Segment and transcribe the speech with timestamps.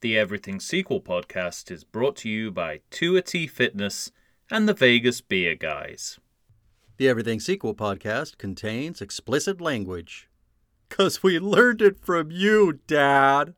[0.00, 4.12] The Everything Sequel podcast is brought to you by Tuity Fitness
[4.48, 6.20] and the Vegas Beer Guys.
[6.98, 10.28] The Everything Sequel podcast contains explicit language.
[10.88, 13.54] Because we learned it from you, Dad.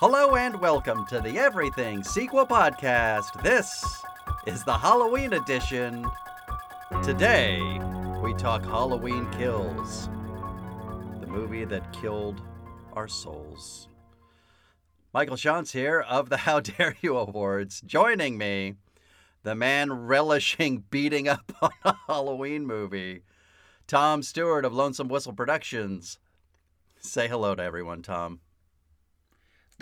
[0.00, 3.40] Hello and welcome to the Everything Sequel podcast.
[3.44, 4.01] This
[4.46, 6.04] is the Halloween edition.
[7.02, 7.60] Today,
[8.22, 10.08] we talk Halloween Kills,
[11.20, 12.42] the movie that killed
[12.92, 13.88] our souls.
[15.14, 17.82] Michael Shantz here of the How Dare You Awards.
[17.82, 18.74] Joining me,
[19.44, 23.22] the man relishing beating up on a Halloween movie,
[23.86, 26.18] Tom Stewart of Lonesome Whistle Productions.
[26.98, 28.40] Say hello to everyone, Tom.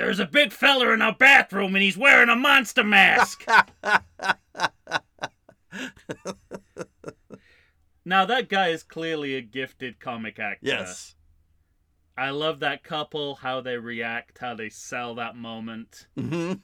[0.01, 3.45] There's a big fella in our bathroom and he's wearing a monster mask.
[8.03, 10.67] now that guy is clearly a gifted comic actor.
[10.67, 11.17] Yes.
[12.17, 16.07] I love that couple, how they react, how they sell that moment.
[16.17, 16.55] hmm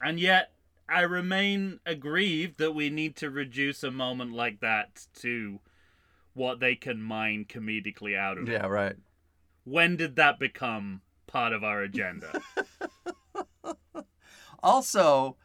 [0.00, 0.52] And yet
[0.88, 5.58] I remain aggrieved that we need to reduce a moment like that to
[6.34, 8.52] what they can mine comedically out of it.
[8.52, 8.94] Yeah, right.
[9.64, 12.40] When did that become part of our agenda?
[14.62, 15.36] Also,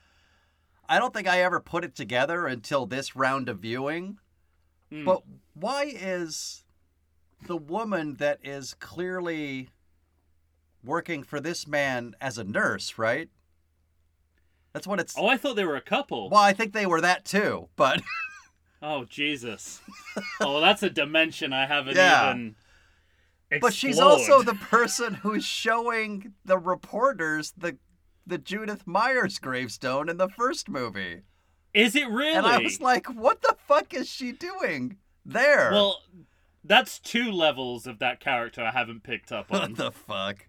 [0.89, 4.17] I don't think I ever put it together until this round of viewing.
[4.91, 5.05] Hmm.
[5.05, 5.21] But
[5.53, 6.63] why is
[7.45, 9.69] the woman that is clearly
[10.83, 13.29] working for this man as a nurse, right?
[14.73, 15.15] That's what it's.
[15.17, 16.29] oh, I thought they were a couple.
[16.29, 18.01] Well, I think they were that too, but
[18.81, 19.81] Oh Jesus!
[20.41, 22.31] oh, that's a dimension I haven't Yeah.
[22.31, 22.55] even.
[23.59, 27.77] But she's also the person who's showing the reporters the
[28.25, 31.21] the Judith Myers gravestone in the first movie.
[31.73, 32.37] Is it really?
[32.37, 35.71] And I was like, what the fuck is she doing there?
[35.71, 36.01] well,
[36.63, 39.73] that's two levels of that character I haven't picked up what on.
[39.73, 40.47] the fuck?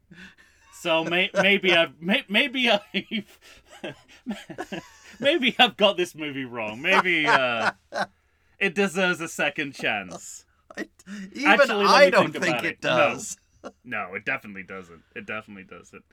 [0.80, 3.38] so may- maybe I've may- maybe I've
[5.20, 6.82] maybe I've got this movie wrong.
[6.82, 7.72] Maybe uh,
[8.58, 10.44] it deserves a second chance.
[10.77, 10.87] I,
[11.34, 12.81] even Actually, I don't think think it it.
[12.81, 13.37] Does.
[13.84, 15.03] No, it definitely doesn't.
[15.15, 16.05] It definitely doesn't.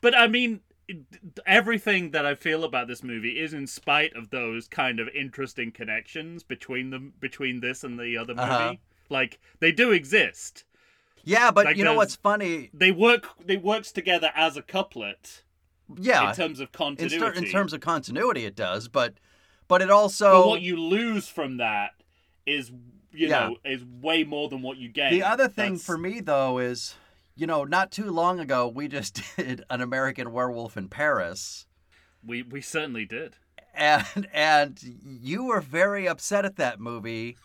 [0.00, 1.04] But I mean, it-
[1.46, 5.70] everything that I feel about this movie is in spite of those kind of interesting
[5.70, 8.48] connections between them, between this and the other movie.
[8.48, 8.74] Uh-huh.
[9.08, 10.64] Like they do exist.
[11.24, 12.70] Yeah, but Like you know what's funny?
[12.72, 13.26] They work.
[13.44, 15.42] They works together as a couplet
[15.96, 17.18] Yeah, in terms of in, continuity.
[17.18, 18.88] ter- in terms of continuity, it does.
[18.88, 19.14] But
[19.68, 21.90] but it also but what you lose from that
[22.46, 22.70] is,
[23.18, 23.48] you Yeah.
[23.48, 25.10] know, is way more than what you gain.
[25.12, 26.94] the other thing That's- for me though is,
[27.36, 31.66] you know, not too long ago we just did an American Werewolf in Paris.
[32.24, 33.36] we we certainly did.
[33.74, 37.36] and and you were very upset at that movie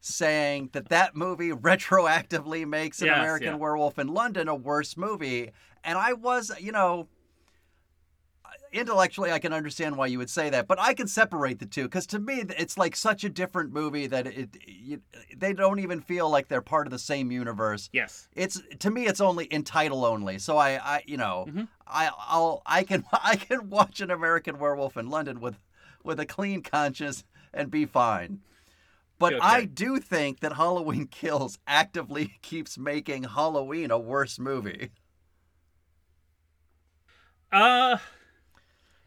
[0.00, 3.54] saying that that movie retroactively makes an Yes, american yeah.
[3.56, 5.50] werewolf in london a worse movie
[5.84, 7.08] and i was you know
[8.72, 11.82] intellectually i can understand why you would say that but i can separate the two
[11.84, 15.00] because to me it's like such a different movie that it you,
[15.36, 18.28] they don't even feel like they're part of the same universe Yes.
[18.34, 21.68] it's to me it's only in title only so i i you know Mhm.
[21.86, 25.56] i i'll i can i can watch an american werewolf in london with
[26.02, 28.40] with a clean conscience and be fine
[29.18, 29.44] but Okay.
[29.44, 34.90] i do think that halloween kills actively keeps making halloween a worse movie
[37.52, 37.98] Uh.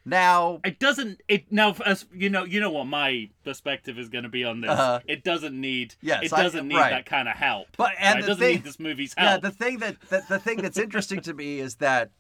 [0.06, 1.22] Now It doesn't.
[1.28, 4.62] It now, as you know, you know what my perspective is going to be on
[4.62, 4.70] this.
[4.70, 5.00] Uh-huh.
[5.08, 5.96] It doesn't need.
[6.02, 6.92] Yes, it doesn't need right.
[6.92, 7.68] that kind of help.
[7.76, 8.20] But- and Right?
[8.20, 9.28] it the doesn't thing- need this movie's help.
[9.30, 12.12] yeah the thing that, that the thing that's interesting to me is that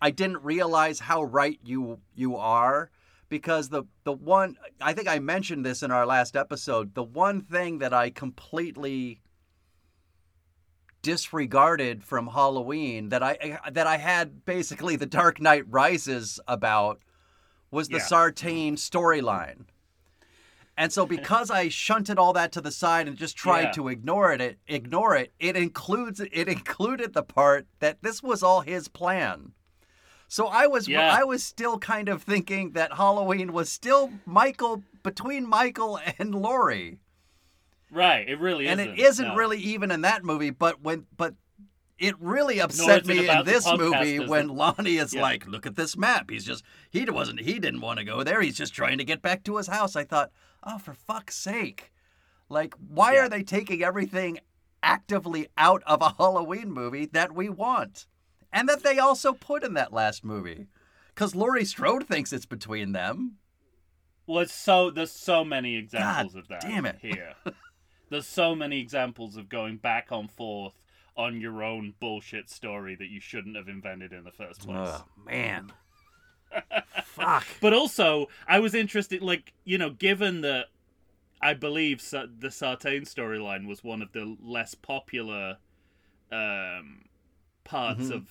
[0.00, 2.90] i didn't realize how right you you are
[3.28, 7.40] because the the one i think i mentioned this in our last episode the one
[7.40, 9.20] thing that i completely
[11.02, 17.00] disregarded from halloween that i that i had basically the dark knight rises about
[17.72, 18.04] was the Yeah.
[18.04, 19.64] sartain storyline
[20.76, 23.70] and so because I shunted all that to the side and just tried Yeah.
[23.72, 28.42] to ignore it, it ignore it, it includes it included the part that this was
[28.42, 29.52] all his plan.
[30.28, 31.12] So I was Yeah.
[31.14, 36.98] I was still kind of thinking that Halloween was still Michael between Michael and Laurie.
[37.90, 38.26] right.
[38.26, 38.94] It really and isn't.
[38.94, 39.36] it isn't no.
[39.36, 41.34] really even in that movie, but when but
[42.02, 45.22] it really upset me in this movie when Lonnie is Yeah.
[45.22, 46.28] like, "Look at this map.
[46.30, 48.42] He's just he wasn't he didn't want to go there.
[48.42, 50.30] He's just trying to get back to his house." I thought,
[50.64, 51.92] "Oh, for fuck's sake!
[52.48, 53.20] Like, why Yeah.
[53.20, 54.40] are they taking everything
[54.82, 58.06] actively out of a Halloween movie that we want,
[58.52, 60.66] and that they also put in that last movie?"
[61.14, 63.38] Because Laurie Strode thinks it's between them.
[64.26, 66.62] Well, it's so there's so many examples of that.
[66.62, 66.98] damn it.
[67.00, 67.34] Here,
[68.10, 70.74] there's so many examples of going back and forth
[71.16, 74.88] on your own bullshit story that you shouldn't have invented in the first place.
[74.90, 75.72] Oh man.
[77.04, 77.46] Fuck.
[77.60, 80.66] But also, I was interested, like you know, given that
[81.40, 85.58] I believe Sa- the Sartain storyline was one of the less popular
[86.30, 87.04] um,
[87.64, 88.12] parts Mhm.
[88.12, 88.28] of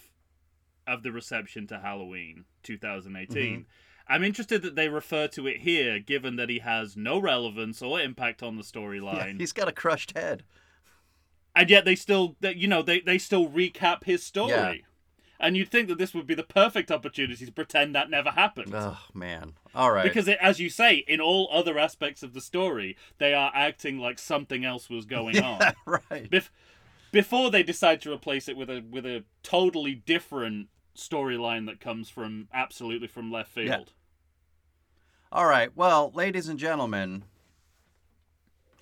[0.88, 3.54] of the reception to Halloween 2018.
[3.60, 3.62] Mm-hmm.
[4.08, 8.02] I'm interested that they refer to it here, given that he has no relevance or
[8.02, 10.44] impact on the Yeah, storyline, he's got a crushed head.
[11.56, 14.52] And yet they still, that you know, they they still recap his story.
[14.52, 14.74] Yeah.
[15.40, 18.74] And you'd think that this would be the perfect opportunity to pretend that never happened.
[18.76, 19.54] Oh man.
[19.74, 20.04] All right.
[20.04, 23.98] Because, it, as you say, in all other aspects of the story, they are acting
[23.98, 26.00] like something else was going yeah, on.
[26.12, 26.30] right.
[26.30, 26.50] Bef-
[27.12, 32.10] before they decide to replace it with a with a totally different storyline that comes
[32.10, 33.68] from absolutely from left field.
[33.68, 33.84] Yeah.
[35.32, 35.76] All right.
[35.76, 37.24] Well, ladies and gentlemen,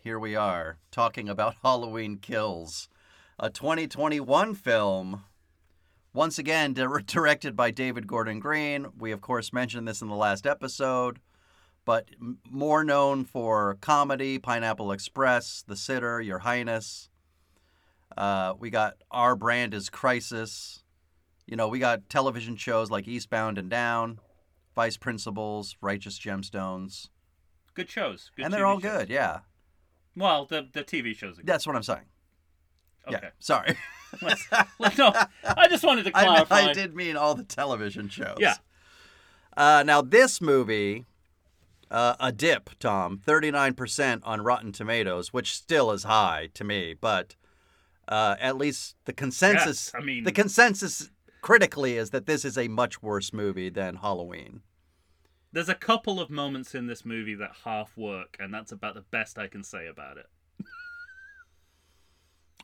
[0.04, 2.90] here we are talking about Halloween Kills,
[3.38, 5.24] a 2021 film.
[6.14, 8.88] Once again, di- directed by David Gordon Green.
[8.98, 11.20] We, of course, mentioned this in the last episode,
[11.86, 17.10] but m- more known for comedy Pineapple Express, The Sitter, Your Highness.
[18.18, 20.84] Uh, we got Our Brand is Crisis.
[21.46, 24.20] You know, we got television shows like Eastbound and Down.
[24.76, 27.10] Vice Principals, Righteous Gemstones,
[27.74, 28.32] Good shows.
[28.36, 28.92] Good and they're TV all shows.
[29.00, 29.10] good.
[29.10, 29.40] Yeah,
[30.20, 31.46] Well, the the TV shows good.
[31.48, 32.06] that's what I'm saying.
[33.08, 33.20] Okay.
[33.24, 33.76] Yeah, sorry.
[34.22, 35.14] Let's- no,
[35.44, 36.56] I just wanted to I, clarify.
[36.62, 38.38] I did mean all the television shows.
[38.40, 38.56] Yeah.
[39.56, 41.06] Uh, now this movie,
[41.90, 47.36] uh, a dip, Tom, 39% on Rotten Tomatoes, which still is high to me, but
[48.08, 51.10] uh, at least the consensus, Yes, I mean- the consensus
[51.42, 54.62] critically is that this is a much worse movie than Halloween.
[55.52, 59.02] There's a couple of moments in this movie that half work, and that's about the
[59.02, 60.28] best I can say about it.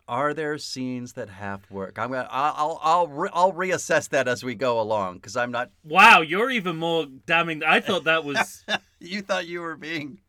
[0.07, 1.97] Are there scenes that half work?
[1.97, 5.49] I'm gonna, I'll, I'll, I'll, re- I'll reassess that as we go along because I'm
[5.51, 5.71] not.
[5.83, 7.63] Wow, you're even more damning.
[7.63, 8.63] I thought that was.
[8.97, 10.19] You thought you were being.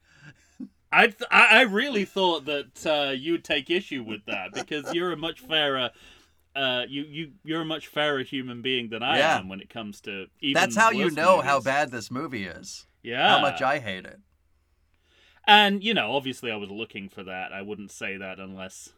[0.92, 5.12] I th- I I really thought that uh, you'd take issue with that because you're
[5.12, 5.90] a much fairer.
[6.56, 9.38] Uh, you you you're a much fairer human being than I Yeah.
[9.38, 10.54] am when it comes to even.
[10.54, 12.86] That's how you know how bad this movie is.
[13.02, 13.28] Yeah.
[13.36, 14.18] How much I hate it.
[15.46, 17.52] And you know, obviously, I was looking for that.
[17.52, 18.88] I wouldn't say that unless,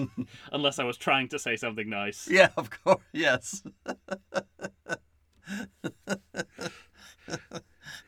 [0.52, 2.28] unless I was trying to say something nice.
[2.30, 3.02] Yeah, of course.
[3.12, 3.62] Yes.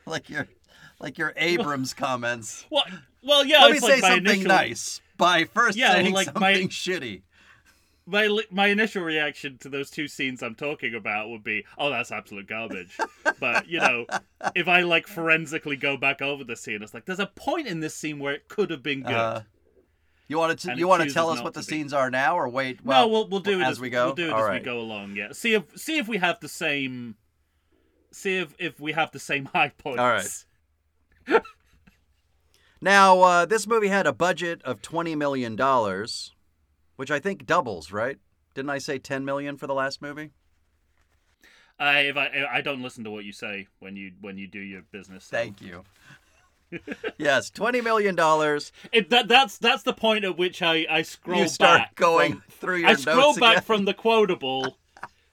[0.05, 0.47] like your,
[0.99, 2.65] like your Abrams comments.
[2.69, 2.83] Well,
[3.23, 3.61] well, yeah.
[3.61, 6.41] Let me it's say like something initial, nice by first Yeah, well, saying like something
[6.41, 7.21] my- shitty.
[8.05, 12.11] My my initial reaction to those two scenes I'm talking about would be, "Oh, that's
[12.11, 12.97] absolute garbage."
[13.39, 14.05] but you know,
[14.55, 17.79] if I like forensically go back over the scene, it's like there's a point in
[17.79, 19.13] this scene where it could have been good.
[19.13, 19.41] Uh,
[20.27, 21.65] you want to you want to tell us what the be.
[21.65, 22.83] scenes are now, or wait?
[22.83, 24.07] Well, no, we'll we'll do it as we go.
[24.07, 24.61] We'll do it All as right.
[24.61, 25.15] we go along.
[25.15, 25.31] Yeah.
[25.31, 27.15] See if see if we have the same.
[28.11, 29.99] See if if we have the same high points.
[29.99, 31.41] All right.
[32.81, 36.32] Now, uh, this movie had a budget of twenty million dollars,
[36.95, 38.17] which I think doubles, right?
[38.53, 40.31] Didn't I say ten million for the last movie?
[41.79, 44.59] I if I I don't listen to what you say when you when you do
[44.59, 45.25] your business.
[45.25, 45.83] so- Thank you.
[47.17, 48.71] yes, twenty million dollars.
[49.09, 52.43] That that's that's the point at which I I scroll You start back going from-
[52.49, 53.63] through your I scroll back again.
[53.63, 54.77] from the quotable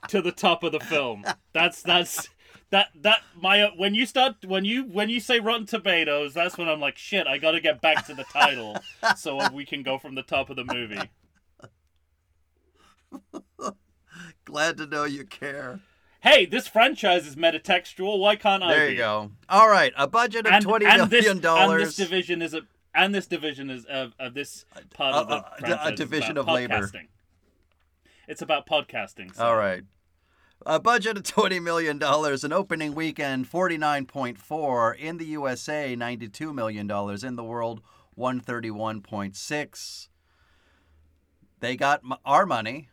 [0.09, 1.25] to the top of the film.
[1.52, 2.29] That's that's
[2.71, 6.69] that that my when you start when you when you say Rotten Tomatoes, that's when
[6.69, 7.26] I'm like shit.
[7.26, 8.76] I got to get back to the title
[9.17, 11.00] so we can go from the top of the movie.
[14.45, 15.81] Glad to know you care.
[16.23, 18.19] Hey, this franchise is metatextual.
[18.19, 18.75] Why can't I?
[18.75, 18.93] There be?
[18.93, 19.31] you go.
[19.49, 22.62] All right, a budget of And, twenty and million this, and this division is a
[22.95, 26.47] and this division is of, of this part of a- the a- a division of
[26.47, 26.90] labor.
[28.29, 29.35] It's about podcasting.
[29.35, 29.83] so- All right.
[30.67, 35.25] A budget of twenty million dollars, an opening weekend forty nine point four in the
[35.26, 37.81] USA, ninety two million dollars in the world,
[38.14, 40.11] one thirty one point six.
[41.61, 42.88] They got our money,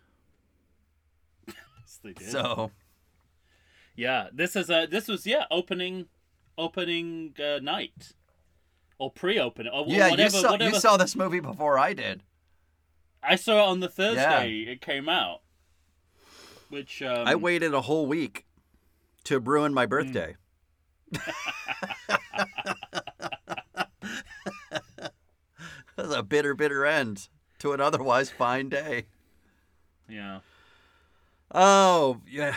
[2.04, 2.32] Yes, they did.
[2.32, 2.72] so
[3.96, 6.06] Yeah, this is a this was yeah opening
[6.58, 8.14] opening uh, night
[9.00, 10.74] or pre-opening or yeah, whatever you saw whatever.
[10.76, 12.24] you saw this movie before I did.
[13.24, 15.42] I saw it on the Thursday it came out,
[16.70, 18.46] which um, I waited a whole week
[19.26, 19.76] to ruin Hmm.
[19.76, 20.36] my birthday.
[26.00, 27.28] It was a bitter, bitter end
[27.60, 29.08] to an otherwise fine day.
[30.08, 30.40] yeah
[31.60, 32.54] Oh, yeah.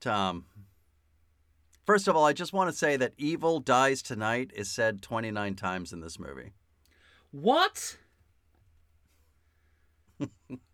[0.00, 0.44] Tom,
[1.86, 5.54] First of all, I just want to say that evil dies tonight is said 29
[5.54, 6.52] times in this movie.
[7.30, 7.96] What?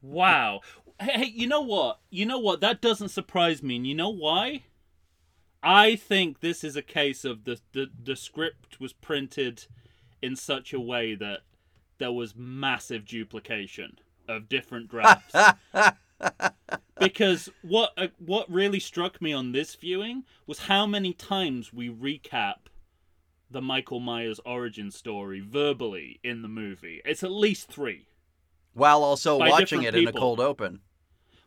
[0.01, 0.61] wow.
[0.99, 2.01] Hey, you know what?
[2.09, 2.63] You know what?
[2.63, 3.77] That doesn't surprise me.
[3.77, 4.63] And you know why?
[5.63, 9.67] I think this is a case of the, the the script was printed
[10.21, 11.41] in such a way that
[11.99, 15.35] there was massive duplication of different drafts.
[16.99, 21.89] because what uh, what really struck me on this viewing was how many times we
[21.89, 22.69] recap
[23.51, 27.03] the Michael Myers origin story verbally in the movie.
[27.05, 28.07] It's at least 3.
[28.75, 30.81] While also watching it different in a cold open.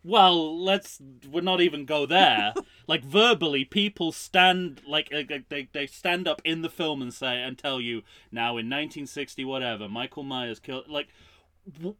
[0.04, 2.54] Well, let's we're not even go there.
[2.88, 7.42] like verbally, people stand like uh, they they stand up in the film and say
[7.42, 10.88] and tell you now in 1960 whatever Michael Myers killed.
[10.88, 11.08] Like,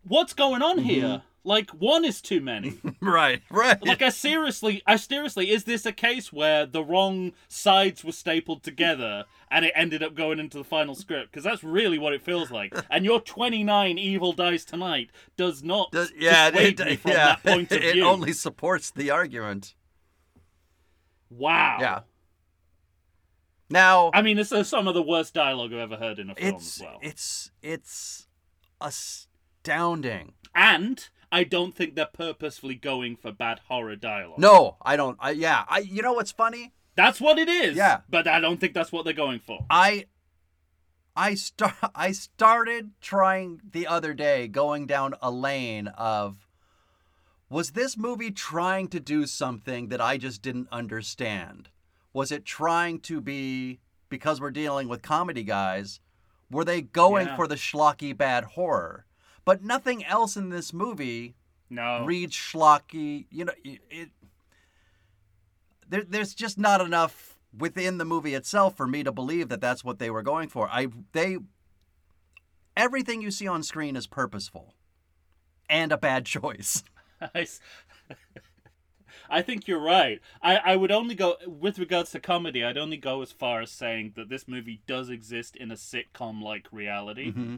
[0.04, 0.88] what's going on mm-hmm.
[0.88, 1.22] here?
[1.44, 2.80] Like, one is too many.
[3.02, 3.80] Right, right.
[3.86, 8.64] like, I seriously, I seriously, is this a case where the wrong sides were stapled
[8.64, 11.32] together and it ended up going into the final script?
[11.32, 12.74] Because that's really what it feels like.
[12.90, 17.72] And your 29 evil dies tonight does not Does- yeah, it, from yeah, that point
[17.72, 19.76] of it only supports the argument.
[21.30, 21.78] Wow.
[21.80, 22.00] Yeah.
[23.70, 26.36] Now, I mean, this is some of the worst dialogue I've ever heard in a
[26.36, 27.00] film it's as well.
[27.02, 27.52] It's.
[27.62, 28.28] It's
[28.82, 29.28] it's
[29.66, 30.34] astounding.
[30.54, 34.40] And I don't think they're purposefully going for bad horror dialogue.
[34.40, 35.18] No, I don't.
[35.20, 35.80] I, yeah, I.
[35.80, 36.74] You know what's funny?
[36.96, 37.76] That's what it is.
[37.76, 38.02] Yeah.
[38.10, 39.66] But I don't think that's what they're going for.
[39.70, 40.06] I
[41.16, 46.48] I start I started trying the other day going down a lane of
[47.50, 51.70] was this movie trying to do something that I just didn't understand?
[52.14, 56.00] Was it trying to be because we're dealing with comedy guys,
[56.50, 57.36] were they going Yeah.
[57.36, 59.06] for the schlocky bad horror?
[59.46, 61.36] But nothing else in this movie
[61.70, 62.04] No.
[62.06, 63.28] reads schlocky.
[63.30, 63.80] You know, it.
[63.90, 64.10] it
[65.88, 69.84] there, there's just not enough within the movie itself for me to believe that that's
[69.84, 70.68] what they were going for.
[70.70, 71.38] I they
[72.76, 74.74] everything you see on screen is purposeful
[75.70, 76.84] and a bad choice.
[79.30, 80.22] I think you're right.
[80.42, 82.64] I, I would only go with regards to comedy.
[82.64, 86.42] I'd only go as far as saying that this movie does exist in a sitcom
[86.44, 87.32] like reality.
[87.32, 87.56] Mm-hmm.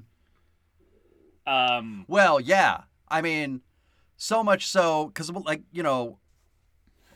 [1.47, 2.81] Um, Well, yeah.
[3.07, 3.61] I mean,
[4.17, 6.19] so much so because like you know.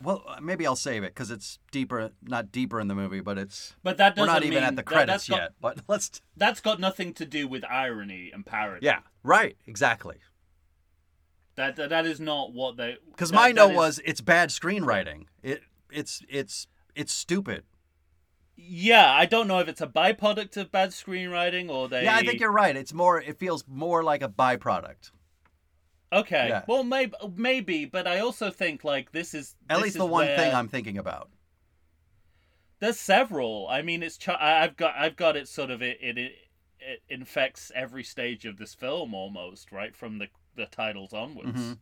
[0.04, 3.76] Well, maybe I'll save it because it's deeper, not deeper in the movie, but it's
[3.84, 5.52] but that we're doesn't not even mean at the that- credits that's got, yet.
[5.62, 8.84] But let's, That's got nothing to do with irony and parody.
[8.84, 10.18] yeah, right, exactly.
[11.56, 12.98] That that, that is not what they.
[13.12, 15.26] Because my note was it's bad screenwriting.
[15.44, 15.62] It
[15.92, 17.64] it's it's it's stupid.
[18.64, 22.04] Yeah, I don't know if it's a byproduct of bad screenwriting or they.
[22.04, 22.76] Yeah, I think you're right.
[22.76, 23.20] It's more.
[23.22, 25.12] It feels more like a byproduct.
[26.14, 26.50] Okay.
[26.50, 26.64] Yeah.
[26.68, 30.06] Well, maybe, maybe, but I also think like this is At this least is the
[30.06, 31.30] one thing I'm thinking about.
[32.80, 33.68] There's several.
[33.70, 37.72] I mean, it's ch- I've got I've got it sort of it it it infects
[37.76, 41.60] every stage of this film almost right from the the titles onwards.
[41.62, 41.78] Mhm.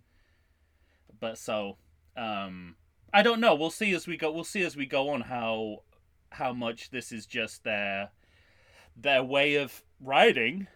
[1.19, 1.77] But so
[2.15, 2.75] um
[3.13, 3.55] I don't know.
[3.55, 4.31] We'll see as we go.
[4.31, 5.83] We'll see as we go on how
[6.31, 8.09] how much this is just their
[8.95, 10.67] their way of writing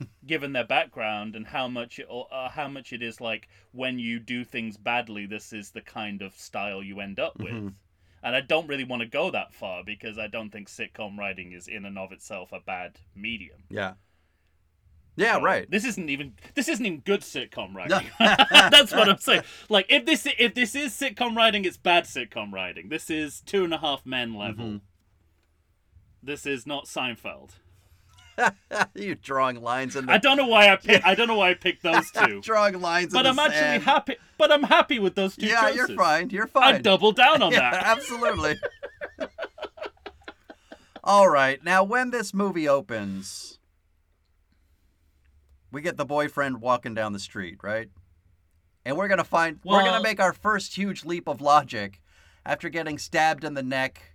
[0.26, 4.18] given their background and how much it, uh, how much it is like when you
[4.18, 7.74] do things badly this is the kind of style you end up with Mhm.
[8.22, 11.52] and i don't really want to go that far because i don't think sitcom writing
[11.52, 13.94] is in and of itself a bad medium Yeah.
[15.18, 15.34] Yeah.
[15.34, 15.70] So, right.
[15.70, 20.06] this isn't even this isn't even good sitcom writing that's what i'm saying like if
[20.06, 23.78] this if this is sitcom writing it's bad sitcom writing this is two and a
[23.78, 24.80] half men level Mhm.
[26.22, 27.50] this is not seinfeld
[28.94, 30.12] you drawing lines in the.
[30.12, 32.80] I don't know why I pick, I don't know why I picked those two, drawing
[32.80, 33.12] lines.
[33.12, 33.82] but in I'm actually sand.
[33.82, 34.14] happy.
[34.36, 35.76] But I'm happy with those two Yeah, choices.
[35.76, 36.30] you're fine.
[36.30, 36.76] You're fine.
[36.76, 37.84] I double down on yeah, that.
[37.84, 38.54] absolutely.
[41.02, 41.62] All right.
[41.64, 43.57] Now, when this movie opens,
[45.70, 47.88] we get the boyfriend walking down the street, right?
[48.84, 52.00] And we're gonna find we're gonna make our first huge leap of logic
[52.46, 54.14] after getting stabbed in the neck.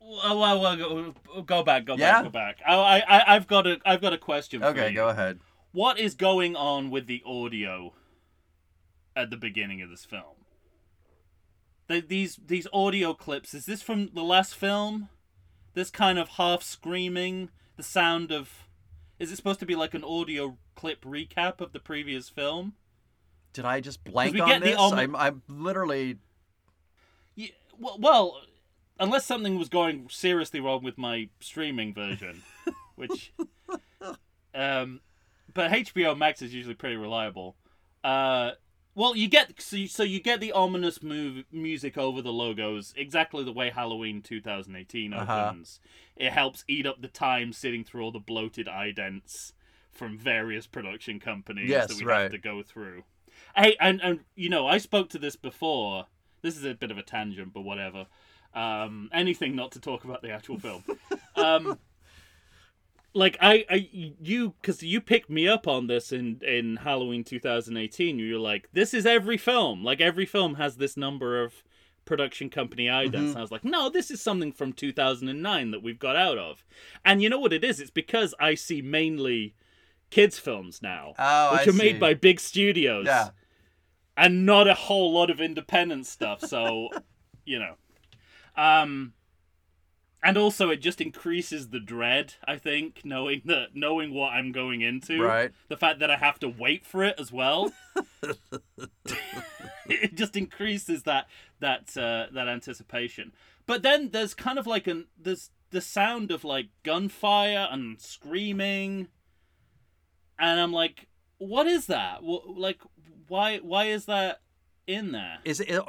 [0.00, 2.22] Well, well, well, go, go back, go Yeah?
[2.22, 2.58] back, go back.
[2.66, 5.40] I, I, I've got a, I've got a question for Okay, go ahead.
[5.72, 7.92] What is going on with the audio
[9.16, 10.36] at the beginning of this film?
[11.88, 13.52] The, these, these audio clips.
[13.52, 15.08] Is this from the last film?
[15.74, 18.65] This kind of half screaming, the sound of.
[19.18, 22.74] Is it supposed to be like an audio clip recap of the previous film?
[23.52, 24.76] Did I just blank on this?
[24.76, 26.18] almo- I'm, I'm literally.
[27.34, 28.40] Yeah, well, well,
[29.00, 32.42] unless something was going seriously wrong with my streaming version,
[32.96, 33.32] which,
[34.54, 35.00] um,
[35.52, 37.56] but HBO Max is usually pretty reliable.
[38.04, 38.52] Uh,
[38.96, 42.94] Well, you get so you, so you get the ominous move music over the logos
[42.96, 45.32] exactly the way Halloween 2018 Uh-huh.
[45.32, 45.80] opens.
[46.16, 49.52] It helps eat up the time sitting through all the bloated idents
[49.92, 52.22] from various production companies Yes, that we right.
[52.22, 53.04] have to go through.
[53.54, 56.06] Hey, and and you know, I spoke to this before.
[56.40, 58.06] This is a bit of a tangent, but whatever.
[58.54, 60.84] Um, anything not to talk about the actual film.
[61.36, 61.78] um,
[63.14, 68.18] like I, I you because you picked me up on this in in Halloween 2018.
[68.18, 69.82] You're like, this is every film.
[69.84, 71.62] Like every film has this number of
[72.04, 73.10] production company idents.
[73.10, 73.26] Mm-hmm.
[73.28, 76.64] And I was like, no, this is something from 2009 that we've got out of.
[77.04, 77.80] And you know what it is?
[77.80, 79.54] It's because I see mainly
[80.10, 83.30] kids films now, Oh, which I are made by big studios Yeah.
[84.16, 86.40] and not a whole lot of independent stuff.
[86.42, 86.90] So,
[87.44, 87.74] you know,
[88.56, 89.12] um,
[90.26, 92.34] and also it just increases the dread.
[92.46, 95.52] I think knowing that knowing what I'm going into, Right.
[95.68, 97.72] The fact that I have to wait for it as well,
[99.88, 101.28] it just increases that
[101.60, 103.32] that uh, that anticipation.
[103.66, 109.08] But then there's kind of like an there's the sound of like gunfire and screaming,
[110.38, 112.18] and I'm like, what is that?
[112.20, 112.80] Wh- Like,
[113.28, 114.40] why why is that
[114.86, 115.38] in there?
[115.44, 115.80] Is it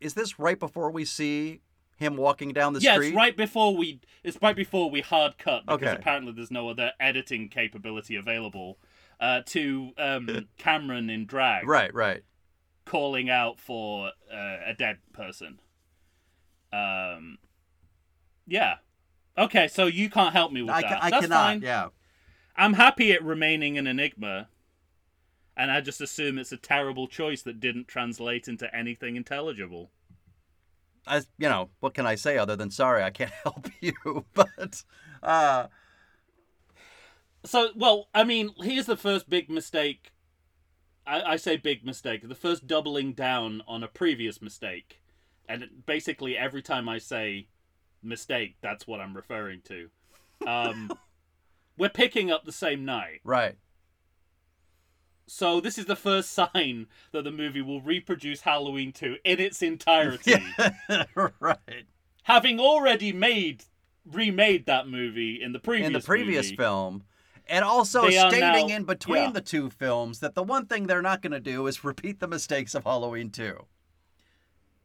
[0.00, 1.60] is this right before we see
[1.98, 3.08] him walking down the yeah, street?
[3.08, 5.96] it's right before we it's right before we hard cut because Okay.
[5.96, 8.78] apparently there's no other editing capability available
[9.20, 12.22] uh, to um, Cameron in drag Right, right.
[12.84, 15.60] calling out for uh, a dead person.
[16.72, 17.38] Um,
[18.46, 18.76] yeah.
[19.36, 20.90] Okay, so you can't help me with I, that.
[20.90, 21.36] ca- I That's cannot.
[21.44, 21.62] fine.
[21.62, 21.88] Yeah.
[22.56, 24.48] I'm happy it remaining an enigma,
[25.56, 29.90] and I just assume it's a terrible choice that didn't translate into anything intelligible.
[31.08, 33.94] I, you know, what can I say other than sorry, I can't help you.
[34.34, 34.82] But
[35.22, 35.66] uh,
[37.44, 40.12] So, well, I mean, here's the first big mistake.
[41.06, 42.28] I, I say big mistake.
[42.28, 45.00] The first doubling down on a previous mistake.
[45.48, 47.48] And basically, every time I say
[48.02, 49.88] mistake, that's what I'm referring to.
[50.46, 50.90] Um,
[51.78, 53.20] we're picking up the same night.
[53.24, 53.56] right.
[55.30, 59.62] So, this is the first sign that the movie will reproduce Halloween 2 in its
[59.62, 60.34] entirety.
[61.40, 61.86] right.
[62.24, 63.64] Having already made
[64.04, 66.56] remade that movie in the previous In the previous movie.
[66.56, 67.04] film.
[67.46, 69.30] And also stating now- in between yeah.
[69.32, 72.28] the two films that the one thing they're not going to do is repeat the
[72.28, 73.64] mistakes of Halloween 2.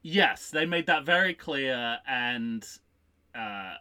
[0.01, 2.65] Yes, they made that very clear, and
[3.33, 3.75] uh,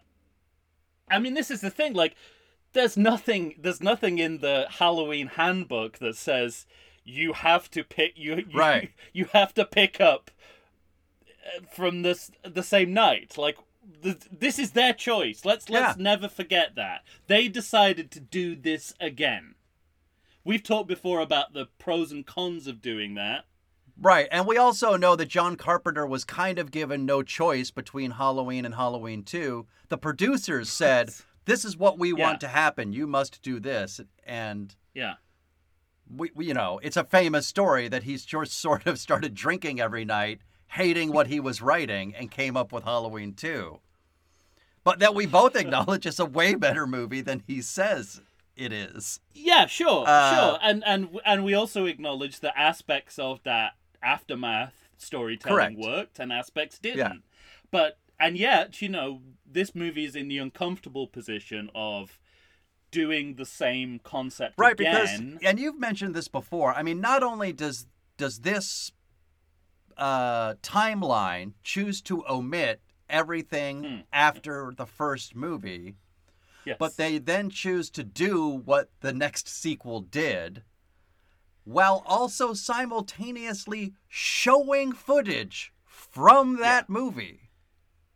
[1.11, 1.95] I mean, this is the thing.
[1.95, 2.15] Like,
[2.73, 6.67] there's nothing, there's nothing in the Halloween handbook that says
[7.05, 8.93] you have to pick you, you Right.
[9.13, 10.31] You have to pick up
[11.31, 13.37] uh, from this the same night.
[13.37, 13.59] Like,
[14.03, 15.45] th this is their choice.
[15.45, 16.03] Let's let's Yeah.
[16.03, 19.55] never forget that they decided to do this again.
[20.45, 23.45] We've talked before about the pros and cons of doing that.
[24.01, 24.27] Right.
[24.33, 28.65] And we also know that John Carpenter was kind of given no choice between Halloween
[28.65, 29.67] and Halloween 2.
[29.89, 31.11] The producers said,
[31.45, 32.25] This is what we Yeah.
[32.25, 32.93] want to happen.
[32.93, 34.01] You must do this.
[34.25, 35.15] And Yeah.
[36.09, 39.81] we, we, you know, it's a famous story that he's just sort of started drinking
[39.81, 43.81] every night, hating what he was writing, and came up with Halloween 2.
[44.85, 48.21] But that we both acknowledge is a way better movie than he says
[48.57, 49.21] it is.
[49.33, 54.75] Yeah, sure, Uh, sure, and and and we also acknowledge that aspects of that aftermath
[54.99, 55.79] storytelling Correct.
[55.79, 56.99] worked and aspects didn't.
[56.99, 57.13] Yeah.
[57.71, 62.19] But and yet, you know, this movie is in the uncomfortable position of
[62.91, 66.73] doing the same concept Right, because and you've mentioned this before.
[66.75, 67.87] I mean, not only does
[68.19, 68.93] does this
[69.97, 72.81] uh, timeline choose to omit
[73.11, 73.97] everything Hmm.
[74.13, 75.97] after the first movie,
[76.65, 76.77] yes.
[76.79, 80.63] but they then choose to do what the next sequel did,
[81.65, 87.42] while also simultaneously showing footage from that movie.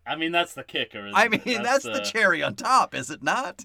[0.06, 1.06] I mean, that's the kicker.
[1.06, 3.64] Isn't I mean, that's, the cherry on top, is it not?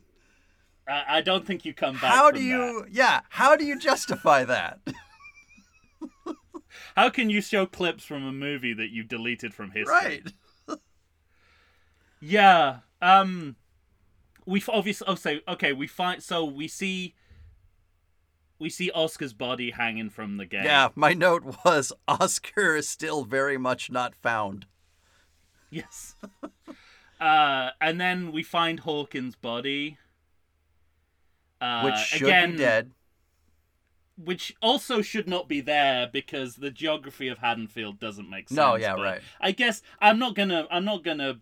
[0.88, 2.14] I, I don't think you come back.
[2.14, 2.46] How do that.
[2.46, 4.80] you, yeah, how do you justify that?
[6.96, 9.94] How can you show clips from a movie that you deleted from history?
[9.94, 10.34] right.
[12.24, 12.80] Yeah.
[13.02, 13.56] Um
[14.46, 17.16] we obviously oh so okay, we find so we see
[18.60, 20.66] we see Oscar's body hanging from the gate.
[20.66, 24.68] Yeah, my note was Oscar is still very much not found.
[25.72, 26.16] Yes.
[27.20, 29.98] uh and then we find Hawkins' body.
[31.60, 32.92] Uh, Which should again, be dead.
[34.18, 38.58] Which also should not be there because the geography of Haddonfield doesn't make sense.
[38.58, 39.22] No, yeah, right.
[39.40, 41.40] I guess I'm not gonna I'm not gonna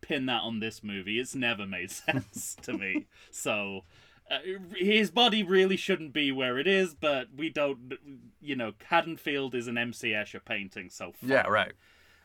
[0.00, 1.18] pin that on this movie.
[1.18, 3.06] It's never made sense to me.
[3.30, 3.82] So
[4.28, 4.38] Uh,
[4.74, 7.94] his body really shouldn't be where it is, but we don't.
[8.40, 11.12] You know, Haddonfield is an MC Escher painting, so.
[11.22, 11.72] Yeah, right.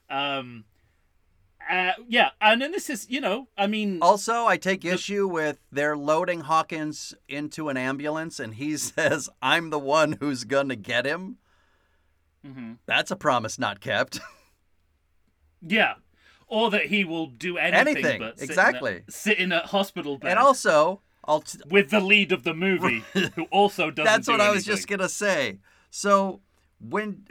[0.09, 0.65] Um,
[1.69, 5.59] uh, yeah, and then this is, you know, I mean, Also, I take issue with
[5.71, 11.05] they're loading Hawkins into an ambulance and he says, I'm the one who's gonna get
[11.05, 11.37] him.
[12.45, 12.77] Mhm.
[12.85, 14.19] That's a promise not kept.
[15.61, 15.95] yeah,
[16.47, 18.95] or that he will do anything, Anything, but sit exactly.
[18.97, 22.43] in a, sit in a hospital bed and also, I'll t- with the lead of
[22.43, 24.05] the movie, who also doesn't.
[24.11, 25.59] that's do what I was just gonna say.
[25.91, 26.41] So
[26.79, 27.25] when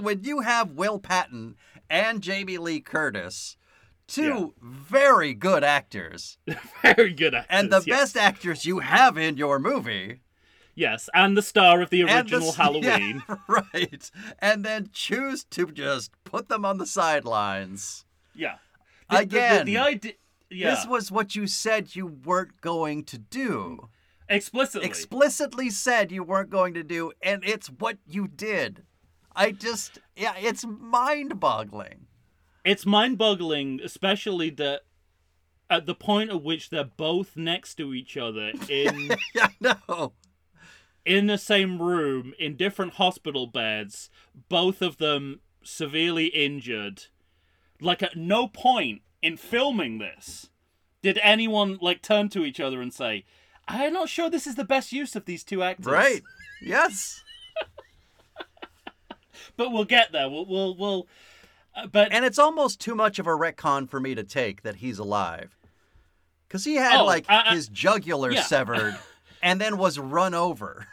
[0.00, 1.56] when you have Will Patton
[1.92, 3.56] and Jamie Lee Curtis,
[4.08, 6.38] two very good actors,
[6.82, 7.46] very good actors.
[7.50, 7.98] and the yes.
[7.98, 10.20] best actors you have in your movie,
[10.74, 13.22] yes, and the star of the and the original Halloween.
[13.28, 14.10] yeah, right?
[14.38, 18.04] And then choose to just put them on the sidelines.
[18.34, 18.56] Yeah.
[19.10, 20.12] The, the- the- Again, the, idea.
[20.50, 23.88] Yeah, This was what you said you weren't going to do.
[24.28, 24.86] explicitly.
[24.86, 28.82] Explicitly said you weren't going to do, and it's what you did.
[29.34, 32.06] I just, yeah, it's mind boggling.
[32.64, 34.82] it's mind-boggling, especially that
[35.70, 40.12] at the point at which they're both next to each other in Yeah, no.
[41.04, 44.10] in the same room in different hospital beds,
[44.48, 47.04] both of them severely injured.
[47.80, 50.50] Like at no point in filming this
[51.02, 53.24] did anyone like turn to each other and say,
[53.66, 56.22] "I'm not sure this is the best use of these two actors." Right.
[56.60, 57.24] Yes.
[59.56, 60.28] But we'll get there.
[60.28, 61.06] We'll we'll we'll.
[61.74, 64.76] Uh, but And it's almost too much of a retcon for me to take that
[64.76, 65.56] he's alive.
[66.46, 68.42] Because he had, Oh, like, I- his jugular yeah.
[68.42, 68.98] severed
[69.42, 70.86] and then was run over.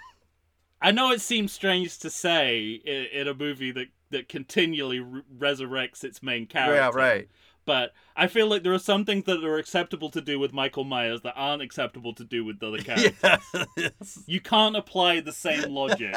[0.82, 5.22] I know it seems strange to say in, in a movie that that continually re-
[5.38, 6.76] resurrects its main character.
[6.76, 7.30] Yeah, right.
[7.69, 10.86] But I feel like there are some things that are acceptable to do with Michael
[10.86, 13.13] Myers that aren't acceptable to do with the other characters.
[13.77, 14.23] Yes.
[14.25, 16.15] You can't apply the same logic.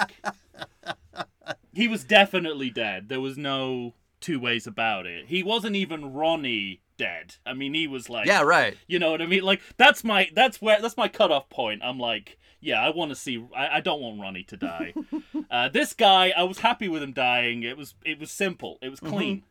[1.75, 3.11] he was definitely dead.
[3.11, 5.27] There was no two ways about it.
[5.27, 7.35] He wasn't even Ronnie dead.
[7.45, 8.79] I mean, he was like, Yeah, right.
[8.87, 9.43] you know what I mean?
[9.43, 11.83] Like that's my that's where that's my cutoff point.
[11.85, 13.47] I'm like, yeah, I want to see.
[13.55, 14.95] I, I don't want Ronnie to die.
[15.51, 17.63] uh, this guy, I was happy with him dying.
[17.63, 18.79] It was it was simple.
[18.81, 19.43] It was clean.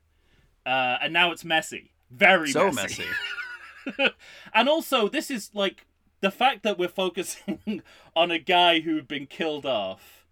[0.65, 1.91] Uh, and now it's messy.
[2.11, 3.05] Very So messy.
[3.85, 4.09] messy.
[4.53, 5.85] And also, this is like
[6.19, 7.81] the fact that we're focusing
[8.15, 10.25] on a guy who'd been killed off,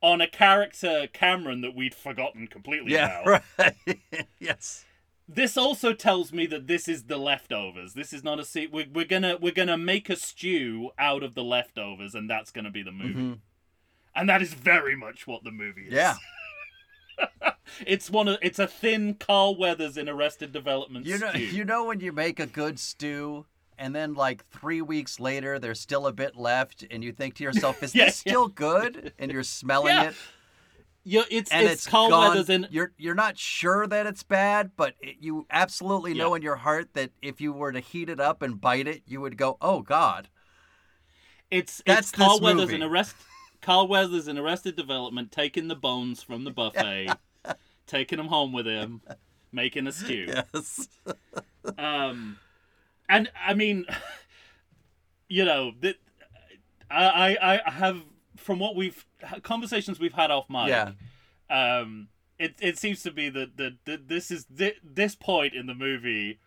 [0.00, 3.42] on a character Cameron that we'd forgotten completely Yeah, about.
[3.58, 3.98] right.
[4.38, 4.84] yes.
[5.28, 7.92] This also tells me that this is the leftovers.
[7.92, 11.34] This is not a se- we're, we're gonna we're gonna make a stew out of
[11.34, 13.14] the leftovers, and that's gonna be the movie.
[13.20, 13.38] Mhm.
[14.14, 15.92] And that is very much what the movie is.
[15.92, 16.14] Yeah.
[17.86, 21.38] It's one of it's a thin Carl Weathers in Arrested Development You know, stew.
[21.40, 23.46] you know when you make a good stew
[23.78, 27.44] and then like three weeks later there's still a bit left and you think to
[27.44, 28.30] yourself, is Yeah, this yeah.
[28.32, 29.12] still good?
[29.18, 30.08] And you're smelling Yeah.
[30.08, 30.14] it
[31.04, 32.28] Yeah, it's and it's, it's Carl gone.
[32.30, 36.42] Weathers in You're you're not sure that it's bad, but it, you absolutely know in
[36.42, 39.36] your heart that if you were to heat it up and bite it, you would
[39.36, 40.28] go, "Oh God."
[41.50, 42.92] It's That's it's Carl Weathers in movie.
[43.60, 47.08] Carl Weathers in Arrested Development taking the bones from the buffet,
[47.86, 49.02] taking them home with him,
[49.52, 50.26] making a stew.
[50.54, 50.88] Yes.
[51.76, 52.38] Um,
[53.08, 53.84] and I mean,
[55.28, 55.96] you know, that
[56.90, 58.02] I I I have
[58.36, 59.04] from what we've
[59.42, 60.68] conversations we've had off mic.
[60.68, 60.92] Yeah.
[61.50, 65.66] Um, it it seems to be that that that this is thi- this point in
[65.66, 66.38] the movie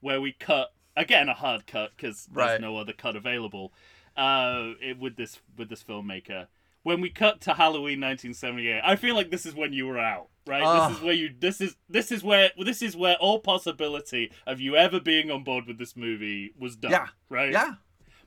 [0.00, 2.60] where we cut again a hard cut because there's Right.
[2.60, 3.72] no other cut available.
[4.16, 6.48] Uh, it, with this with this filmmaker.
[6.82, 10.28] When we cut to Halloween 1978, I feel like this is when you were out,
[10.46, 10.60] right?
[10.60, 10.94] This ah.
[10.94, 11.30] is where you.
[11.38, 15.44] This is this is where this is where all possibility of you ever being on
[15.44, 16.92] board with this movie was done.
[16.92, 17.08] Yeah.
[17.28, 17.52] Right.
[17.52, 17.74] Yeah.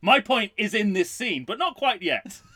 [0.02, 2.42] My point is in this scene, but not quite yet.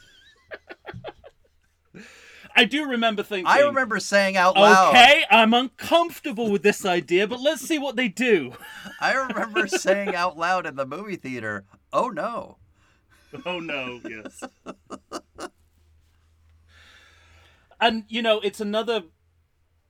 [2.55, 3.47] I do remember thinking.
[3.47, 4.89] I remember saying out loud.
[4.89, 8.53] Okay, I'm uncomfortable with this idea, but let's see what they do.
[9.01, 12.57] I remember saying out loud in the movie theater, "Oh no."
[13.45, 14.41] Oh no, yes.
[17.85, 19.03] and you know, it's another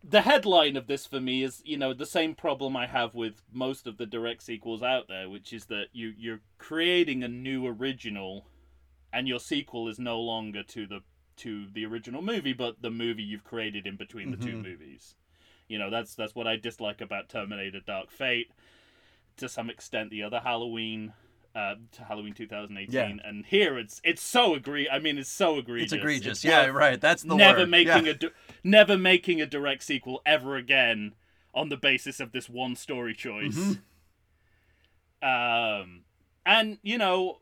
[0.07, 3.41] the headline of this for me is, you know, the same problem I have with
[3.51, 7.65] most of the direct sequels out there, which is that you you're creating a new
[7.65, 8.45] original
[9.11, 10.99] and your sequel is no longer to the
[11.37, 14.63] to the original movie, but the movie you've created in between the two Mhm.
[14.63, 15.15] movies.
[15.67, 18.51] You know, that's that's what I dislike about Terminator Dark Fate.
[19.37, 21.13] To some extent the other Halloween
[21.55, 23.17] uh, to Halloween 2018, Yeah.
[23.23, 24.89] and here it's it's so agree.
[24.89, 25.93] I mean, it's so egregious.
[25.93, 26.31] It's egregious.
[26.39, 26.99] It's yeah, right.
[26.99, 27.69] That's the never word.
[27.69, 28.11] making yeah.
[28.11, 28.29] a di-
[28.63, 31.13] never making a direct sequel ever again
[31.53, 33.55] on the basis of this one story choice.
[33.55, 33.81] Mhm.
[35.23, 36.01] Um,
[36.45, 37.39] and you know,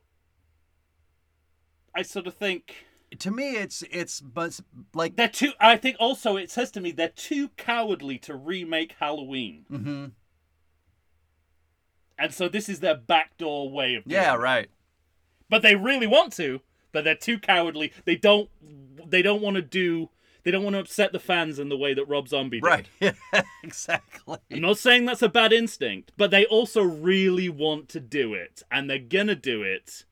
[1.96, 2.86] I sort of think
[3.20, 4.60] To me, it's it's but
[4.94, 5.54] like they're too.
[5.60, 10.06] I think also it says to me they're too cowardly to remake Halloween, hmm
[12.18, 14.04] and so this is their backdoor way of.
[14.06, 14.40] Doing yeah, it.
[14.40, 14.70] right.
[15.50, 17.92] But they really want to, but they're too cowardly.
[18.06, 18.50] They don't.
[19.06, 20.10] They don't want to do.
[20.44, 22.68] They don't want to upset the fans in the way that Rob Zombie did.
[22.68, 22.88] Right.
[23.00, 24.38] Yeah, exactly.
[24.52, 28.62] I'm not saying that's a bad instinct, but they also really want to do it,
[28.72, 30.06] and they're gonna do it,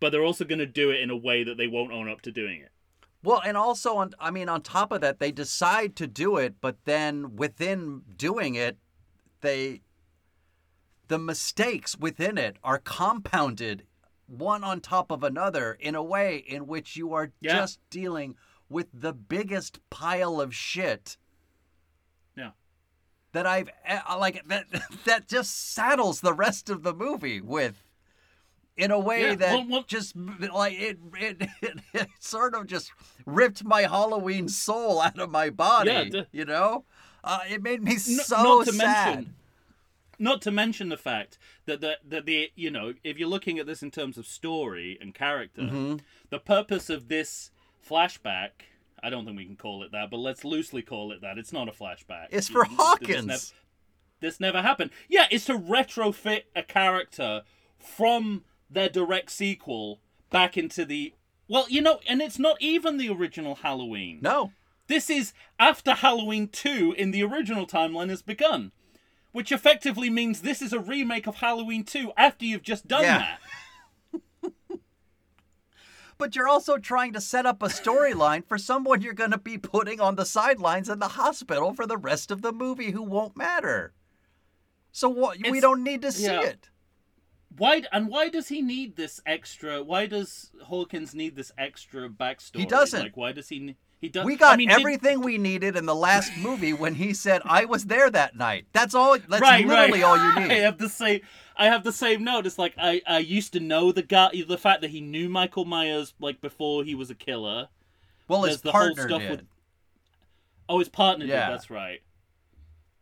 [0.00, 2.32] but they're also gonna do it in a way that they won't own up to
[2.32, 2.70] doing it.
[3.22, 6.54] Well, and also on I mean on top of that they decide to do it,
[6.60, 8.78] but then within doing it
[9.42, 9.82] they
[11.12, 13.84] the mistakes within it are compounded
[14.26, 17.56] one on top of another in a way in which you are Yeah.
[17.56, 18.34] just dealing
[18.70, 21.18] with the biggest pile of shit
[22.34, 22.52] Yeah.
[23.32, 24.64] that I've eh, like that
[25.04, 27.84] that just saddles the rest of the movie with
[28.74, 32.66] in a way Yeah, that well, well- just like it, it, it it sort of
[32.66, 32.90] just
[33.26, 35.90] ripped my Halloween soul out of my body.
[36.10, 36.84] Yeah, you know,
[37.22, 39.14] uh, it made me so not to sad.
[39.16, 39.34] mention,
[40.22, 43.66] not to mention the fact that the that the you know if you're looking at
[43.66, 45.96] this in terms of story and character, Mm-hmm.
[46.30, 47.50] the purpose of this
[47.88, 48.50] flashback.
[49.02, 51.36] I don't think we can call it that, but let's loosely call it that.
[51.36, 52.26] It's not a flashback.
[52.30, 53.26] It's for This Hawkins.
[53.26, 53.52] nev-
[54.20, 54.90] this never happened.
[55.08, 57.42] Yeah, it's to retrofit a character
[57.78, 61.14] from their direct sequel back into the.
[61.48, 64.20] Well, you know, and it's not even the original Halloween.
[64.22, 64.52] No,
[64.86, 68.70] This is after Halloween 2 in the original timeline has begun.
[69.32, 73.36] Which effectively means this is a remake of Halloween 2 after you've just done Yeah.
[74.12, 74.52] that.
[76.18, 79.58] but you're also trying to set up a storyline for someone you're going to be
[79.58, 83.36] putting on the sidelines in the hospital for the rest of the movie who won't
[83.36, 83.94] matter.
[84.92, 85.38] So what?
[85.50, 86.42] We don't need to see yeah.
[86.42, 86.68] it.
[87.56, 89.82] Why and why does he need this extra?
[89.82, 92.60] Why does Hawkins need this extra backstory?
[92.60, 93.02] He doesn't.
[93.02, 93.76] Like, why does he?
[94.02, 94.26] He does.
[94.26, 97.40] We got I mean, did- everything we needed in the last movie when he said,
[97.46, 99.16] "I was there that night." That's all.
[99.16, 100.04] That's right, literally right.
[100.04, 100.50] all you need.
[100.52, 101.20] I have the same.
[101.56, 102.44] I have the same note.
[102.44, 104.30] It's like I, I used to know the guy.
[104.46, 107.68] The fact that he knew Michael Myers like before he was a killer.
[108.28, 109.30] Well, his the whole partner stuff did.
[109.30, 109.44] with-
[110.68, 111.46] Oh, his partner Yeah.
[111.46, 111.54] did.
[111.54, 112.00] That's right.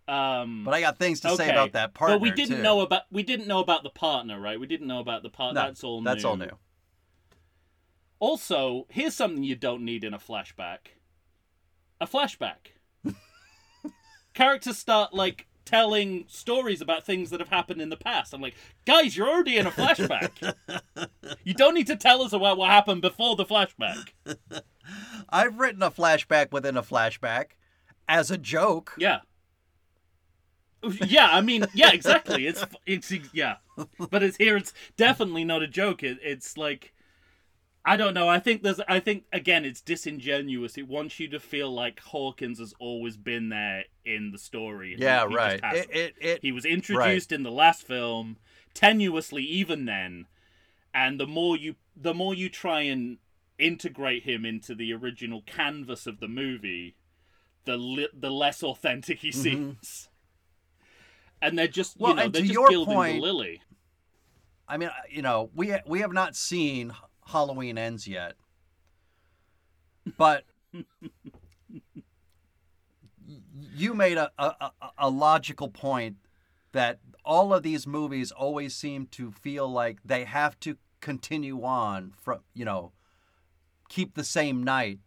[0.09, 2.63] Um, But I got things to say about that partner But we didn't too.
[2.63, 4.59] know about we didn't know about the partner, right?
[4.59, 5.61] We didn't know about the partner.
[5.61, 6.03] No, that's all.
[6.03, 6.29] That's new.
[6.31, 6.51] all new.
[8.21, 10.79] Also, here's something you don't need in a flashback.
[12.01, 12.75] A flashback.
[14.35, 18.35] Characters start like telling stories about things that have happened in the past.
[18.35, 20.55] I'm like, guys, you're already in a flashback.
[21.45, 24.11] you don't need to tell us about what happened before the flashback.
[25.31, 27.53] I've written a flashback within a flashback
[28.09, 28.95] as a joke.
[28.99, 29.21] Yeah.
[30.83, 32.47] Yeah, I mean, yeah, exactly.
[32.47, 33.57] It's it's yeah,
[34.11, 34.57] but it's here.
[34.57, 36.03] It's definitely not a joke.
[36.03, 36.95] It, it's like,
[37.85, 38.29] I don't know.
[38.29, 38.81] I think there's.
[38.89, 40.77] I think again, it's disingenuous.
[40.77, 44.97] It wants you to feel like Hawkins has always been there in the story.
[44.99, 45.61] Yeah, he right.
[45.63, 48.37] It, it, it, he was introduced in the last film,
[48.75, 50.27] tenuously even then,
[50.93, 53.17] and the more you the more you try and
[53.59, 56.97] integrate him into the original canvas of the movie,
[57.65, 60.09] the li- the less authentic he seems.
[61.41, 62.03] And they're just Mm-hmm.
[62.03, 63.63] Well, you know they're to just point- the lily.
[64.69, 66.93] I mean, you know, we we have not seen
[67.31, 68.35] Halloween Ends yet,
[70.17, 70.45] but
[73.75, 76.17] you made a, a, a- logical point
[76.73, 82.13] that all of these movies always seem to feel like they have to continue on
[82.21, 82.93] from you know
[83.89, 84.99] keep the same night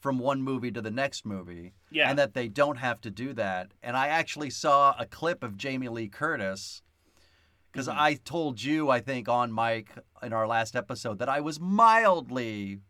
[0.00, 2.08] from one movie to the next movie Yeah.
[2.08, 5.56] and that they don't have to do that and i actually saw a clip of
[5.56, 6.82] jamie lee curtis
[7.72, 7.96] because Mhm.
[7.96, 9.90] I told you, I think, on mic
[10.22, 12.80] in our last episode that I was mildly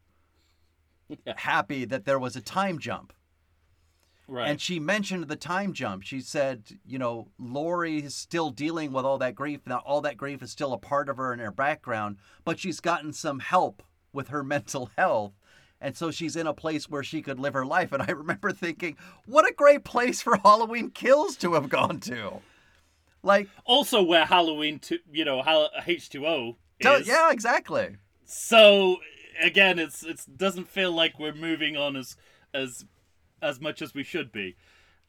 [1.24, 1.34] Yeah.
[1.38, 3.12] happy that there was a time jump.
[4.26, 4.50] Right.
[4.50, 6.02] And she mentioned the time jump.
[6.02, 9.60] She said, you know, Laurie is still dealing with all that grief.
[9.66, 12.80] Now, all that grief is still a part of her in her background, but she's
[12.80, 15.32] gotten some help with her mental health.
[15.80, 17.90] And so she's in a place where she could live her life.
[17.92, 22.42] And I remember thinking, what a great place for Halloween Kills to have gone to.
[23.22, 25.42] Like, also, where Halloween, to, you know,
[25.86, 27.06] H two O is.
[27.08, 27.96] yeah, exactly.
[28.24, 28.98] So
[29.40, 32.16] again, it's it doesn't feel like we're moving on as
[32.54, 32.84] as
[33.42, 34.56] as much as we should be.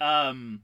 [0.01, 0.61] Um,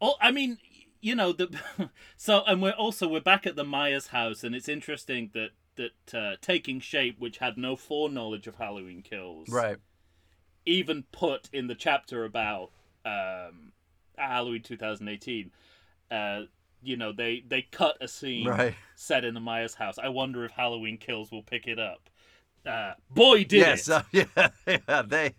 [0.00, 0.58] oh, I mean,
[1.00, 1.48] you know, the
[2.16, 6.14] so and we're also we're back at the Myers house, and it's interesting that that
[6.16, 9.78] uh, taking shape, which had no foreknowledge of Halloween kills, Right.
[10.64, 12.70] even put in the chapter about
[13.04, 13.72] um,
[14.16, 15.50] Halloween 2018.
[16.10, 16.42] Uh,
[16.84, 18.74] you know, they they cut a scene Right.
[18.94, 19.98] set in the Myers house.
[19.98, 22.08] I wonder if Halloween Kills will pick it up.
[22.66, 24.48] uh, boy did yes, it uh, yeah,
[24.88, 25.34] yeah, they.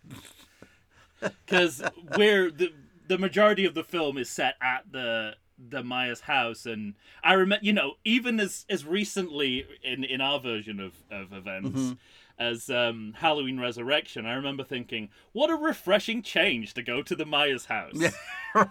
[1.45, 1.81] because
[2.17, 2.71] we're the
[3.07, 7.63] the majority of the film is set at the the Myers house, and I remember,
[7.65, 11.69] you know, even as as recently in in our version of of events.
[11.79, 11.93] Mm-hmm.
[12.37, 17.25] As um, Halloween Resurrection, I remember thinking, "What a refreshing change to go to the
[17.25, 17.93] Myers house."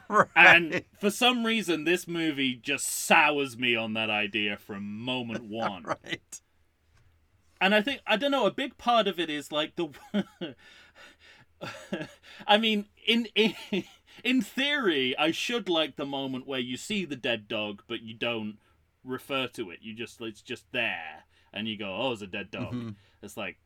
[0.09, 0.29] Right.
[0.35, 5.83] And for some reason, this movie just sours me on that idea from moment one.
[5.83, 6.41] right.
[7.61, 8.47] And I think I don't know.
[8.47, 9.91] A big part of it is like the.
[12.47, 13.55] I mean, in in
[14.23, 18.15] in theory, I should like the moment where you see the dead dog, but you
[18.15, 18.59] don't
[19.05, 19.81] refer to it.
[19.83, 22.91] You just it's just there, and you go, "Oh, it's a dead dog." Mm-hmm.
[23.23, 23.57] It's like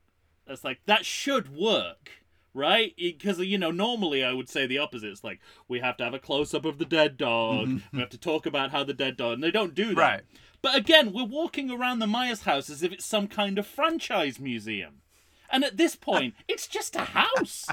[0.46, 2.10] it's like that should work.
[2.54, 2.94] Right?
[2.96, 5.10] Because, you know, normally I would say the opposite.
[5.10, 7.68] It's like, we have to have a close up of the dead dog.
[7.68, 7.96] Mm-hmm.
[7.96, 9.34] We have to talk about how the dead dog.
[9.34, 9.96] And they don't do that.
[9.96, 10.20] Right.
[10.60, 14.40] But again, we're walking around the Myers house as if it's some kind of franchise
[14.40, 15.02] museum.
[15.50, 17.66] And at this point, it's just a house.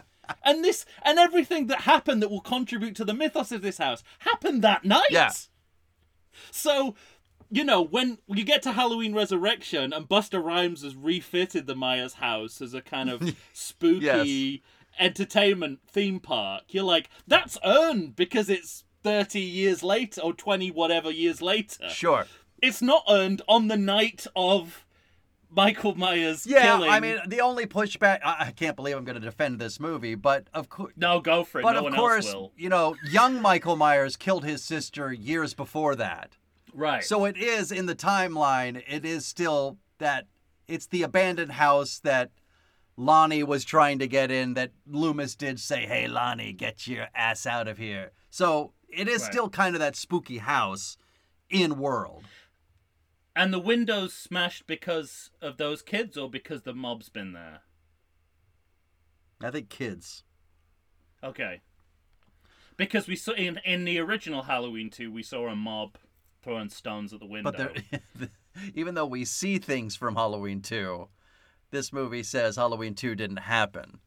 [0.43, 4.03] And this and everything that happened that will contribute to the mythos of this house
[4.19, 5.05] happened that night.
[5.09, 5.31] Yeah.
[6.51, 6.95] So,
[7.55, 12.15] you know, when you get to Halloween Resurrection and Busta Rhymes has refitted the Myers
[12.15, 14.61] house as a kind of spooky
[14.99, 21.11] entertainment theme park, you're like, that's earned because it's 30 years later or 20 whatever
[21.11, 22.25] years later Sure.
[22.61, 24.83] it's not earned on the night of
[25.47, 26.89] Michael Myers Yeah, killing.
[26.89, 28.19] I mean, the only pushback.
[28.25, 30.93] I, I can't believe I'm going to defend this movie, but of course.
[30.97, 31.63] no, go for it.
[31.63, 36.35] But no of course, you know, young Michael Myers killed his sister years before that.
[36.75, 37.03] Right.
[37.03, 40.27] So it is in the timeline, it is still that
[40.67, 42.31] it's the abandoned house that
[42.97, 47.45] Lonnie was trying to get in that Loomis did say, "Hey Lonnie, get your ass
[47.45, 49.31] out of here." So it is Right.
[49.31, 50.97] still kind of that spooky house
[51.49, 52.25] in world.
[53.37, 57.63] and the windows smashed because of those kids, or because the mob's been there.
[59.41, 60.23] I think kids.
[61.21, 61.61] Okay.
[62.77, 65.97] Because we saw in in the original Halloween two, we saw a mob
[66.45, 67.51] throwing stones at the window.
[67.51, 67.57] But
[68.21, 68.29] there,
[68.73, 71.09] even though we see things from Halloween 2,
[71.71, 73.99] this movie says Halloween 2 didn't happen.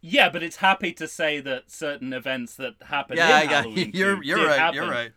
[0.00, 3.90] yeah, but it's happy to say that certain events that happened yeah, in yeah, Halloween
[3.94, 4.58] you're 2 you're right.
[4.58, 4.74] happen.
[4.76, 5.12] You're right.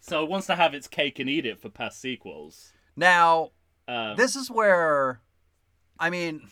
[0.00, 2.72] So it wants to have its cake and eat it for past sequels.
[2.96, 3.50] Now,
[3.86, 5.20] Uh, this is where
[5.98, 6.48] I mean,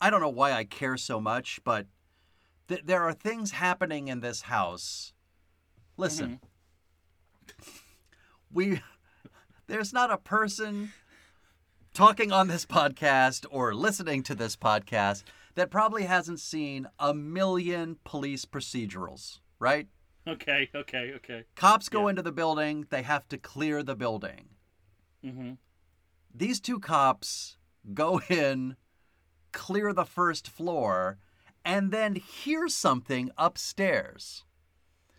[0.00, 1.86] I don't know why I care so much, but
[2.68, 5.12] th- there are things happening in this house.
[5.98, 6.40] Listen.
[8.52, 8.80] We
[9.66, 10.92] there's not a person
[11.92, 17.96] talking on this podcast or listening to this podcast that probably hasn't seen a million
[18.04, 19.88] police procedurals, right?
[20.26, 21.44] okay, okay, okay.
[21.56, 22.10] Cops go Yeah.
[22.10, 24.50] into the building, they have to clear the building.
[25.22, 25.52] hmm
[26.34, 27.56] These two cops
[27.94, 28.76] go in,
[29.52, 31.18] clear the first floor,
[31.64, 34.44] and then hear something upstairs.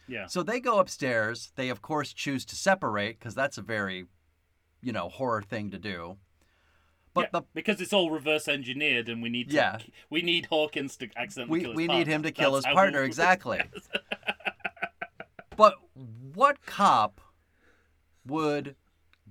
[0.10, 0.26] Yeah.
[0.28, 1.52] So they go upstairs.
[1.56, 4.06] They, of course, choose to separate because that's a very,
[4.82, 6.17] you know, horror thing to do.
[7.13, 9.80] But Yeah, the because it's all reverse engineered, and we need to, Yeah.
[10.10, 12.13] we need Hawkins to accidentally we, kill his we need partner.
[12.13, 13.62] him to kill That's his partner we- exactly.
[15.58, 15.76] but
[16.34, 17.22] what cop
[18.26, 18.76] would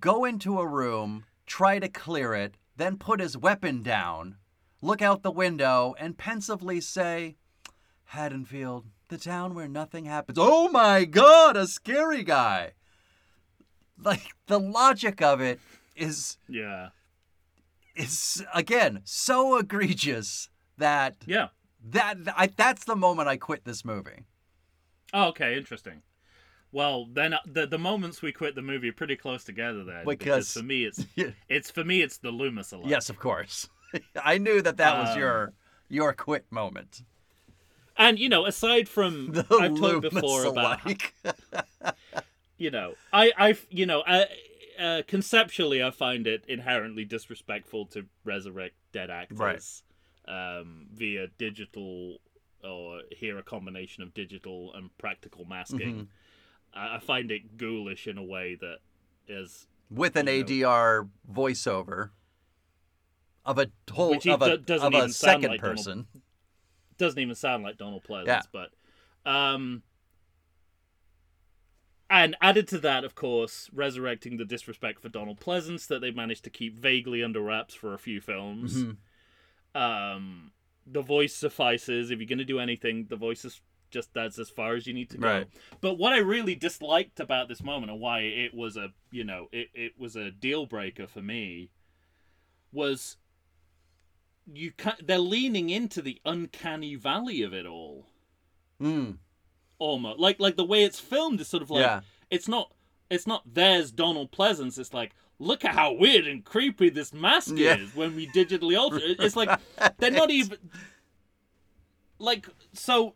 [0.01, 4.37] go into a room, try to clear it, then put his weapon down,
[4.83, 7.37] look out the window, and pensively say,
[8.07, 10.39] Haddonfield, the town where nothing happens.
[10.41, 12.73] Oh my god, a scary guy.
[14.03, 15.59] Like the logic of it
[15.97, 16.91] is Yeah.
[17.97, 21.49] is again so egregious that Yeah.
[21.91, 24.25] that I, that's the moment I quit this movie.
[25.13, 26.03] Oh, okay, interesting.
[26.71, 30.05] Well, then uh, the the moments we quit the movie are pretty close together then.
[30.05, 31.05] Because- for me, it's
[31.49, 32.87] it's for me it's the Loomis alert.
[32.89, 33.69] Yes, of course.
[34.23, 35.53] I knew that that was Um, your
[35.89, 37.03] your quit moment.
[37.99, 40.81] And you know, aside from The I've talked before about
[42.59, 44.25] you know, I I you know, uh,
[44.79, 49.83] uh, conceptually, I find it inherently disrespectful to resurrect dead actors
[50.27, 52.19] um, via digital
[52.65, 56.09] or here a combination of digital and practical masking.
[56.75, 56.79] Mm-hmm.
[56.79, 58.79] I, I find it ghoulish in a way that
[59.27, 60.47] is with an you know.
[60.47, 62.11] ADR voiceover
[63.45, 66.07] of a whole of a, of a second like Donald- person.
[66.99, 68.43] Doesn't even sound like Donald Pleasence, Yeah.
[68.53, 68.71] but
[69.25, 69.83] um
[72.11, 76.43] and added to that, of course, resurrecting the disrespect for Donald Pleasence that they managed
[76.45, 78.83] to keep vaguely under wraps for a few films.
[78.85, 79.81] Mm-hmm.
[79.81, 80.53] Um
[80.87, 82.11] the voice suffices.
[82.11, 85.11] If you're gonna do anything, the voice is just that's as far as you need
[85.11, 85.27] to go.
[85.29, 85.49] Right.
[85.81, 89.49] But what I really disliked about this moment and why it was a you know,
[89.53, 91.71] it, it was a deal breaker for me
[92.73, 93.17] was
[94.53, 98.07] you ca they're leaning into the uncanny valley of it all
[98.81, 99.19] Mm.
[99.79, 102.01] almost like like the way it's filmed is sort of like Yeah.
[102.31, 102.73] it's not
[103.11, 107.53] it's not there's Donald Pleasence it's like look at how weird and creepy this mask
[107.57, 107.77] Yeah.
[107.77, 109.51] is when we digitally alter it it's like
[109.99, 110.59] they're not even
[112.19, 113.15] like so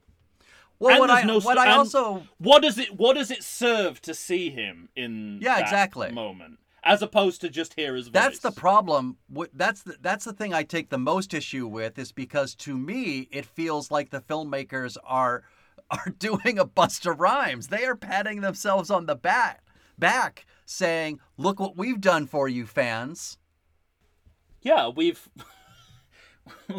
[0.79, 4.01] Well, what there's I no what I also what does it what does it serve
[4.03, 6.11] to see him in Yeah, exactly.
[6.13, 9.17] moment as opposed to just hear his voice That's the problem.
[9.55, 13.29] That's the, that's the thing I take the most issue with is because to me
[13.31, 15.45] it feels like the filmmakers are
[15.91, 17.69] are doing a Busta Rhymes.
[17.69, 19.63] They are patting themselves on the back
[19.99, 23.39] back saying, "Look what we've done for you fans."
[24.65, 25.29] yeah we've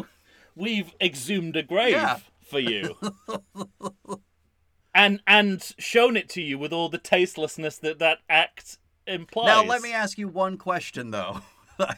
[0.56, 2.18] we've exhumed a grave Yeah.
[2.48, 2.96] for you
[4.94, 9.64] and and shown it to you with all the tastelessness that that act implies Now
[9.64, 11.40] let me ask you one question though.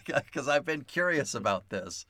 [0.07, 2.07] Because I've been curious about this.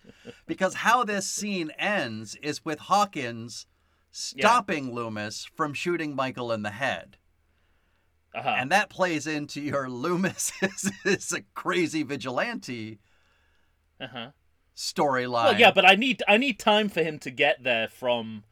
[0.47, 3.67] Because how this scene ends is with Hawkins
[4.13, 7.17] stopping Loomis from shooting Michael in the head.
[8.33, 8.55] uh-huh.
[8.57, 13.01] And that plays into your Loomis is, is a crazy vigilante
[14.01, 14.31] uh-huh.
[14.77, 15.45] storyline.
[15.45, 18.45] well yeah but i need i need time for him to get there from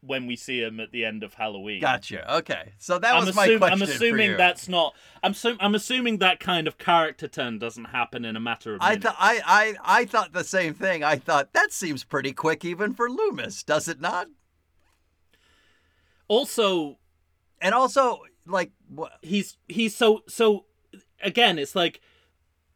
[0.00, 2.36] when we see him at the end of halloween Gotcha.
[2.36, 2.72] Okay.
[2.78, 3.82] So that I'm, was my assuming, question.
[3.82, 4.94] I'm assuming that's not.
[5.22, 8.80] I'm, su- I'm assuming that kind of character turn doesn't happen in a matter of
[8.80, 11.02] I thought I, I I thought the same thing.
[11.02, 14.28] I thought that seems pretty quick even for Loomis, does it not?
[16.28, 16.98] also,
[17.60, 20.64] And also, like, wha- he's he's so so.
[21.22, 22.00] Again, it's like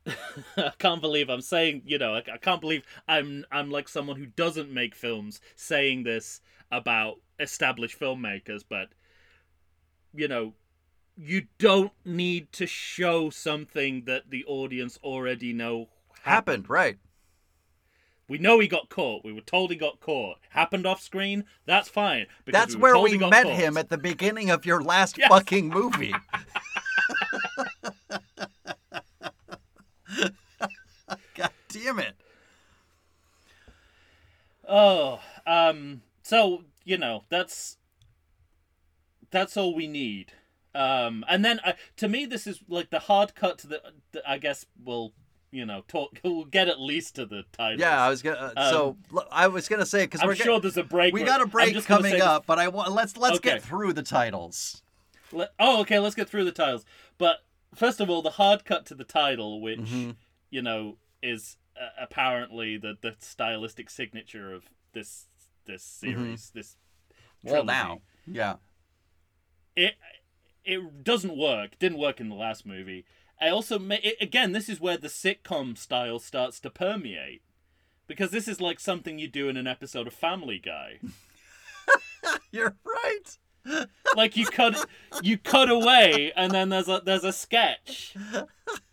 [0.57, 1.83] I can't believe I'm saying.
[1.87, 6.03] You know, I, I can't believe I'm I'm like someone who doesn't make films saying
[6.05, 6.41] this
[6.71, 8.89] about established filmmakers, but
[10.15, 10.55] you know.
[11.15, 15.91] You don't need to show something that the audience already know
[16.23, 16.97] happened right?
[18.29, 19.23] We know he got caught.
[19.23, 20.39] We were told he got caught.
[20.49, 21.45] Happened off screen.
[21.67, 22.29] That's fine.
[22.47, 23.53] That's we where we met caught.
[23.53, 25.29] him at the beginning of your last Yes.
[25.29, 26.15] fucking movie.
[31.35, 31.51] God
[31.83, 32.15] damn it.
[34.69, 36.03] Oh, um.
[36.23, 37.77] So you know that's
[39.31, 40.33] that's all we need.
[40.75, 43.83] Um, and then uh, to me, this is like the hard cut to the.
[44.13, 45.13] the I guess we'll
[45.51, 46.21] you know talk.
[46.25, 47.81] We'll get at least to the title.
[47.81, 48.53] Yeah, I was gonna.
[48.57, 51.13] Uh, so look, I was gonna say because I'm we're sure there's a break.
[51.13, 53.55] we got a break coming say this- up, but I want let's let's Okay.
[53.55, 54.83] get through the titles.
[55.33, 55.99] Let, oh, okay.
[55.99, 56.85] Let's get through the titles.
[57.19, 57.39] But
[57.75, 60.17] first of all, the hard cut to the title, which Mhm.
[60.51, 65.27] you know is uh, apparently the the stylistic signature of this
[65.67, 66.51] this series.
[66.55, 66.77] This
[67.45, 67.55] Mm-hmm.
[67.55, 67.67] Well, trilogy.
[67.67, 68.55] now, yeah,
[69.75, 69.95] it
[70.65, 71.79] it doesn't work.
[71.79, 73.05] Didn't work in the last movie.
[73.41, 77.43] I also it, again, this is where the sitcom style starts to permeate.
[78.07, 80.99] Because this is like something you do in an episode of Family Guy.
[82.53, 83.87] you're right.
[84.17, 84.87] like you cut
[85.23, 88.17] you cut away and then there's a there's a sketch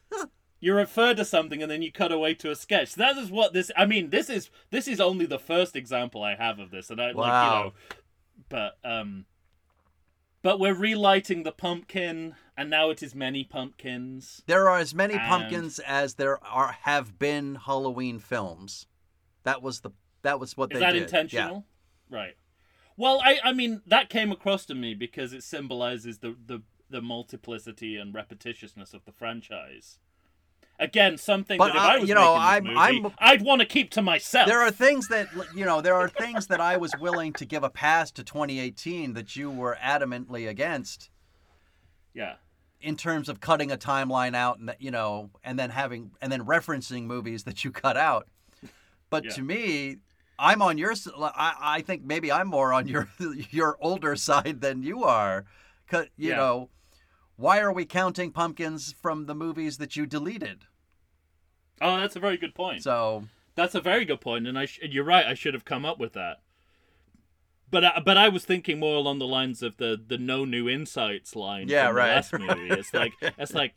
[0.59, 3.53] you refer to something and then you cut away to a sketch that is what
[3.53, 6.89] this i mean this is this is only the first example i have of this
[6.89, 7.63] and i like you Wow.
[7.63, 7.73] know
[8.49, 9.25] but um
[10.41, 15.13] but we're relighting the pumpkin and now it is many pumpkins There are as many
[15.15, 18.85] And- pumpkins as there are have been Halloween films.
[19.43, 19.91] That was the
[20.21, 20.87] that was what is they did.
[20.87, 21.03] Is that did.
[21.03, 21.65] intentional
[22.09, 22.35] right
[22.97, 27.01] well i i mean that came across to me because it symbolizes the the the
[27.01, 29.99] multiplicity and repetitiousness of the franchise
[30.79, 33.61] again something But that if I, I was you know I'm, movie, I'm i'd want
[33.61, 35.81] to keep to myself There are things that you know.
[35.81, 39.51] There are things that I was willing to give a pass to 2018 that you
[39.51, 41.09] were adamantly against
[42.13, 42.35] yeah
[42.81, 46.45] in terms of cutting a timeline out and you know, and then having and then
[46.45, 48.27] referencing movies that you cut out.
[49.09, 49.31] But Yeah.
[49.31, 49.97] to me,
[50.37, 50.93] I'm on your.
[51.21, 53.09] I, I think maybe I'm more on your
[53.51, 55.45] your older side than you are,
[55.87, 56.37] cause you Yeah.
[56.37, 56.69] know,
[57.39, 60.65] why are we counting pumpkins from the movies that you deleted?
[61.81, 63.23] oh that's a very good point So
[63.55, 65.25] That's a very good point, and I sh- you're right.
[65.25, 66.41] I should have come up with that.
[67.71, 70.67] But I, but I was thinking more along the lines of the the no new
[70.67, 71.67] insights line.
[71.69, 72.07] Yeah, from right.
[72.07, 72.69] The last movie.
[72.69, 73.75] It's like it's like,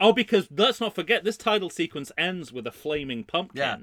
[0.00, 3.62] oh, because let's not forget this title sequence ends with a flaming pumpkin.
[3.62, 3.78] Uh,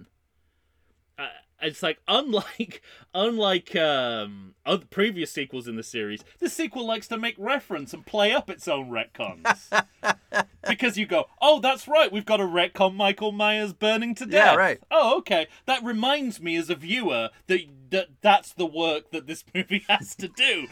[1.62, 2.82] it's like unlike
[3.14, 8.06] unlike um other previous sequels in the series, this sequel likes to make reference and
[8.06, 9.84] play up its own retcons.
[10.68, 14.54] because you go, oh, that's right, we've got a retcon Michael Myers burning to death.
[14.54, 14.80] Yeah, right.
[14.92, 15.48] Oh, okay.
[15.66, 20.16] That reminds me as a viewer that, that that's the work that this movie has
[20.16, 20.68] to do.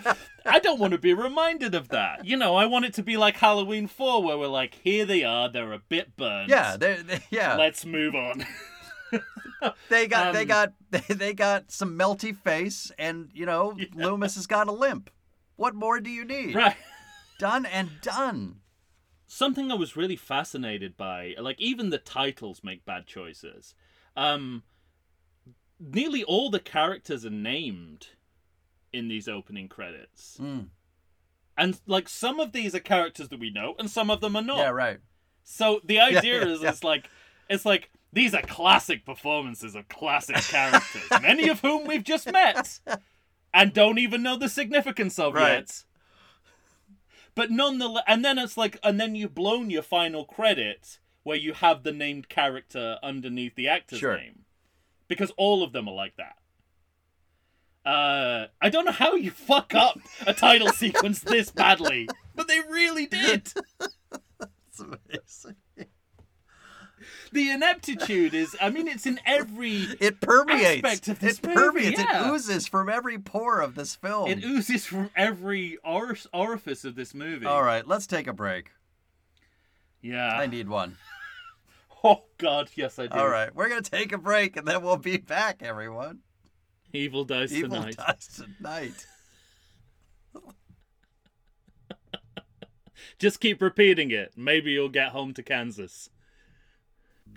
[0.46, 2.26] I don't want to be reminded of that.
[2.26, 5.24] You know, I want it to be like Halloween 4 where we're like, here they
[5.24, 6.50] are, they're a bit burned.
[6.50, 7.56] yeah, they, they, yeah.
[7.56, 8.46] Let's move on.
[9.90, 14.36] They got they Um, got they, they got some melty face, and you know Loomis
[14.36, 15.10] has got a limp.
[15.56, 16.56] What more do you need?
[16.56, 16.78] right.
[17.40, 18.62] Done and done.
[19.28, 23.76] something I was really fascinated by, like even the titles make bad choices.
[24.18, 24.64] Um,
[25.80, 28.08] nearly all the characters are named
[28.92, 30.70] in these opening credits, Mm.
[31.58, 34.42] and like some of these are characters that we know, and some of them are
[34.42, 34.58] not.
[34.58, 35.00] Yeah, right.
[35.44, 36.70] So the idea yeah, is, yeah.
[36.70, 37.10] it's like,
[37.50, 42.80] it's like these are classic performances of classic characters, many of whom we've just met,
[43.54, 45.52] and don't even know the significance of Right.
[45.60, 45.84] yet.
[47.36, 51.54] But nonetheless, and then it's like, and then you've blown your final credit where you
[51.54, 54.18] have the named character underneath the actor's Sure.
[54.18, 54.46] name,
[55.08, 56.36] because all of them are like that.
[57.90, 62.60] Uh, I don't know how you fuck up a title sequence this badly, but they
[62.60, 63.54] really did.
[64.72, 65.56] It's amazing.
[67.32, 69.88] The ineptitude is, I mean, it's in every.
[70.00, 70.84] It permeates.
[70.84, 72.00] Aspect of this it movie, permeates.
[72.02, 72.28] yeah.
[72.28, 74.30] It oozes from every pore of this film.
[74.30, 77.46] It oozes from every or- orifice of this movie.
[77.46, 78.72] All right, let's take a break.
[80.02, 80.28] Yeah.
[80.30, 80.98] I need one.
[82.02, 83.18] Oh God, yes I do.
[83.20, 86.20] All right, we're gonna take a break, and then we'll be back, everyone.
[86.94, 87.98] Evil dies Evil tonight.
[87.98, 89.06] dies tonight.
[93.20, 94.32] Just keep repeating it.
[94.38, 96.10] Maybe you'll get home to Kansas.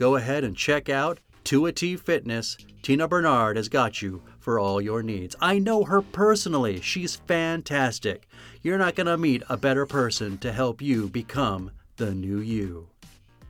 [0.00, 2.56] Go ahead and check out 2 T Fitness.
[2.80, 5.36] Tina Bernard has got you for all your needs.
[5.42, 6.80] I know her personally.
[6.80, 8.26] She's fantastic.
[8.62, 12.88] You're not going to meet a better person to help you become the new you.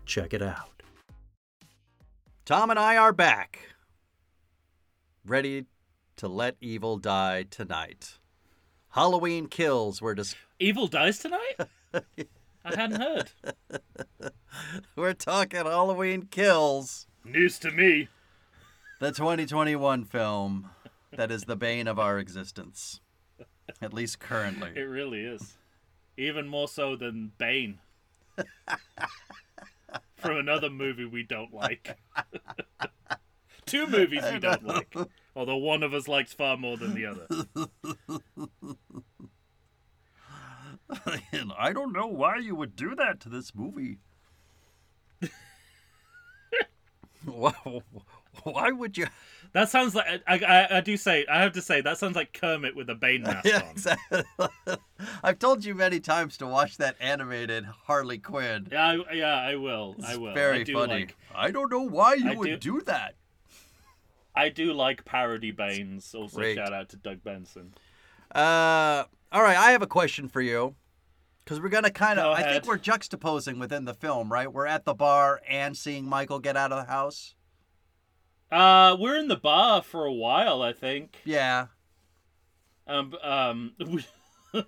[0.06, 0.82] Check it out.
[2.44, 3.60] Tom and I are back.
[5.24, 5.66] Ready
[6.16, 8.18] to let evil die tonight.
[8.88, 11.68] Halloween kills were dis- Evil dies tonight?
[12.64, 13.30] I hadn't heard.
[14.96, 17.06] We're talking Halloween kills.
[17.24, 18.08] News to me.
[19.00, 20.70] The 2021 film
[21.12, 23.00] that is the bane of our existence.
[23.80, 24.72] At least currently.
[24.74, 25.56] It really is.
[26.16, 27.78] Even more so than Bane.
[30.16, 31.96] From another movie we don't like.
[33.66, 34.94] Two movies we don't like.
[35.36, 37.26] Although one of us likes far more than the other.
[41.32, 43.98] And I don't know why you would do that to this movie.
[47.24, 47.52] why,
[48.44, 49.06] why would you?
[49.52, 52.32] That sounds like I, I I do say I have to say that sounds like
[52.32, 53.70] Kermit with a Bane mask Yeah, on.
[53.70, 54.22] exactly.
[55.22, 58.68] I've told you many times to watch that animated Harley Quinn.
[58.70, 59.96] Yeah, I, yeah, I will.
[60.06, 60.34] I will.
[60.34, 60.94] very I funny.
[60.94, 63.14] Like, I don't know why you would do- do that.
[64.34, 66.14] I do like parody Banes.
[66.14, 66.56] Also, Great.
[66.56, 67.74] shout out to Doug Benson.
[68.32, 70.76] Uh, all right, I have a question for you.
[71.50, 74.52] Because we're gonna kind Go of, I think we're juxtaposing within the film, right?
[74.52, 77.34] We're at the bar and seeing Michael get out of the house.
[78.52, 81.16] Uh, we're in the bar for a while, I think.
[81.24, 81.66] Yeah.
[82.86, 83.72] Um, um,
[84.54, 84.62] I,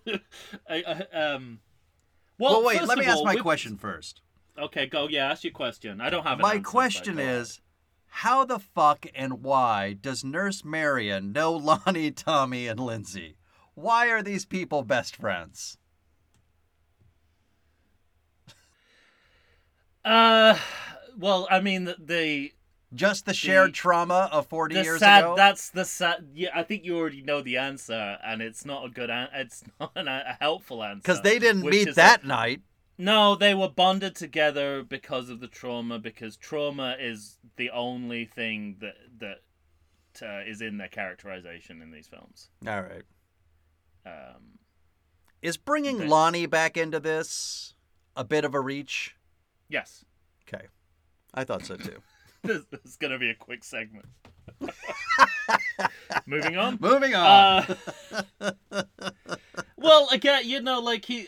[0.68, 1.60] I, um.
[2.36, 2.82] Well, Well, wait.
[2.82, 4.20] Let me of ask my we- question first.
[4.58, 5.06] Okay, go.
[5.06, 6.00] Yeah, ask your question.
[6.00, 7.60] I don't have My question is,
[8.08, 11.52] how the fuck and why does Nurse Marion know
[11.86, 13.36] Lonnie, Tommy, and Lindsay?
[13.74, 15.78] Why are these people best friends?
[20.04, 20.58] Uh,
[21.16, 22.52] well, I mean the the,
[22.94, 25.24] Just the shared The- trauma of 40 the years sad.
[25.24, 25.36] ago?
[25.36, 26.28] That's the sad.
[26.34, 29.10] Yeah, I think you already know the answer, and it's not a good.
[29.10, 31.00] An- it's not an, a helpful answer.
[31.02, 32.62] Because they didn't meet that night.
[32.98, 35.98] No, they were bonded together because of the trauma.
[35.98, 39.38] Because trauma is the only thing that that
[40.26, 42.48] uh, is in their characterization in these films.
[42.66, 43.02] All right.
[44.04, 44.58] Um,
[45.40, 46.08] Is bringing.
[46.08, 47.74] Lonnie back into this
[48.16, 49.16] a bit of a reach?
[49.72, 50.04] Yes,
[50.46, 50.66] Okay.
[51.34, 51.96] I thought so too.
[52.42, 54.04] this, this is gonna be a quick segment.
[56.26, 56.78] Moving on.
[56.80, 57.64] Moving on.
[58.40, 58.52] Uh,
[59.76, 61.26] well, again, you know, like he.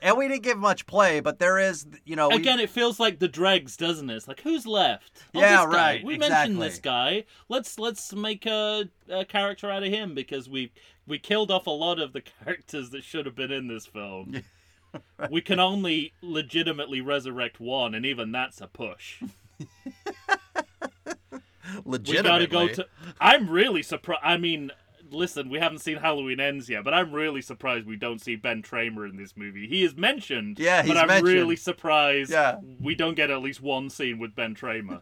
[0.00, 3.00] and we didn't give much play, but there is, you know, we- Again, it feels
[3.00, 4.14] like the dregs, doesn't it?
[4.14, 5.22] It's like who's left?
[5.34, 6.54] Oh, Yeah, right, We exactly.
[6.54, 7.24] mentioned this guy.
[7.48, 10.72] Let's let's make a, a character out of him because we
[11.06, 14.42] we killed off a lot of the characters that should have been in this film.
[15.30, 19.22] We can only legitimately resurrect one, and even that's a push.
[21.84, 22.86] legitimately, We gotta go to.
[23.20, 24.20] I'm really surprised.
[24.24, 24.70] I mean,
[25.10, 28.62] listen, we haven't seen Halloween Ends yet, but I'm really surprised we don't see Ben
[28.62, 29.66] Tramer in this movie.
[29.66, 31.28] He is mentioned, Yeah, he's but I'm mentioned.
[31.34, 32.56] really surprised Yeah.
[32.80, 35.00] we don't get at least one scene with Ben Tramer.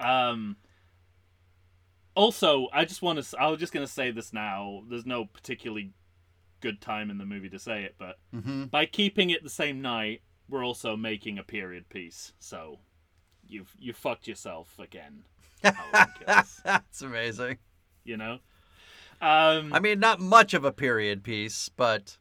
[0.00, 0.56] um.
[2.16, 3.40] Also, I just want to.
[3.40, 4.82] I was just gonna say this now.
[4.88, 5.90] There's no particularly
[6.64, 9.80] good time in the movie to say it, but hmm by keeping it the same
[9.82, 12.32] night, we're also making a period piece.
[12.38, 12.78] So,
[13.46, 15.24] you've you fucked yourself again.
[15.62, 17.58] That's amazing.
[18.04, 18.38] you know.
[19.20, 22.18] Um, I mean, not much of a period piece, but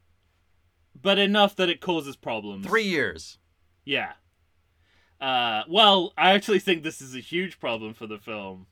[1.02, 2.66] but enough that it causes problems.
[2.68, 3.40] three years.
[3.86, 4.14] Yeah.
[5.20, 8.68] Uh, well, I actually think this is a huge problem for the film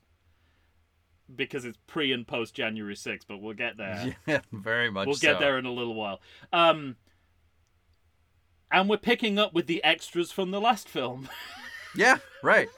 [1.34, 4.16] because it's pre and post January 6th, but we'll get there.
[4.26, 5.06] Yeah, very much.
[5.06, 5.40] we'll get so.
[5.40, 6.20] there in a little while.
[6.52, 6.96] Um,
[8.70, 11.28] and we're picking up with the extras from the last film.
[11.94, 12.70] Yeah, right.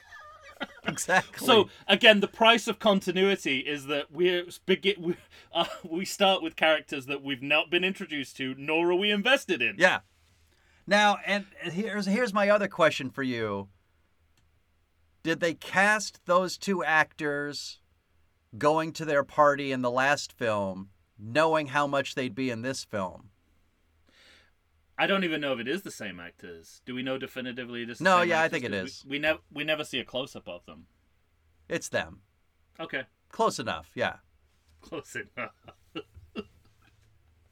[0.85, 1.47] exactly.
[1.47, 5.15] So again, the price of continuity is that we're begin we,
[5.53, 9.61] uh, we start with characters that we've not been introduced to, nor are we invested
[9.61, 9.75] in.
[9.77, 9.99] yeah.
[10.85, 13.69] Now, and here's here's my other question for you.
[15.23, 17.79] Did they cast those two actors
[18.57, 20.89] going to their party in the last film,
[21.19, 23.29] knowing how much they'd be in this film?
[24.97, 26.81] I don't even know if it is the same actors.
[26.85, 27.97] Do we know definitively it is?
[27.97, 29.03] The No, yeah, I think it is.
[29.05, 30.85] We, we never we never see a close up of them.
[31.67, 32.21] It's them.
[32.79, 33.89] Okay, Close enough.
[33.95, 34.15] Yeah.
[34.81, 35.51] close enough.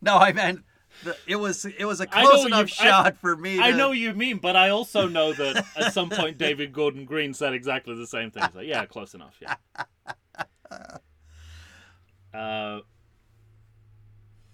[0.01, 0.65] No, I meant
[1.05, 3.59] the, it was it was a close enough you- I- shot for me.
[3.59, 7.05] I know what you mean, but I also know that at some point David Gordon
[7.05, 8.43] Green said exactly the same thing.
[8.53, 9.37] Like, yeah, close enough.
[9.41, 9.55] Yeah.
[12.33, 12.79] Uh,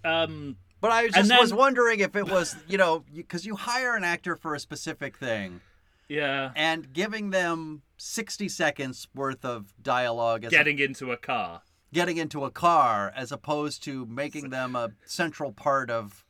[0.04, 4.04] um, But I just was wondering if it was, you know, because you hire an
[4.04, 5.60] actor for a specific thing,
[6.08, 11.62] yeah, and giving them 60 seconds worth of dialogue as getting into a car.
[11.92, 16.24] getting into a car as opposed to making them a central part of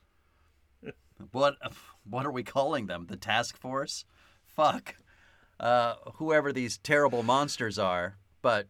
[1.32, 1.56] what
[2.08, 3.06] what are we calling them?
[3.08, 4.04] The task force?
[4.46, 4.96] Fuck.
[5.58, 8.16] Uh, whoever these terrible monsters are.
[8.40, 8.68] But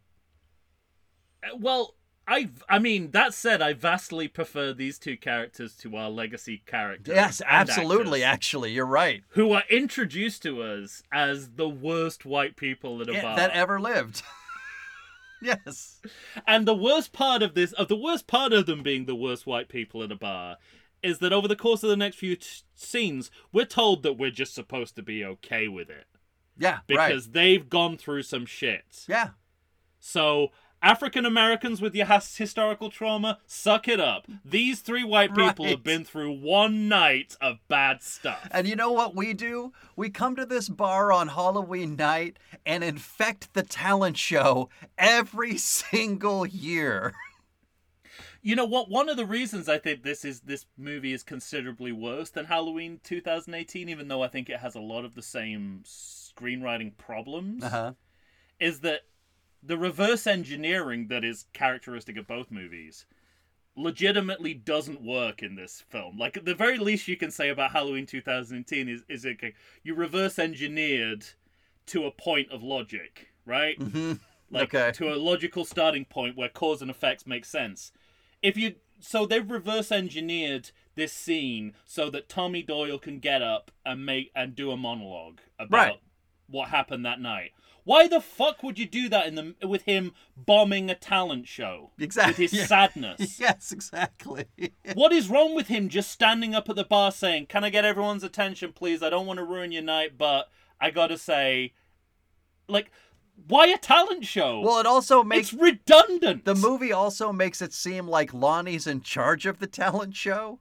[1.43, 1.95] Uh, well,
[2.29, 7.15] I I mean that said, I vastly prefer these two characters to our legacy characters.
[7.15, 8.23] yes, absolutely.
[8.23, 9.23] actors, Actually, you're right.
[9.31, 13.37] who are introduced to us as the worst white people at a Yeah, bar.
[13.37, 14.23] that ever lived.
[15.43, 16.01] yes.
[16.47, 19.47] And the worst part of this, of the worst part of them being the worst
[19.47, 20.57] white people at a bar,
[21.03, 24.31] is that over the course of the next few t- scenes, we're told that we're
[24.31, 26.05] just supposed to be okay with it
[26.59, 26.81] Yeah.
[26.87, 27.33] because right.
[27.33, 29.07] they've gone through some shit.
[29.09, 29.31] Yeah.
[29.99, 30.51] So
[30.83, 34.27] African Americans with your has- historical trauma, suck it up.
[34.45, 35.73] These three white people Right.
[35.73, 38.49] have been through one night of bad stuff.
[38.51, 39.73] And you know what we do?
[39.95, 46.47] We come to this bar on Halloween night and infect the talent show every single
[46.47, 47.15] year.
[48.43, 48.89] You know what?
[48.89, 52.99] One of the reasons I think this is this movie is considerably worse than Halloween
[53.05, 57.93] 2018, even though I think it has a lot of the same screenwriting problems, Uh-huh.
[58.59, 59.03] is that
[59.63, 63.07] the reverse engineering that is characteristic of both movies
[63.77, 66.19] legitimately doesn't work in this film.
[66.19, 69.41] Like at the very least you can say about Halloween 2018 is is it
[69.83, 71.27] you reverse engineered
[71.87, 73.79] to a point of logic, right?
[73.79, 74.13] hmm
[74.51, 74.93] like Okay.
[74.93, 77.93] to a logical starting point where cause and effects make sense.
[78.43, 83.71] If you so they've reverse engineered this scene so that Tommy Doyle can get up
[83.87, 86.01] and make and do a monologue about Right.
[86.51, 87.53] What happened that night.
[87.85, 91.93] Why the fuck would you do that in the with him bombing a talent show
[91.99, 92.45] Exactly.
[92.45, 93.39] with his sadness?
[93.41, 94.45] Yes, exactly.
[94.95, 97.85] What is wrong with him just standing up at the bar saying, "Can I get
[97.87, 99.03] everyone's attention, please?
[99.03, 101.73] I don't want to ruin your night, but I got to say
[102.69, 102.91] like
[103.49, 106.45] why a talent show?" well, it also makes it's redundant.
[106.45, 110.61] the movie also makes it seem like Lonnie's in charge of the talent show,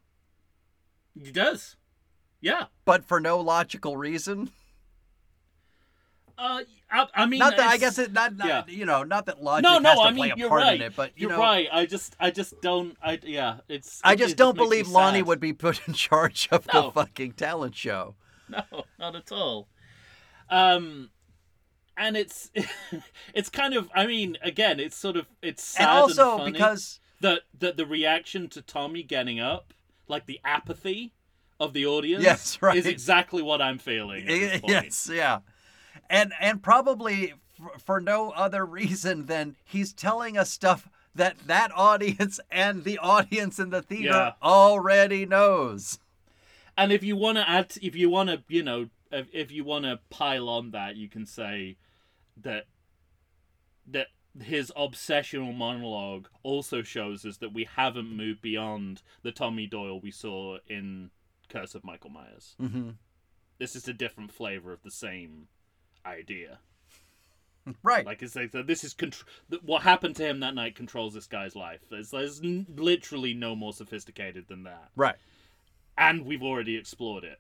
[1.22, 1.76] He does.
[2.42, 2.68] Yeah.
[2.86, 4.52] but for no logical reason.
[6.40, 8.64] Uh, I, I mean, Not that I guess it not, not yeah.
[8.68, 9.94] you know not that logic No, has no.
[9.96, 10.76] to I play mean, a you're part right.
[10.78, 11.68] in it, but you you're know right.
[11.72, 12.96] I just, I just don't.
[13.04, 13.58] I yeah.
[13.68, 14.00] It's.
[14.04, 15.28] I just it don't me believe Lonnie sad.
[15.28, 16.84] would be put in charge of No.
[16.84, 18.16] the fucking talent show.
[18.48, 18.64] No,
[18.98, 19.68] not at all.
[20.50, 21.10] Um,
[21.98, 22.50] and it's,
[23.34, 23.90] it's kind of.
[23.94, 25.28] I mean, again, it's sort of.
[25.42, 29.74] It's sad and also funny because that that the reaction to Tommy getting up,
[30.08, 31.14] like the apathy
[31.60, 32.78] of the audience Yes, right.
[32.78, 34.22] is exactly what I'm feeling.
[34.24, 34.72] At this point.
[34.72, 35.40] yes, yeah,
[36.10, 41.72] and and probably f- for no other reason than he's telling us stuff that that
[41.76, 44.32] audience and the audience in the theater Yeah.
[44.42, 46.00] already knows.
[46.78, 49.64] And if you want to add, if you want to, you know, if, if you
[49.66, 51.76] want to pile on that, you can say
[52.38, 52.66] that
[53.88, 54.08] that
[54.42, 60.12] his obsessional monologue also shows us that we haven't moved beyond the Tommy Doyle we
[60.12, 61.10] saw in
[61.50, 62.56] Curse of Michael Myers.
[62.62, 62.92] Mm-hmm.
[63.58, 65.48] This is a different flavor of the same
[66.06, 66.60] idea.
[67.84, 68.06] Right.
[68.06, 69.24] Like it's like this is contr-
[69.64, 71.82] what happened to him that night controls this guy's life.
[71.92, 75.18] There's, there's n- literally no more sophisticated than that right.
[75.98, 77.40] and we've already explored it.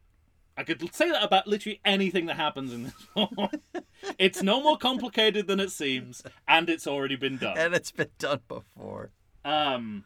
[0.55, 3.49] I could say that about literally anything that happens in this film.
[4.19, 7.57] it's no more complicated than it seems, and it's already been done.
[7.57, 9.11] And it's been done before.
[9.45, 10.03] Um,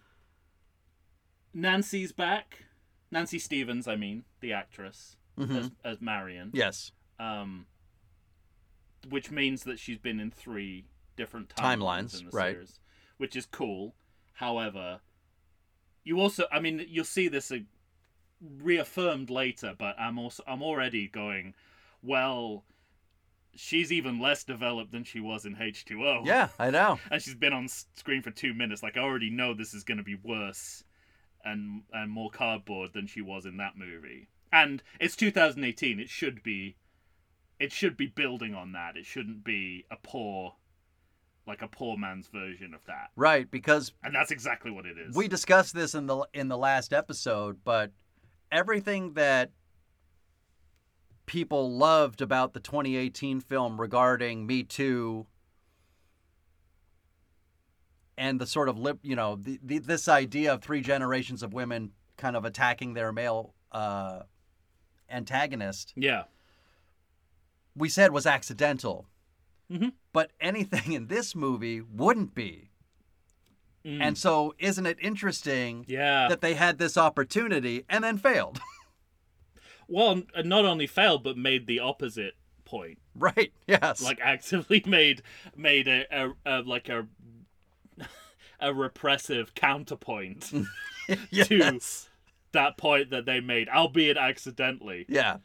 [1.54, 2.66] Nancy's back.
[3.12, 5.58] Nancy Stevens, I mean, the actress, Mhm.
[5.60, 6.52] as, as Marion.
[6.54, 6.92] Yes.
[7.20, 7.66] Um,
[9.10, 10.86] which means that she's been in three
[11.16, 12.54] different timelines, Timelines, in the right.
[12.56, 12.80] series,
[13.18, 13.96] which is cool.
[14.34, 15.00] However,
[16.04, 17.60] you also, I mean, you'll see this uh,
[18.42, 21.54] reaffirmed later, but I'm also, I'm already going,
[22.02, 22.64] well,
[23.56, 26.26] she's even less developed than she was in H2O.
[26.26, 27.00] Yeah, I know.
[27.12, 28.84] and she's been on screen for two minutes.
[28.84, 30.84] Like I already know this is going to be worse
[31.46, 34.28] and and more cardboard than she was in that movie.
[34.52, 36.00] And it's 2018.
[36.00, 36.76] It should be,
[37.60, 38.98] it should be building on that.
[38.98, 40.54] It shouldn't be a poor,
[41.48, 43.10] like a poor man's version of that.
[43.16, 45.16] Right, because And that's exactly what it is.
[45.16, 47.92] we discussed this in the in the last episode, but
[48.52, 49.52] everything that
[51.26, 55.26] people loved about the 2018 film regarding Me Too
[58.18, 61.54] and the sort of lip, you know, the, the, this idea of three generations of
[61.54, 64.20] women kind of attacking their male uh,
[65.10, 66.24] antagonist, yeah.
[67.76, 69.08] We said was accidental.
[69.72, 69.94] Mhm.
[70.12, 72.70] But anything in this movie wouldn't be.
[73.86, 74.02] Mm.
[74.02, 76.28] And so, isn't it interesting yeah.
[76.30, 78.60] that they had this opportunity and then failed?
[79.88, 83.00] well, not only failed but made the opposite point.
[83.16, 83.52] right?
[83.68, 84.02] Yes.
[84.02, 85.22] like actively made
[85.56, 87.08] made a, a, a like a
[88.60, 90.52] a repressive counterpoint
[91.30, 92.10] yes.
[92.54, 95.38] that point that they made albeit accidentally Yeah.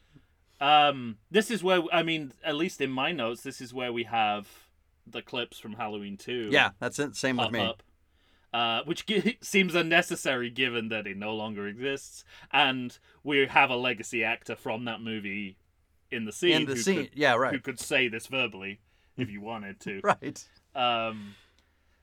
[0.61, 4.03] Um this is where i mean at least in my notes this is where we
[4.03, 4.47] have
[5.07, 6.71] the clips from halloween 2 Yeah.
[6.79, 7.15] That's it.
[7.15, 7.59] Same with me.
[7.61, 7.81] up
[8.53, 13.75] uh, which gi- seems unnecessary given that it no longer exists, and we have a
[13.75, 15.55] legacy actor from that movie
[16.09, 16.61] in the scene.
[16.61, 17.05] In the scene.
[17.07, 17.37] could- yeah.
[17.37, 18.79] who could say this verbally
[19.17, 20.01] if you wanted to.
[20.03, 20.43] Right.
[20.75, 21.35] Um,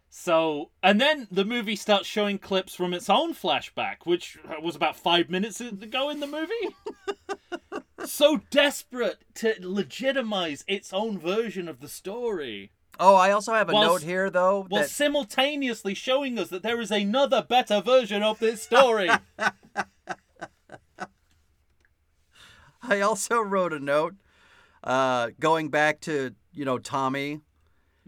[0.09, 4.97] so, and then the movie starts showing clips from its own flashback, which was about
[4.97, 6.77] five minutes ago in the movie.
[8.13, 13.73] so desperate to legitimize its own version of the story, Oh, I also have a
[13.73, 18.39] note here though while that simultaneously showing us that there is another better version of
[18.39, 19.11] this story.
[22.83, 24.15] I also wrote a note
[24.85, 27.41] uh, going back to you know Tommy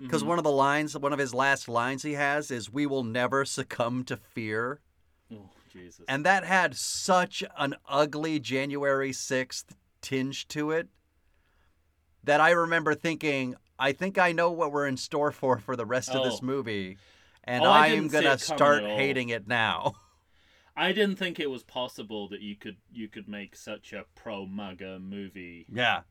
[0.01, 0.29] because Mm-hmm.
[0.29, 3.45] one of the lines, one of his last lines he has is "We will never
[3.45, 4.81] succumb to fear,"
[5.33, 6.05] oh, Jesus.
[6.09, 9.75] and that had such an ugly January sixth
[10.09, 10.89] tinge to it
[12.25, 15.85] that I remember thinking, I think I know what we're in store for for the
[15.87, 16.47] rest of this Oh.
[16.47, 16.97] movie,
[17.45, 19.95] and Oh, I I, am gonna start hating it now.
[20.77, 24.47] I didn't think it was possible that you could you could make such a pro
[24.47, 26.03] MAGA movie yeah,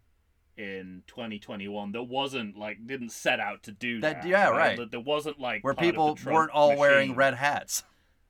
[0.57, 4.27] in 2021 that wasn't like didn't set out to do That- that.
[4.27, 4.77] yeah, right.
[4.77, 7.83] That there wasn't like where part of the people weren't all wearing red hats.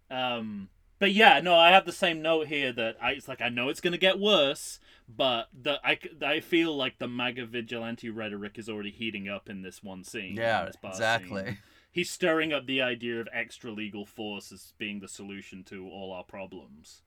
[0.09, 3.49] Um, but yeah, no, I have the same note here that I it's like I
[3.49, 8.57] know it's gonna get worse, but the I I feel like the MAGA vigilante rhetoric
[8.57, 10.35] is already heating up in this one scene.
[10.35, 11.45] Yeah, exactly.
[11.45, 11.57] scene.
[11.91, 16.11] He's stirring up the idea of extra legal force as being the solution to all
[16.11, 17.01] our problems.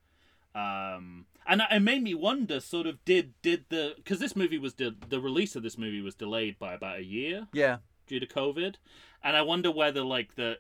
[0.53, 4.75] Um, and it made me wonder, sort of, did did the because this movie was
[4.75, 7.79] de- the release of this movie was delayed by about a year Yeah,
[8.09, 8.77] due to COVID,
[9.23, 10.59] and I wonder whether like the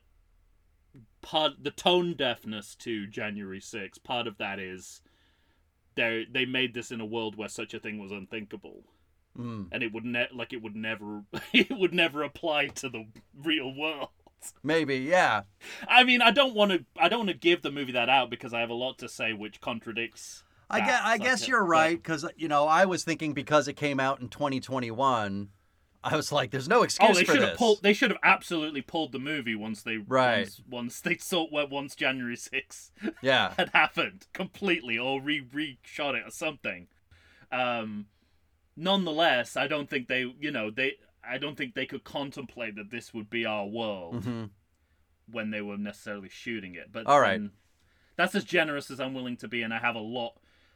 [1.22, 5.02] part the tone deafness to January 6th, part of that is
[5.94, 8.84] they they made this in a world where such a thing was unthinkable,
[9.38, 9.66] mm.
[9.70, 11.22] and it would ne- like it would never
[11.52, 14.08] it would never apply to the real world.
[14.62, 14.98] maybe.
[14.98, 15.42] Yeah,
[15.86, 18.30] I mean, I don't want to I don't want to give the movie that out
[18.30, 20.42] because I have a lot to say which contradicts.
[20.72, 23.98] I guess, I guess you're right because you know I was thinking because it came
[23.98, 25.48] out in 2021,
[26.02, 27.82] I was like, "There's no excuse." Oh, they should have pulled.
[27.82, 30.38] They should have absolutely pulled the movie once they Right.
[30.40, 32.90] once, once they saw well, once January 6th
[33.22, 36.88] yeah, had happened completely, or re re-shot it or something.
[37.52, 38.06] Um,
[38.76, 40.94] nonetheless, I don't think they, you know, they.
[41.22, 44.44] I don't think they could contemplate that this would be our world hmm
[45.30, 46.90] when they were necessarily shooting it.
[46.90, 47.40] But All right.
[48.16, 50.34] that's as generous as I'm willing to be, and I have a lot.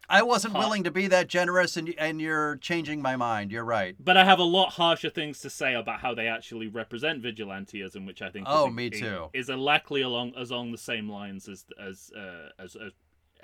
[0.08, 3.50] I wasn't willing to be that generous, and and you're changing my mind.
[3.50, 3.96] You're right.
[3.98, 8.06] But I have a lot harsher things to say about how they actually represent vigilantism,
[8.06, 8.46] which I think.
[8.48, 9.30] Oh, is, me too.
[9.32, 12.92] Is exactly along as along the same lines as as uh, as, as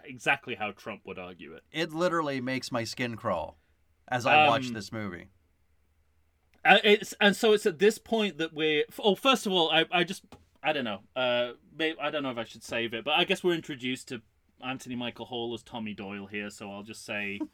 [0.05, 1.63] exactly how Trump would argue it.
[1.73, 3.59] It literally makes my skin crawl
[4.09, 5.29] as I watch Um, this movie.
[6.65, 8.85] Uh, it's and so it's at this point that we're.
[8.99, 10.25] Oh, first of all, I I just
[10.63, 11.01] I don't know.
[11.17, 14.09] Uh, maybe, I don't know if I should save it, but I guess we're introduced
[14.09, 14.21] to
[14.65, 17.41] Anthony Michael Hall as Tommy Doyle here, so I'll just say.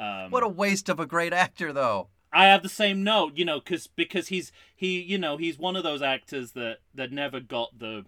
[0.00, 2.06] Um, What a waste of a great actor, though.
[2.32, 5.74] I have the same note, you know, because because he's he you know he's one
[5.74, 8.04] of those actors that that never got the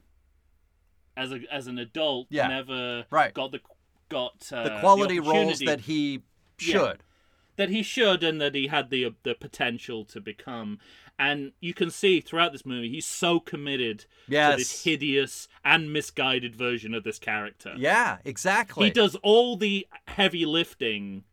[1.17, 2.47] as a as an adult Yeah.
[2.47, 3.35] never Right.
[3.35, 3.61] got the
[4.09, 6.23] got uh, The quality roles that he
[6.61, 6.75] Yeah.
[6.79, 7.03] should.
[7.57, 10.79] that he should and that he had the the potential to become
[11.21, 16.57] and you can see throughout this movie he's so committed to this hideous and misguided
[16.57, 17.75] version of this character.
[17.77, 18.87] Yeah, exactly.
[18.87, 21.25] he does all the heavy lifting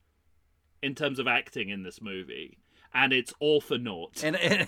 [0.84, 2.58] in terms of acting in this movie
[2.94, 4.24] and it's all for naught.
[4.24, 4.68] And it,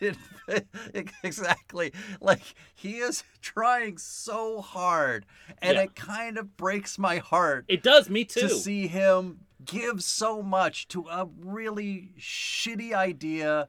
[0.00, 0.66] it,
[1.22, 2.42] exactly, like
[2.74, 5.24] he is trying so hard,
[5.62, 5.84] and Yeah.
[5.84, 8.40] it kind of breaks my heart it does me too.
[8.40, 13.68] to see him give so much to a really shitty idea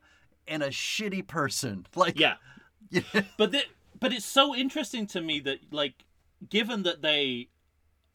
[0.51, 1.85] and a shitty person.
[1.95, 2.35] Like, Yeah.
[3.37, 3.61] but the,
[3.99, 6.03] but it's so interesting to me that like
[6.49, 7.49] given that they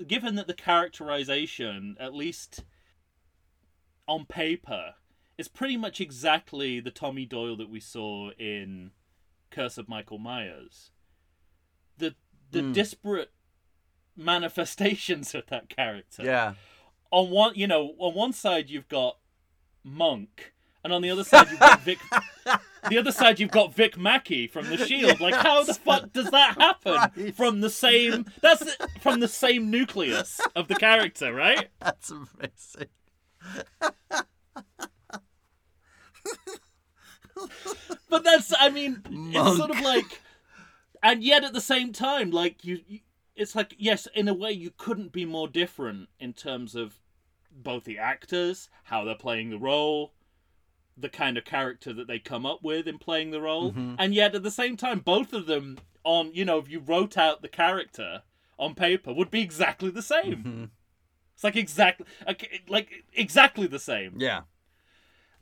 [0.06, 2.62] given that the characterization at least
[4.06, 4.94] on paper
[5.38, 8.90] is pretty much exactly the Tommy Doyle that we saw in
[9.50, 10.90] Curse of Michael Myers
[11.98, 12.14] the
[12.50, 12.72] the Hmm.
[12.72, 13.30] disparate
[14.16, 16.54] manifestations of that character yeah,
[17.10, 19.18] on one you know on one side you've got
[19.84, 20.52] monk
[20.86, 21.98] and on the other side you've got vic
[22.88, 25.18] the other side you've got vic mackey from the shield.
[25.18, 29.68] Like how the fuck does that happen from the same that's the- from the same
[29.68, 31.68] nucleus of the character right?
[31.80, 32.88] That's amazing.
[38.08, 40.20] but that's i mean it's sort of like
[41.02, 43.00] and yet at the same time like you, you
[43.34, 46.98] it's like yes in a way you couldn't be more different in terms of
[47.52, 50.12] both the actors how they're playing the role
[50.96, 53.96] the kind of character that they come up with in playing the role Mhm.
[53.98, 57.18] and yet at the same time both of them on you know if you wrote
[57.18, 58.22] out the character
[58.58, 60.70] on paper would be exactly the same Mhm.
[61.34, 64.42] it's like exactly like, like exactly the same Yeah.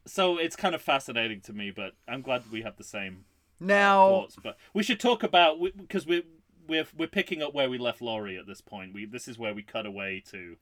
[0.06, 3.24] so it's kind of fascinating to me but i'm glad we have the same
[3.60, 4.36] uh, Now, thoughts.
[4.42, 6.24] But we should talk about because we're
[6.66, 8.92] we're we're picking up where we left Laurie at this point.
[8.92, 10.56] We this is where we cut away to.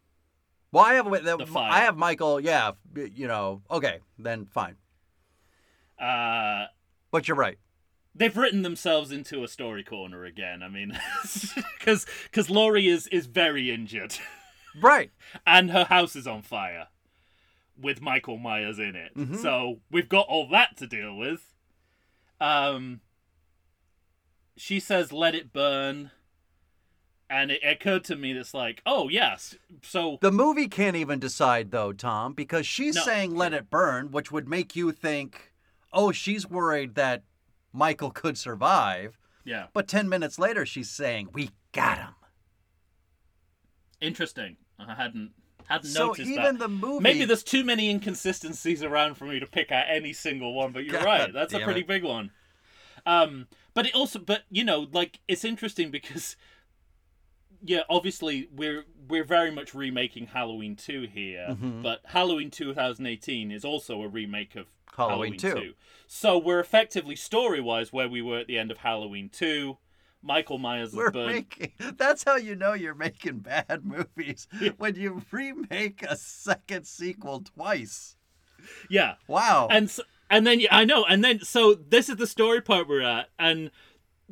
[0.73, 1.59] well, I have the, The.
[1.59, 2.39] I have Michael.
[2.39, 3.63] Yeah, you know.
[3.71, 4.77] Okay, then fine.
[5.99, 6.67] Uh,
[7.11, 7.59] But you're right.
[8.15, 10.63] they've written themselves into a story corner again.
[10.63, 10.99] I mean,
[11.79, 14.17] because because Laurie is is very injured,
[14.81, 15.11] Right.
[15.47, 16.89] and her house is on fire,
[17.81, 19.17] with Michael Myers in it.
[19.17, 19.37] Mhm.
[19.41, 21.53] So we've got all that to deal with.
[22.41, 23.01] Um.
[24.57, 26.11] She says, "Let it burn."
[27.31, 31.71] And it occurred to me that's like, oh yes, so The movie can't even decide
[31.71, 33.03] though, Tom, because she's No.
[33.03, 35.52] saying "let it burn," which would make you think,
[35.93, 37.23] "Oh, she's worried that
[37.73, 42.15] Michael could survive." yeah, But ten minutes later, she's saying, "We got him."
[44.01, 44.57] interesting.
[44.79, 45.33] I hadn't
[45.67, 46.59] hadn't So noticed even that.
[46.59, 50.55] the movie, Maybe there's too many inconsistencies around for me to pick out any single
[50.55, 51.33] one, but you're God right.
[51.33, 51.87] That's a pretty it.
[51.87, 52.33] big one.
[53.07, 56.37] Um, but it also, but you know, like it's interesting because,
[57.65, 61.83] yeah, obviously we're we're very much remaking Halloween two here, Mhm.
[61.83, 64.67] but Halloween 2018 is also a remake of
[64.97, 65.75] Halloween, Halloween 2.
[66.07, 69.79] So we're effectively story wise where we were at the end of Halloween two.
[70.25, 71.33] Michael Myers is We're burned.
[71.33, 71.73] making.
[71.97, 78.17] That's how you know you're making bad movies when you remake a second sequel twice.
[78.89, 79.67] Yeah, Wow.
[79.71, 79.99] and s
[80.31, 83.71] and then I know, and then so this is the story part we're at, and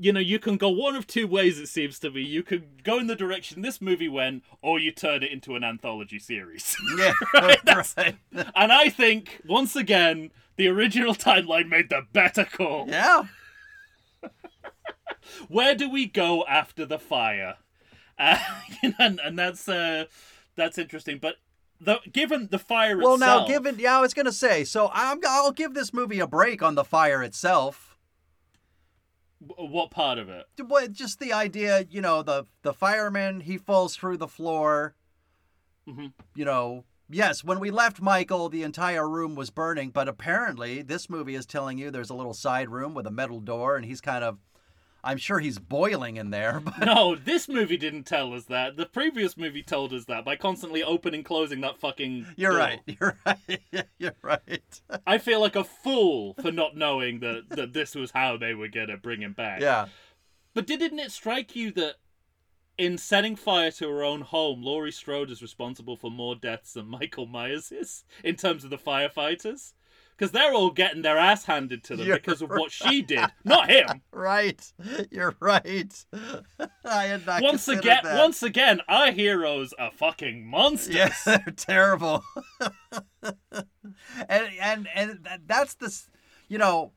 [0.01, 1.59] you know you can go one of two ways.
[1.59, 4.90] It seems to me you could go in the direction this movie went, or you
[4.92, 6.74] turn it into an anthology series.
[6.98, 7.12] yeah,
[7.64, 8.16] that's- right.
[8.32, 12.86] and I think once again the original timeline made the better call.
[12.88, 13.24] Yeah.
[15.48, 17.57] Where do we go after the fire?
[18.18, 18.38] Uh,
[18.98, 20.05] and, and that's uh,
[20.57, 21.36] that's interesting, but
[21.80, 23.20] the given the fire Well, itself.
[23.20, 24.64] Well, now, given yeah, I was gonna say.
[24.64, 27.89] So I'm I'll give this movie a break on the fire itself.
[29.41, 30.47] What part of it?
[30.93, 34.95] Just the idea, you know, the the fireman he falls through the floor.
[35.88, 36.12] Mhm.
[36.34, 41.09] You know, yes, when we left Michael, the entire room was burning, but apparently this
[41.09, 44.01] movie is telling you there's a little side room with a metal door, and he's
[44.01, 44.38] kind of,
[45.03, 46.61] I'm sure he's boiling in there.
[46.64, 48.76] But No, this movie didn't tell us that.
[48.76, 52.26] The previous movie told us that by constantly opening closing that fucking.
[52.36, 52.59] you're door.
[52.61, 52.80] right.
[53.01, 53.86] You're right.
[53.98, 54.80] You're right.
[55.07, 58.68] I feel like a fool for not knowing that, that this was how they were
[58.68, 59.61] gonna bring him back.
[59.61, 59.86] Yeah.
[60.55, 61.94] But didn't it strike you that
[62.76, 66.86] in setting fire to her own home, Laurie Strode is responsible for more deaths than
[66.86, 69.74] Michael Myers is in terms of the firefighters?
[70.21, 73.25] Because they're all getting their ass handed to them You're because of what she did,
[73.43, 74.03] not him.
[74.12, 74.61] Right.
[75.11, 76.05] You're right.
[76.85, 78.18] I had not once again, that.
[78.18, 80.95] once again, our heroes are fucking monsters.
[80.95, 82.23] Yeah, they're terrible.
[84.29, 85.99] and and and that's the,
[86.49, 86.93] you know.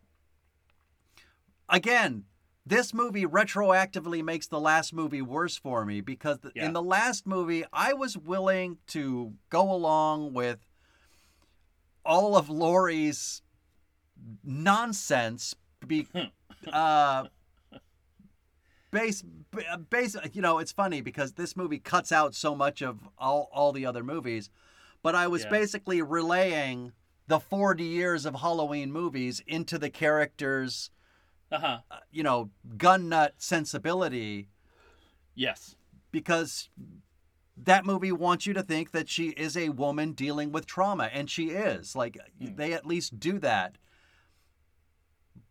[1.69, 2.25] Again,
[2.65, 6.65] this movie retroactively makes the last movie worse for me because Yeah.
[6.65, 10.59] in the last movie I was willing to go along with
[12.05, 13.41] all of Laurie's
[14.43, 15.55] nonsense.
[15.85, 16.07] Be,
[16.71, 17.25] uh,
[18.91, 19.23] base
[19.89, 23.71] base you know it's funny because this movie cuts out so much of all all
[23.73, 24.49] the other movies
[25.01, 25.49] but i was Yeah.
[25.49, 26.91] basically relaying
[27.27, 30.91] the 40 years of halloween movies into the characters
[31.51, 31.77] Uh huh.
[31.89, 34.47] uh, you know gun nut sensibility
[35.35, 35.75] Yes.
[36.11, 36.69] because
[37.55, 41.29] that movie wants you to think that she is a woman dealing with trauma and
[41.29, 42.55] she is like Hmm.
[42.55, 43.77] they at least do that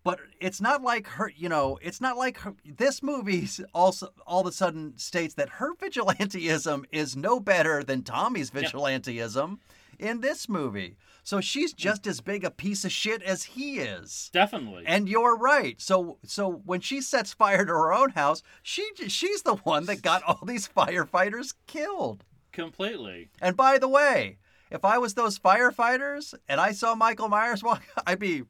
[0.05, 4.40] but it's not like her you know it's not like her, this movie also all
[4.40, 8.62] of a sudden states that her vigilanteism is no better than tommy's Yeah.
[8.62, 9.59] vigilanteism
[9.98, 11.77] in this movie so she's mm.
[11.77, 14.85] just as big a piece of shit as he is Definitely.
[14.87, 15.81] and you're right.
[15.81, 20.03] So so when she sets fire to her own house, she she's the one that
[20.03, 22.25] got all these firefighters killed.
[22.53, 23.31] Completely.
[23.41, 24.39] And by the way,
[24.70, 28.45] if I was those firefighters and I saw Michael Myers walk, I'd be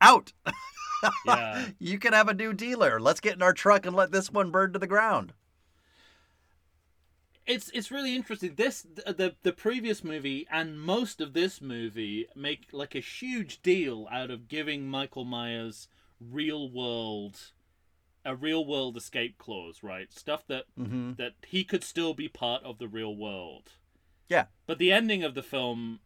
[0.00, 0.32] out.
[1.26, 1.66] Yeah.
[1.78, 2.98] you can have a new dealer.
[2.98, 5.34] Let's get in our truck and let this one burn to the ground.
[7.46, 8.54] It's it's really interesting.
[8.56, 14.08] This the the previous movie and most of this movie make like a huge deal
[14.10, 15.88] out of giving Michael Myers
[16.20, 17.52] real world
[18.24, 20.12] a real world escape clause, right?
[20.12, 21.12] Stuff that Mm-hmm.
[21.14, 23.72] that he could still be part of the real world.
[24.28, 24.46] Yeah.
[24.66, 26.00] But the ending of the film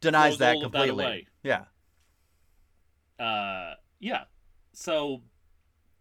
[0.00, 1.04] Denies that that completely.
[1.04, 1.26] away.
[1.42, 1.64] Yeah.
[3.18, 4.24] uh yeah
[4.72, 5.22] so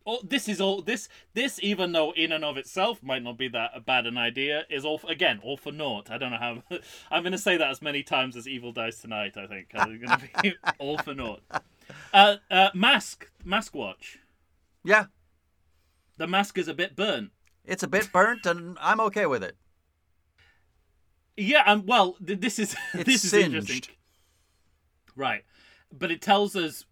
[0.08, 3.48] oh, this is all this this even though in and of itself might not be
[3.50, 6.64] that bad an idea is all again all for naught i don't know how
[7.12, 10.22] i'm gonna say that as many times as evil dies tonight i think i'm gonna
[10.42, 11.42] be all for naught
[12.14, 14.18] uh uh mask mask watch
[14.84, 15.06] Yeah.
[16.18, 17.32] the mask is a bit burnt
[17.66, 19.56] It's a bit burnt and I'm okay with it.
[21.36, 23.56] Yeah, um, well, th- this is It's this is singed.
[23.56, 23.96] interesting.
[25.16, 25.44] Right,
[25.92, 26.86] but it tells us,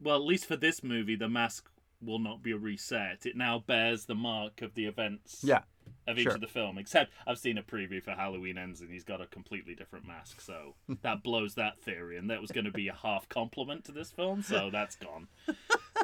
[0.00, 1.68] well, at least for this movie, the mask
[2.06, 3.26] will not be a reset.
[3.26, 5.62] It now bears the mark of the events Yeah.
[6.06, 6.34] of each sure.
[6.34, 6.78] of the film.
[6.78, 10.40] Except I've seen a preview for Halloween Ends, and he's got a completely different mask,
[10.40, 12.16] so that blows that theory.
[12.16, 15.28] And that was going to be a half compliment to this film, so that's gone.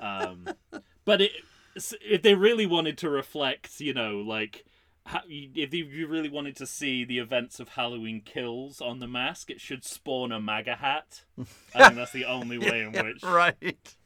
[0.03, 0.49] Um,
[1.05, 1.33] but it,
[1.75, 4.65] if they really wanted to reflect, you know, like
[5.29, 9.61] if you really wanted to see the events of Halloween Kills on the mask, it
[9.61, 11.25] should spawn a MAGA hat.
[11.75, 13.97] I think that's the only way in which right.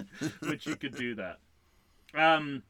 [0.40, 1.38] which you could do that.
[2.14, 2.62] Um,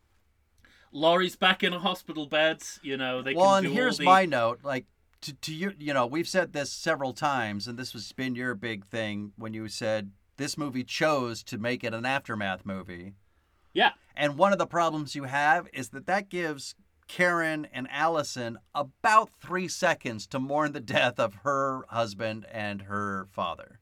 [0.93, 2.63] Laurie's back in a hospital bed.
[2.83, 4.05] You know they well, can and here's the...
[4.05, 4.61] my note.
[4.63, 4.87] Like
[5.23, 8.55] to, to you, you know, we've said this several times, and this has been your
[8.55, 13.15] big thing when you said this movie chose to make it an aftermath movie.
[13.73, 13.91] yeah.
[14.15, 16.75] And one of the problems you have is that that gives
[17.09, 23.29] Karen and Allison about three seconds to mourn the death of her husband and her
[23.31, 23.79] father.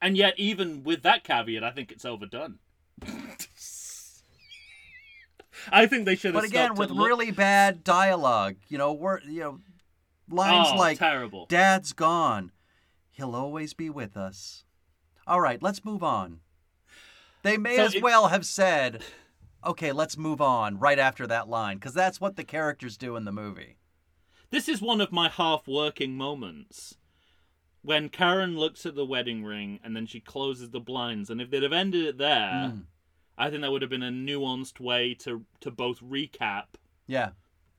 [0.00, 2.58] And yet, even with that caveat, I think it's overdone.
[5.72, 6.42] I think they should have.
[6.42, 9.60] But again, with at look- really bad dialogue, you know, word, you know,
[10.30, 11.46] lines oh, like terrible.
[11.46, 12.52] Dad's gone.
[13.10, 14.64] He'll always be with us.
[15.26, 16.40] All right, let's move on.
[17.42, 19.02] They may So as it- well have said,
[19.66, 23.24] okay, let's move on right after that line, because that's what the characters do in
[23.24, 23.76] the movie.
[24.50, 26.96] This is one of my half-working moments
[27.88, 31.30] when Karen looks at the wedding ring and then she closes the blinds.
[31.30, 32.84] And if they'd have ended it there, Mm.
[33.38, 36.74] I think that would have been a nuanced way to to both recap
[37.06, 37.30] Yeah.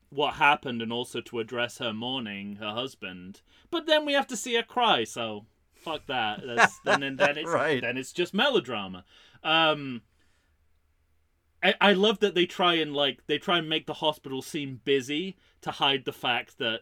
[0.09, 3.41] what happened and also to address her mourning her husband.
[3.69, 6.41] But then we have to see her cry, so fuck that.
[6.45, 7.79] That's, then then, then it's Right.
[7.81, 9.05] then it's just melodrama.
[9.43, 10.01] Um,
[11.61, 14.81] I, I love that they try and like they try and make the hospital seem
[14.85, 16.81] busy to hide the fact that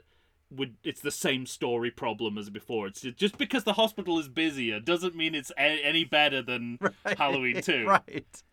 [0.50, 2.88] would it's the same story problem as before.
[2.88, 6.80] It's just, just because the hospital is busier doesn't mean it's a, any better than
[7.18, 7.86] Halloween two.
[7.86, 8.44] Right.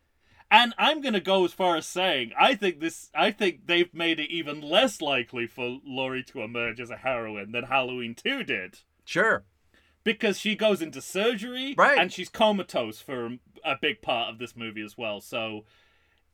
[0.51, 4.21] And I'm gonna go as far as saying I think this I think they've made
[4.21, 8.81] it even less likely for Laurie to emerge as a heroine than Halloween two did
[9.05, 9.45] Sure.
[10.05, 11.99] because she goes into surgery Right.
[11.99, 15.21] and she's comatose for a big part of this movie as well.
[15.21, 15.65] So,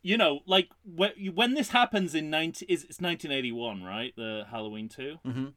[0.03, 4.15] you know, like when when this happens in 19 is it's 1981, right?
[4.17, 5.19] The Halloween 2.
[5.25, 5.53] Mhm.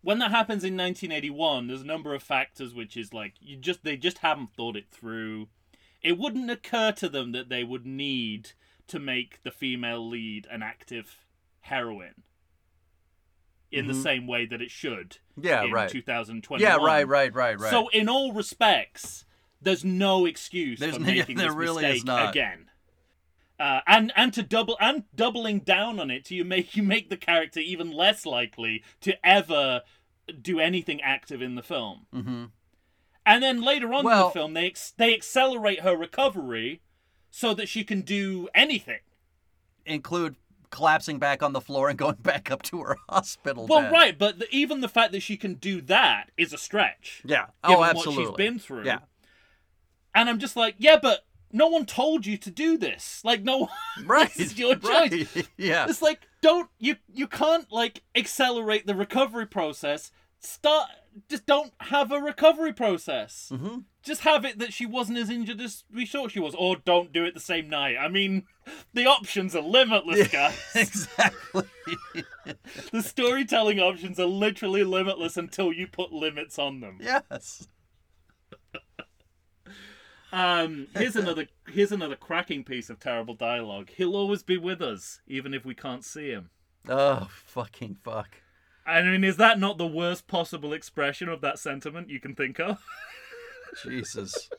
[0.00, 3.84] When that happens in 1981, there's a number of factors which is like you just
[3.84, 5.48] they just haven't thought it through.
[6.02, 8.52] It wouldn't occur to them that they would need
[8.88, 11.24] to make the female lead an active
[11.60, 12.24] heroine
[13.70, 14.02] in the Mhm.
[14.02, 15.88] same way that it should Yeah, in right.
[15.88, 16.60] 2021.
[16.60, 17.70] Yeah, right, right, right, right.
[17.70, 19.24] So in all respects,
[19.62, 22.70] there's no excuse There's for making there this really is mistake again.
[23.62, 27.16] Uh, and and to double and doubling down on it, you make you make the
[27.16, 29.82] character even less likely to ever
[30.40, 32.06] do anything active in the film.
[32.12, 32.44] hmm
[33.24, 36.80] And then later on in the film, they ex- they accelerate her recovery
[37.30, 38.98] so that she can do anything.
[39.86, 40.34] Include
[40.70, 43.92] collapsing back on the floor and going back up to her hospital Well, bed.
[43.92, 47.22] right, but the, even the fact that she can do that is a stretch.
[47.24, 47.46] Yeah.
[47.66, 48.24] given Oh, absolutely.
[48.24, 48.84] what she's been through.
[48.86, 49.00] Yeah.
[50.14, 53.20] And I'm just like, yeah, but no one told you to do this.
[53.24, 53.58] Like, no,
[53.96, 54.32] one Right.
[54.34, 54.88] this is your choice.
[55.36, 55.48] right.
[55.56, 55.86] yeah.
[55.88, 56.96] It's like, don't you?
[57.12, 60.10] You can't like accelerate the recovery process.
[60.40, 60.88] Start.
[61.28, 63.52] Just don't have a recovery process.
[63.54, 66.76] hmm Just have it that she wasn't as injured as we thought she was, or
[66.76, 67.96] don't do it the same night.
[68.00, 68.44] I mean,
[68.94, 70.58] the options are limitless, guys.
[70.74, 71.64] exactly.
[72.92, 76.98] the storytelling options are literally limitless until you put limits on them.
[77.00, 77.68] yes.
[80.32, 83.90] Um, here's another here's another cracking piece of terrible dialogue.
[83.96, 86.50] He'll always be with us, even if we can't see him.
[86.88, 88.28] Oh, fucking fuck.
[88.84, 92.58] I mean, is that not the worst possible expression of that sentiment you can think
[92.58, 92.82] of?
[93.84, 94.50] Jesus.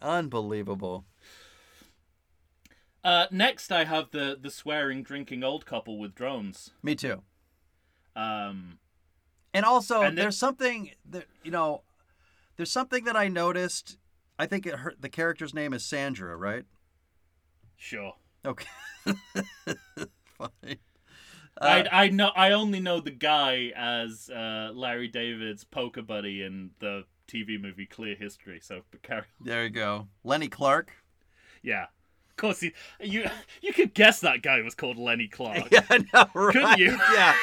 [0.00, 1.04] Unbelievable.
[3.04, 6.70] Uh, next, I have the the swearing, drinking old couple with drones.
[6.82, 7.22] Me too.
[8.14, 8.78] Um,
[9.54, 11.82] And also, And there's something that you know,
[12.56, 13.98] there's something that I noticed.
[14.38, 16.64] I think it, her, the character's name is Sandra, right?
[17.76, 18.14] sure.
[18.44, 18.66] Okay.
[20.24, 20.78] Fine.
[21.60, 26.42] I Uh, I know I only know the guy as uh, Larry David's poker buddy
[26.42, 28.60] in the TV movie Clear History.
[28.60, 29.24] So carry.
[29.40, 30.08] there you go.
[30.24, 30.92] Lenny Clarke.
[31.62, 31.86] Yeah,
[32.32, 32.72] of course he.
[33.00, 33.26] You
[33.60, 35.68] you could guess that guy was called Lenny Clarke.
[35.72, 36.52] Yeah, know, right?
[36.52, 36.98] Couldn't you?
[37.14, 37.34] Yeah.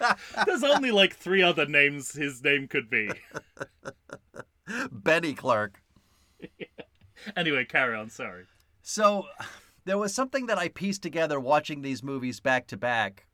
[0.46, 3.10] There's only like three other names his name could be.
[4.90, 5.82] Benny Clark.
[7.36, 8.08] Anyway, carry on.
[8.10, 8.44] Sorry.
[8.82, 9.24] So
[9.84, 13.26] there was something that I pieced together watching these movies back to back.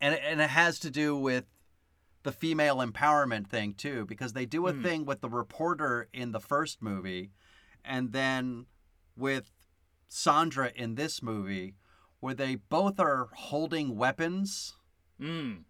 [0.00, 1.44] And it, and it has to do with
[2.22, 4.82] the female empowerment thing too because they do a Hmm.
[4.82, 7.30] thing with the reporter in the first movie
[7.88, 8.66] and then
[9.16, 9.50] with
[10.08, 11.74] Sandra in this movie
[12.20, 14.74] where they both are holding weapons
[15.20, 15.64] Mm.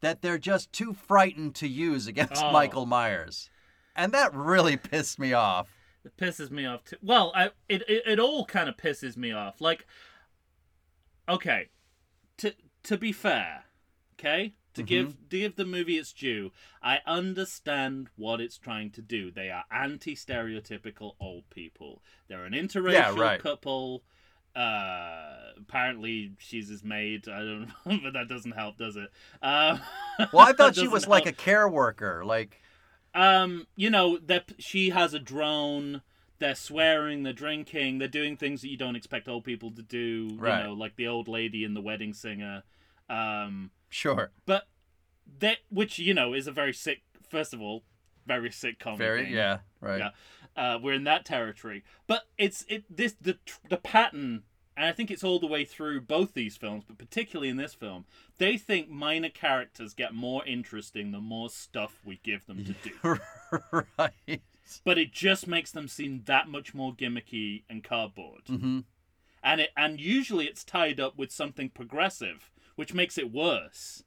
[0.00, 2.50] that they're just too frightened to use against Oh.
[2.50, 3.48] Michael Myers.
[3.94, 5.68] And that really pissed me off.
[6.04, 6.96] It pisses me off too.
[7.02, 9.60] Well, I it it, it all kind of pisses me off.
[9.60, 9.86] Like,
[11.28, 11.70] okay,
[12.38, 13.64] to to be fair,
[14.14, 19.02] okay, to give to give the movie its due, I understand what it's trying to
[19.02, 19.30] do.
[19.30, 22.02] They are anti-stereotypical old people.
[22.28, 23.40] They're an interracial Yeah, right.
[23.42, 24.02] couple.
[24.54, 27.28] Uh, apparently she's his maid.
[27.28, 29.10] I don't know, but that doesn't help, does it?
[29.42, 29.78] Uh,
[30.32, 32.24] Well, I thought she was like a care worker.
[32.24, 32.58] Like,
[33.14, 36.00] um, you know, that she has a drone.
[36.38, 40.36] They're swearing, they're drinking, they're doing things that you don't expect old people to do.
[40.38, 40.58] Right.
[40.58, 42.62] You know, like the old lady in the wedding singer.
[43.08, 44.30] Um, sure.
[44.44, 44.68] but
[45.38, 47.02] that, which you know, is a very sick.
[47.28, 47.82] First of all,
[48.26, 49.04] very sick comedy.
[49.04, 49.98] Very, yeah, right.
[49.98, 50.10] Yeah.
[50.56, 53.36] Uh, we're in that territory, but it's it this the
[53.68, 54.44] the pattern,
[54.76, 57.74] and I think it's all the way through both these films, but particularly in this
[57.74, 58.06] film,
[58.38, 63.18] they think minor characters get more interesting the more stuff we give them to do.
[63.98, 64.40] right.
[64.84, 68.42] but it just makes them seem that much more gimmicky and cardboard.
[68.46, 68.80] hmm
[69.42, 74.02] And it and usually it's tied up with something progressive, which makes it worse.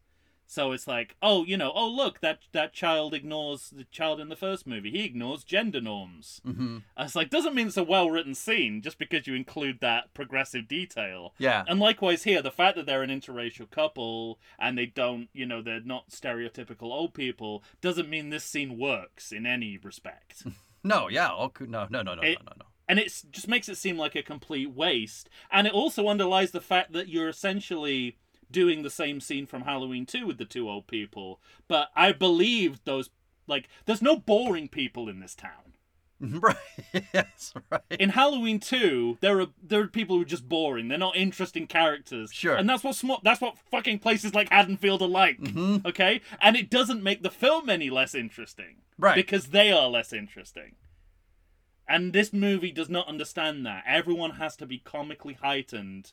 [0.52, 4.30] So it's like, oh, you know, oh look, that that child ignores the child in
[4.30, 4.90] the first movie.
[4.90, 6.42] He ignores gender norms.
[6.44, 6.78] Mm-hmm.
[6.98, 10.68] It's like doesn't mean it's a well written scene just because you include that progressive
[10.68, 11.36] detail.
[11.38, 11.66] Yeah.
[11.68, 15.62] And likewise here, the fact that they're an interracial couple and they don't, you know,
[15.62, 20.44] they're not stereotypical old people doesn't mean this scene works in any respect.
[20.82, 21.30] No, yeah.
[21.54, 22.66] Coo- no, no, no, no, It- no, no, no.
[22.88, 25.30] and it just makes it seem like a complete waste.
[25.52, 28.18] And it also underlies the fact that you're essentially
[28.52, 31.40] doing the same scene from Halloween 2 with the two old people.
[31.68, 33.10] But I believe those,
[33.48, 35.74] like, there's no boring people in this town.
[36.22, 36.56] Right.
[37.14, 37.82] yes, right.
[37.92, 40.90] In Halloween 2, there are there are people who are just boring.
[40.90, 42.32] They're not interesting characters.
[42.34, 42.56] Sure.
[42.56, 45.40] And that's what small, that's what fucking places like Haddonfield are like.
[45.40, 45.86] Mhm.
[45.86, 46.20] Okay?
[46.42, 48.78] And it doesn't make the film any less interesting.
[48.98, 49.16] Right.
[49.16, 50.76] Because they are less interesting.
[51.88, 53.84] And this movie does not understand that.
[53.88, 56.12] Everyone has to be comically heightened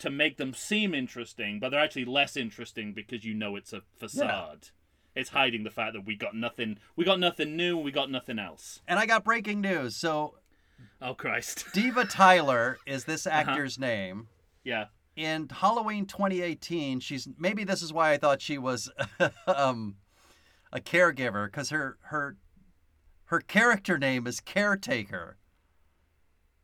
[0.00, 3.82] to make them seem interesting, but they're actually less interesting because you know it's a
[3.98, 4.68] facade.
[5.14, 8.38] It's hiding the fact that we got nothing we got nothing new, we got nothing
[8.38, 8.80] else.
[8.86, 9.96] And I got breaking news.
[9.96, 10.34] So
[11.02, 11.66] Oh Christ.
[11.74, 13.36] Diva Tyler is this Uh-huh.
[13.50, 14.28] actor's name.
[14.64, 14.86] yeah.
[15.16, 18.90] In Halloween 2018, she's maybe this is why I thought she was
[19.46, 19.96] um,
[20.72, 22.36] a caregiver because her her
[23.24, 25.36] her character name is Caretaker.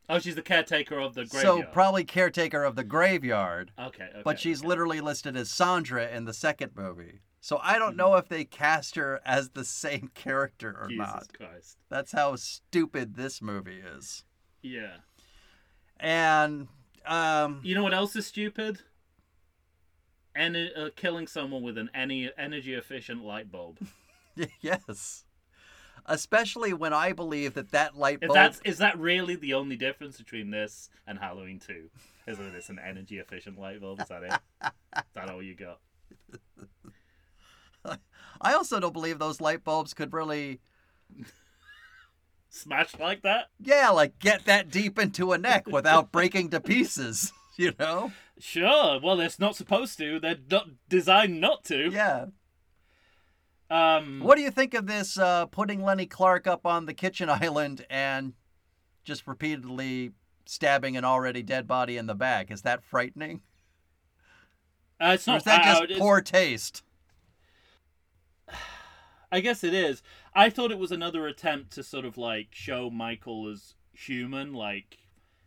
[0.09, 1.65] Oh, she's the caretaker of the graveyard.
[1.67, 3.73] So probably caretaker of the graveyard.
[3.79, 4.23] okay, okay.
[4.25, 4.69] but she's okay.
[4.69, 7.21] literally listed as Sandra in the second movie.
[7.41, 7.97] So I don't Mm-hmm.
[7.99, 10.91] know if they cast her as the same character or not.
[10.91, 11.49] Jesus not.
[11.51, 11.79] Christ.
[11.89, 14.25] That's how stupid this movie is.
[14.63, 14.97] Yeah.
[15.99, 16.69] And
[17.07, 18.81] um You know what else is stupid?
[20.35, 23.79] En- uh, killing someone with an any energy efficient light bulb.
[24.61, 25.25] yes.
[26.09, 29.77] Especially when I believe that that light If bulb that's is that really the only
[29.77, 31.91] difference between this and Halloween Two?
[32.27, 34.01] Is that it's an energy efficient light bulb?
[34.01, 34.33] Is that it?
[34.97, 35.81] Is that all you got?
[38.41, 40.61] I also don't believe those light bulbs could really
[42.51, 43.47] smash like that?
[43.61, 48.13] yeah, like get that deep into a neck without breaking to pieces, you know?
[48.39, 49.01] Sure.
[49.03, 50.21] Well, it's not supposed to.
[50.21, 51.91] They're not designed not to.
[51.91, 52.27] Yeah.
[53.71, 54.21] Um.
[54.21, 57.85] What do you think of this uh, putting Lenny Clarke up on the kitchen island
[57.91, 58.35] and
[59.05, 60.13] just repeatedly
[60.45, 62.51] stabbing an already dead body in the back?
[62.51, 63.43] Is that frightening?
[65.01, 66.83] Uh, it's Or is that just poor taste?
[69.33, 70.03] I guess it is.
[70.35, 74.99] I thought it was another attempt to sort of like show Michael as human, like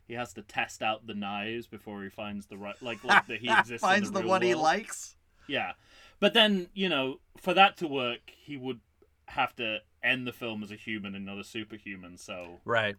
[0.07, 3.39] he has to test out the knives before he finds the right, like like that
[3.39, 3.83] he exists.
[3.83, 5.15] in Finds the, the, one he likes.
[5.47, 5.73] Yeah,
[6.19, 8.79] but then you know, for that to work, he would
[9.27, 12.17] have to end the film as a human and not a superhuman.
[12.17, 12.95] So Right.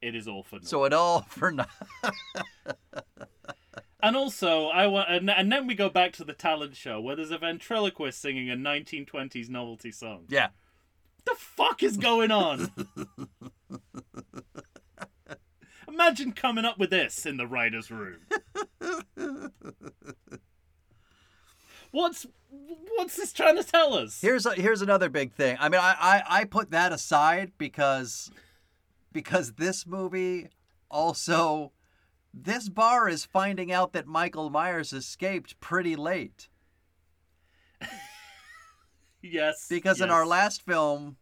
[0.00, 0.66] it is all for naught.
[0.68, 1.88] So it all for nothing.
[4.04, 7.14] And also, I want, and, and then we go back to the talent show where
[7.14, 10.24] there's a ventriloquist singing a 1920s novelty song.
[10.28, 10.48] Yeah.
[11.24, 12.72] What the fuck is going on?
[15.88, 18.22] Imagine coming up with this in the writer's room.
[21.92, 22.26] What's
[22.96, 24.20] what's this trying to tell us?
[24.20, 25.56] Here's a, here's another big thing.
[25.60, 25.94] I mean, I,
[26.28, 28.30] I I put that aside because
[29.12, 30.48] because this movie
[30.90, 31.72] also
[32.34, 36.48] this bar is finding out that Michael Myers escaped pretty late
[39.22, 41.16] yes, because in our last film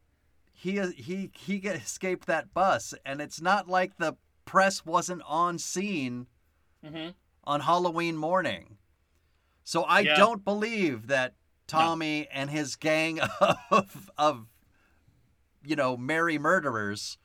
[0.53, 6.27] he he he escaped that bus and it's not like the press wasn't on scene
[6.85, 7.15] Mhm.
[7.45, 8.79] on Halloween morning.
[9.71, 10.17] So I Yeah.
[10.17, 11.35] don't believe that
[11.69, 13.21] Tommy and his gang
[13.71, 14.49] of of
[15.65, 17.19] you know merry murderers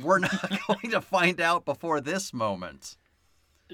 [0.00, 2.96] were not going to find out before this moment.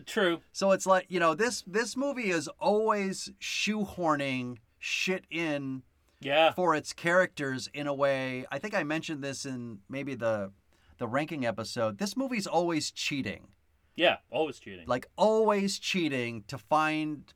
[0.06, 0.40] True.
[0.52, 5.82] So it's like you know this this movie is always shoehorning shit in
[6.20, 6.52] Yeah.
[6.52, 8.46] for its characters in a way.
[8.50, 10.50] I think I mentioned this in maybe the
[10.96, 11.98] the ranking episode.
[11.98, 13.48] This movie's always cheating.
[13.96, 14.16] Yeah.
[14.30, 14.86] Always cheating.
[14.86, 17.34] Like always cheating to find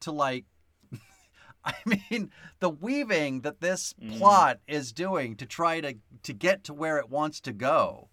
[0.00, 0.44] to like
[1.64, 2.30] I mean
[2.60, 4.18] the weaving that this Mm.
[4.18, 8.08] plot is doing to try to to get to where it wants to go.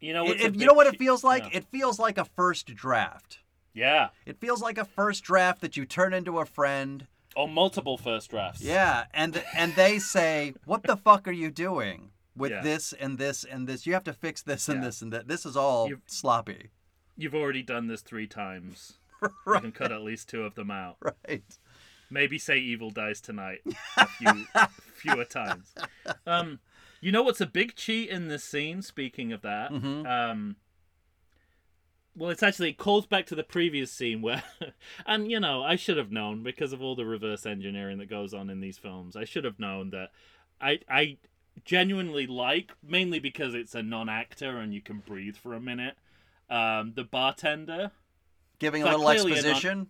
[0.00, 0.26] you know.
[0.26, 1.44] It- it- you know what it feels like?
[1.44, 1.58] Yeah.
[1.58, 3.38] It feels like a first draft.
[3.72, 4.08] yeah.
[4.26, 7.06] It feels like a first draft that you turn into a friend.
[7.36, 8.60] Or multiple first drafts.
[8.60, 12.62] Yeah, and and they say, "What the fuck are you doing with Yeah.
[12.62, 13.86] this and this and this?
[13.86, 14.86] You have to fix this and Yeah.
[14.88, 15.26] this and that.
[15.26, 16.70] This is all You've- sloppy."
[17.16, 18.98] You've already done this three times.
[19.46, 20.96] You can cut at least two of them out.
[21.00, 21.42] Right.
[22.10, 23.60] Maybe say evil dies tonight
[23.96, 24.46] a few
[24.94, 25.74] fewer times.
[26.26, 26.60] Um,
[27.00, 28.82] you know what's a big cheat in this scene?
[28.82, 30.06] Speaking of that, Mhm.
[30.06, 30.56] um,
[32.16, 34.42] Well, it's actually it calls back to the previous scene where,
[35.06, 38.32] and you know, I should have known because of all the reverse engineering that goes
[38.32, 39.16] on in these films.
[39.16, 40.10] I should have known that.
[40.60, 41.16] I I
[41.64, 45.96] genuinely like mainly because it's a non-actor and you can breathe for a minute.
[46.50, 47.90] Um, the bartender.
[48.64, 49.86] Giving a little a non- exposition.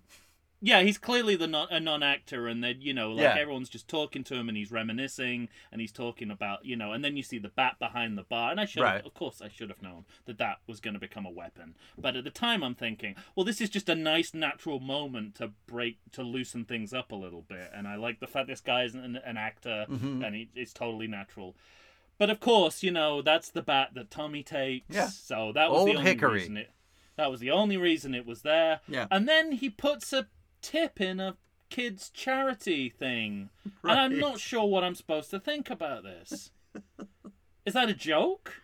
[0.61, 3.37] Yeah, he's clearly the non- a non-actor, and then you know, like Yeah.
[3.37, 7.05] everyone's just talking to him, and he's reminiscing, and he's talking about you know, and
[7.05, 9.05] then you see the bat behind the bar, and I should, Right.
[9.05, 12.17] of course, I should have known that that was going to become a weapon, but
[12.17, 15.99] at the time, I'm thinking, well, this is just a nice, natural moment to break,
[16.13, 18.95] to loosen things up a little bit, and I like the fact this guy is
[18.95, 20.25] an, an actor, Mhm.
[20.25, 21.55] and he, it's totally natural.
[22.17, 24.87] But of course, you know, that's the bat that Tommy takes.
[24.95, 25.09] Yeah.
[25.09, 26.33] So that was Old the only Hickory.
[26.41, 26.71] reason it.
[27.17, 28.81] That was the only reason it was there.
[28.89, 29.07] Yeah.
[29.11, 30.27] And then he puts a
[30.61, 31.37] tip in a
[31.71, 33.51] kids charity thing.
[33.83, 36.51] And I'm not sure what I'm supposed to think about this.
[37.67, 38.55] is that a joke?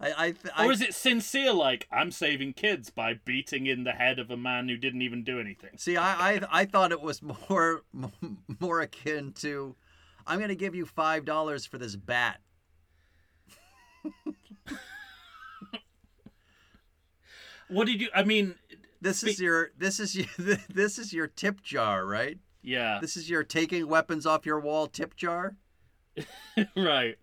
[0.00, 3.92] I, I, th- Or is it sincere like I'm saving kids by beating in the
[3.92, 5.70] head of a man who didn't even do anything?
[5.76, 5.96] see.
[5.96, 7.82] I, I, I thought it was more,
[8.60, 9.76] more akin to,
[10.26, 12.40] I'm going to give you five dollars for this bat.
[17.72, 18.54] What did you I mean
[19.00, 20.26] This is Be- your, this is your,
[20.68, 22.38] this is your tip jar, right?
[22.62, 25.56] yeah, This is your taking weapons off your wall tip jar.
[26.76, 27.16] right.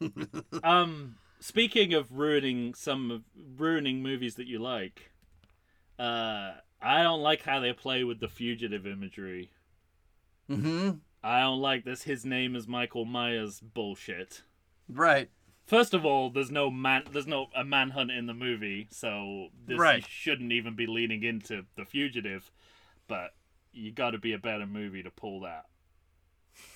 [0.64, 3.22] um speaking of ruining some of
[3.56, 5.10] ruining movies that you like,
[5.98, 9.50] uh I don't like how they play with the fugitive imagery.
[10.50, 10.90] Mm-hmm.
[11.24, 14.42] I don't like this his name is Michael Myers bullshit.
[14.88, 15.30] Right.
[15.66, 19.78] First of all, there's no man there's no a manhunt in the movie, so this
[19.78, 20.06] Right.
[20.08, 22.52] shouldn't even be leaning into the fugitive,
[23.08, 23.34] but
[23.72, 25.66] you got to be a better movie to pull that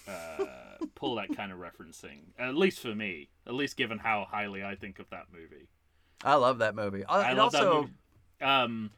[0.08, 2.18] uh, pull that kind of referencing.
[2.38, 5.68] At least for me, at least given how highly I think of that movie.
[6.24, 7.04] I love that movie.
[7.04, 7.92] I, I love also, that movie.
[8.42, 8.90] Um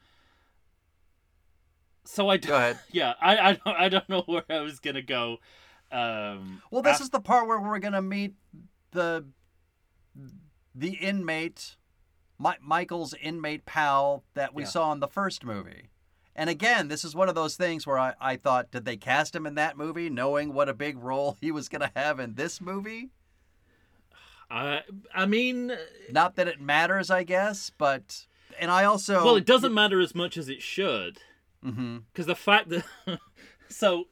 [2.05, 2.79] so I Go ahead.
[2.93, 5.39] yeah, I I don't, I don't know where I was going to go.
[5.91, 8.35] Um Well, this is the part where we're gonna meet
[8.93, 9.27] the
[10.75, 11.77] the inmate,
[12.39, 14.69] Mi- Michael's inmate pal that we Yeah.
[14.69, 15.91] saw in the first movie.
[16.35, 19.35] And again, this is one of those things where I, I thought, did they cast
[19.37, 22.35] him in that movie knowing what a big role he was going to have in
[22.35, 23.11] this movie?
[24.51, 24.83] I
[25.15, 25.73] I mean
[26.11, 28.27] Not that it matters, I guess, but.
[28.59, 29.25] And I also.
[29.25, 31.19] Well, it doesn't matter as much as it should,
[31.63, 32.85] hmm because the fact that
[33.69, 34.05] so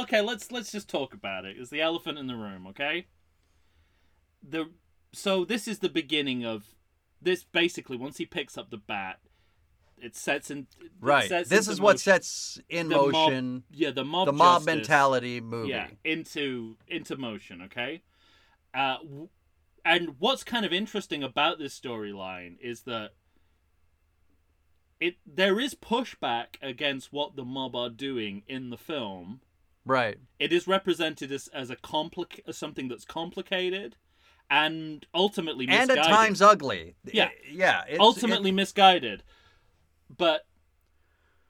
[0.00, 1.56] okay, let's let's just talk about it.
[1.58, 3.06] It's the elephant in the room, okay?
[4.48, 4.70] The
[5.12, 6.74] so this is the beginning of
[7.20, 7.44] this.
[7.44, 9.20] Basically, once he picks up the bat,
[10.00, 11.28] it sets in it Right.
[11.28, 14.60] sets This is what motion- sets in the mob- motion yeah the mob the mob
[14.60, 15.70] justice- mentality movie.
[15.70, 18.02] yeah into into motion okay
[18.74, 19.28] uh w-
[19.84, 23.10] and what's kind of interesting about this storyline is that
[25.00, 29.40] it there is pushback against what the mob are doing in the film
[29.84, 30.18] Right.
[30.38, 33.96] it is represented as, as a complic as something that's complicated
[34.50, 35.98] and ultimately And misguided.
[36.04, 36.94] at times ugly.
[37.12, 37.28] Yeah.
[37.50, 37.82] Yeah.
[37.88, 39.22] It's, ultimately misguided
[40.16, 40.46] but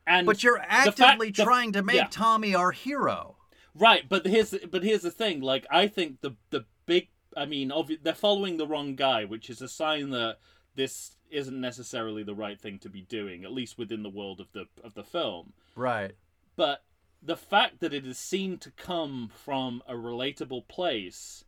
[0.07, 2.09] and But you're fact- actively the- trying to make yeah.
[2.11, 3.37] Tommy our hero.
[3.75, 5.41] Right, but here's but here's the thing.
[5.41, 9.49] Like I think the the big I mean, obvi- they're following the wrong guy, which
[9.51, 10.39] is a sign that
[10.75, 14.51] this isn't necessarily the right thing to be doing, at least within the world of
[14.53, 15.53] the of the film.
[15.77, 16.17] Right.
[16.57, 16.83] But
[17.23, 21.45] the fact that it is seen to come from a relatable place,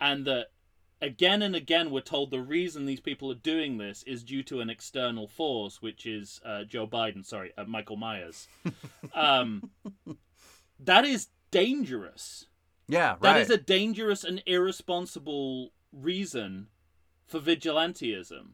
[0.00, 0.48] and that
[1.02, 4.60] again and again we're told the reason these people are doing this is due to
[4.60, 7.24] an external force, which is uh, Joe Biden.
[7.24, 8.48] Sorry, uh, Michael Myers.
[9.14, 9.70] um,
[10.78, 12.46] that is dangerous.
[12.88, 13.20] Yeah, right.
[13.20, 16.68] That is a dangerous and irresponsible reason
[17.26, 18.52] for vigilantism.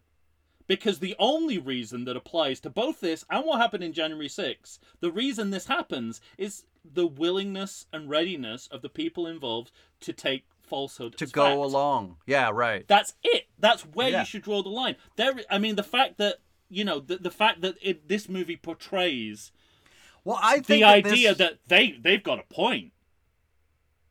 [0.68, 4.81] Because the only reason that applies to both this and what happened in January 6th,
[4.98, 9.70] the reason this happens is the willingness and readiness of the people involved
[10.01, 11.57] to take falsehood to go fact.
[11.57, 12.17] along.
[12.27, 12.87] Yeah, right.
[12.89, 13.45] That's it.
[13.59, 14.21] That's where Yeah.
[14.21, 14.97] you should draw the line.
[15.17, 16.37] There, I mean, the fact that
[16.69, 19.53] you know the, the fact that it, this movie portrays
[20.25, 22.93] Well, I think the that idea this- that they they've got a point.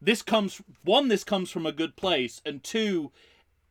[0.01, 1.07] This comes one.
[1.07, 3.11] This comes from a good place, and two,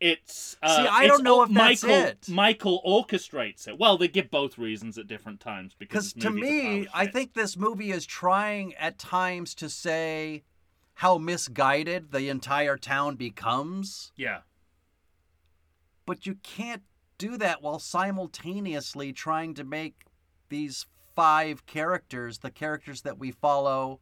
[0.00, 2.28] it's uh, See, I it's don't know if Michael it.
[2.28, 3.78] Michael orchestrates it.
[3.78, 7.92] Well, they give both reasons at different times Because to me, I think this movie
[7.92, 10.42] is trying at times to say
[10.94, 14.40] how misguided the entire town becomes, yeah,
[16.06, 16.82] but you can't
[17.18, 20.04] do that while simultaneously trying to make
[20.48, 24.00] these five characters the characters that we follow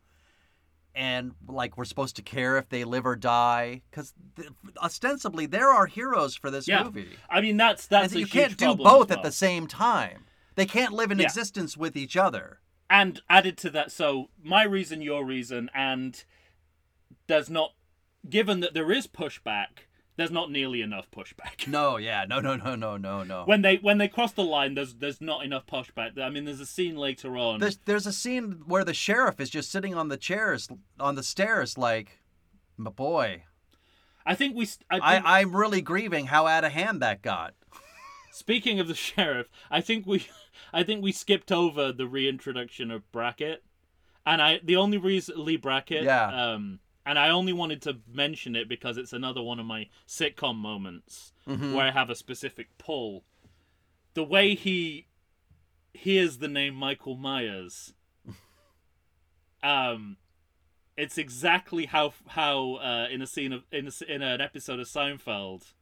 [0.94, 4.48] and like we're supposed to care if they live or die because th-
[4.82, 6.84] ostensibly there are heroes for this Yeah.
[6.84, 10.24] movie I mean that's that's you can't do both at the same time
[10.54, 11.24] They can't live in Yeah.
[11.26, 12.60] existence with each other.
[12.88, 16.24] and added to that so my reason your reason and
[17.26, 17.74] there's not
[18.28, 19.86] given that there is pushback
[20.16, 23.44] there's not nearly enough pushback No, yeah, no, no, no, no, no, no.
[23.46, 26.60] when they when they cross the line there's there's not enough pushback i mean there's
[26.60, 30.08] a scene later on There's there's a scene where the sheriff is just sitting on
[30.08, 30.68] the chairs
[31.00, 32.20] on the stairs, like,
[32.76, 33.44] my boy,
[34.26, 37.54] i think we I think, I I'm really grieving how out of hand that got.
[38.30, 40.26] speaking of the sheriff i think we
[40.72, 43.64] i think we skipped over the reintroduction of brackett
[44.24, 46.52] and i the only reason Leigh Brackett Yeah.
[46.52, 50.56] um and i only wanted to mention it because it's another one of my sitcom
[50.56, 51.74] moments Mhm.
[51.74, 53.24] where I have a specific pull.
[54.14, 55.06] The way he
[55.92, 57.94] hears the name Michael Myers,
[59.62, 60.16] um,
[60.96, 64.86] it's exactly how how uh, in a scene of in a, in an episode of
[64.86, 65.72] Seinfeld,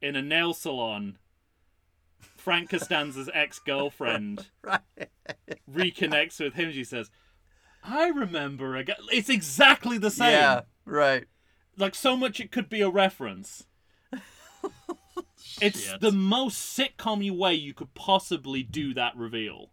[0.00, 1.18] in a nail salon,
[2.20, 4.80] Frank Costanza's ex girlfriend Right.
[5.70, 6.72] reconnects with him.
[6.72, 7.10] She says,
[7.82, 10.30] "I remember a guy." It's exactly the same.
[10.32, 11.26] Yeah, right.
[11.76, 13.64] like so much it could be a reference.
[15.60, 16.00] it's Shit.
[16.00, 19.70] the most sitcom way you could possibly do that reveal.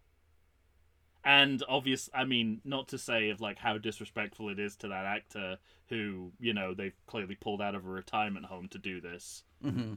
[1.24, 5.04] And obvious, I mean, not to say of like how disrespectful it is to that
[5.06, 5.58] actor
[5.88, 9.42] who, you know, they've clearly pulled out of a retirement home to do this.
[9.60, 9.94] hmm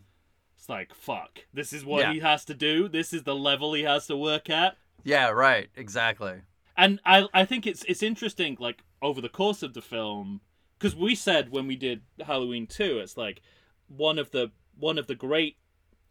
[0.57, 2.13] It's like, fuck, this is what Yeah.
[2.13, 2.87] he has to do.
[2.87, 4.75] This is the level he has to work at.
[5.03, 5.69] Yeah, right.
[5.75, 6.41] Exactly.
[6.79, 10.41] And I I think it's it's interesting like over the course of the film
[10.77, 13.41] because we said when we did Halloween 2 it's like
[13.87, 15.57] one of the one of the great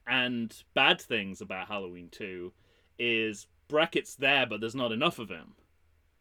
[0.07, 2.53] and bad things about Halloween 2
[2.99, 5.55] is Brackett's there but there's not enough of him.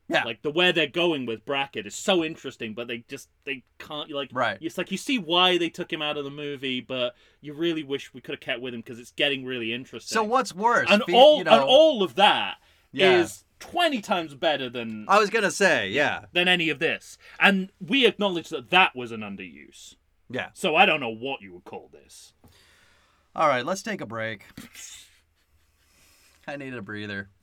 [0.09, 0.23] Yeah.
[0.23, 4.09] Like the where they're going with Brackett is so interesting but they just they can't
[4.11, 4.57] like Right.
[4.61, 7.83] it's like you see why they took him out of the movie but you really
[7.83, 10.15] wish we could have kept with him because it's getting really interesting.
[10.15, 10.87] So what's worse?
[10.89, 12.55] and all you know, and all of that
[12.93, 17.17] is 20 times better than I was gonna say, yeah, than any of this.
[17.39, 19.95] And we acknowledge that that was an underuse.
[20.29, 20.49] yeah.
[20.53, 22.33] So I don't know what you would call this.
[23.35, 24.45] All right, let's take a break.
[26.47, 27.29] I need a breather.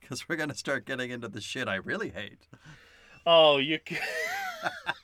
[0.00, 2.48] Because we're gonna start getting into the shit I really hate.
[3.24, 3.78] Oh, you.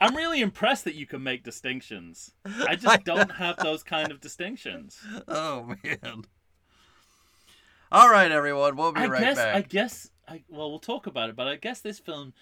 [0.00, 2.32] I'm really impressed that you can make distinctions.
[2.44, 4.98] I just don't have those kind of distinctions.
[5.28, 6.24] Oh man.
[7.90, 9.36] All right, everyone, we'll be I right guess.
[9.36, 9.54] back.
[9.54, 10.10] I guess.
[10.26, 12.32] I, well, we'll talk about it, but I guess this film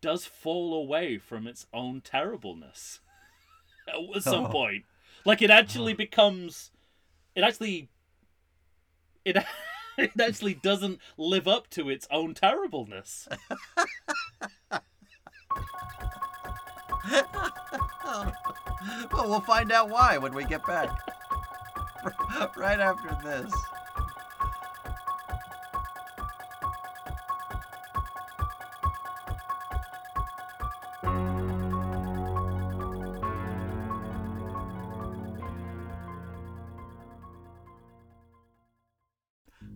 [0.00, 3.00] does fall away from its own terribleness
[4.16, 4.48] at some Oh.
[4.48, 4.84] point.
[5.24, 6.70] Like it actually becomes.
[7.34, 7.88] It actually.
[9.24, 9.36] It.
[9.96, 13.28] It actually doesn't live up to its own terribleness.
[19.12, 20.90] well, we'll find out why when we get back.
[22.56, 23.52] right after this.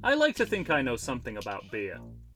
[0.03, 1.99] I like to think I know something about beer,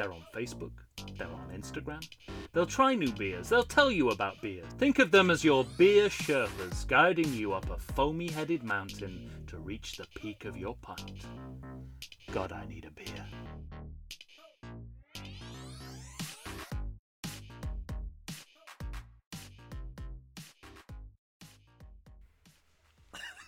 [0.00, 0.72] They're on Facebook,
[1.18, 2.02] they're on Instagram.
[2.54, 4.64] They'll try new beers, they'll tell you about beer.
[4.78, 9.58] Think of them as your beer Sherpas guiding you up a foamy headed mountain to
[9.58, 11.26] reach the peak of your pint.
[12.32, 13.26] God, I need a beer.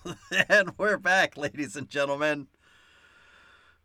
[0.50, 2.48] and we're back, ladies and gentlemen.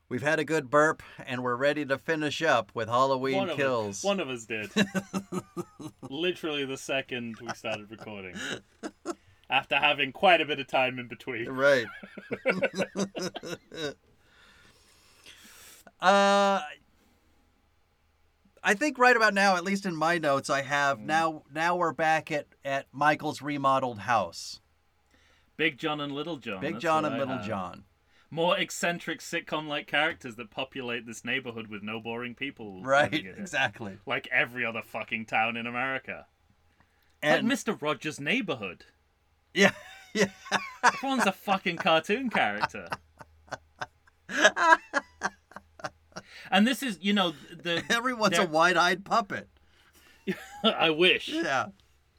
[0.10, 3.90] We've had a good burp, and we're ready to finish up with Halloween One kills.
[3.98, 4.72] us, one of us did.
[6.10, 8.36] Literally the second we started recording.
[9.50, 11.50] After having quite a bit of time in between.
[11.50, 11.86] Right.
[16.02, 16.62] uh,
[18.64, 20.66] I think right about now, at least in my notes, I Mm.
[20.66, 21.44] have now.
[21.54, 24.60] Now we're back at at Michael's remodeled house.
[25.58, 26.62] Big John and Little John.
[26.62, 27.46] Big Oh, John and I Little have.
[27.48, 27.84] John.
[28.30, 32.84] More eccentric sitcom-like characters that populate this neighborhood with no boring people.
[32.84, 33.12] Right.
[33.12, 33.40] living in it.
[33.40, 33.98] Exactly.
[34.06, 36.26] Like every other fucking town in America.
[37.22, 37.82] And like Mr.
[37.82, 38.86] Rogers' Neighborhood.
[39.54, 39.72] yeah,
[40.14, 40.30] yeah.
[40.84, 42.90] Everyone's a fucking cartoon character.
[46.52, 49.48] and this is, you know, the Everyone's a wide-eyed puppet.
[50.64, 51.30] I wish.
[51.30, 51.68] Yeah.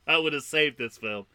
[0.07, 1.27] That would have saved this film.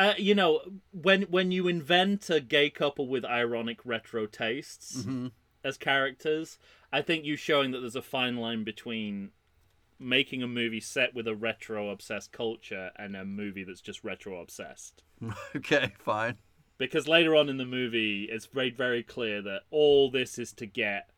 [0.00, 0.62] Uh, you know,
[0.92, 5.26] when when you invent a gay couple with ironic retro tastes hmm
[5.62, 6.56] as characters,
[6.90, 9.32] I think you're showing that there's a fine line between
[9.98, 14.40] making a movie set with a retro obsessed culture and a movie that's just retro
[14.40, 15.02] obsessed.
[15.54, 15.92] Okay.
[15.98, 16.38] Fine.
[16.78, 20.64] Because later on in the movie, it's made very clear that all this is to
[20.64, 21.10] get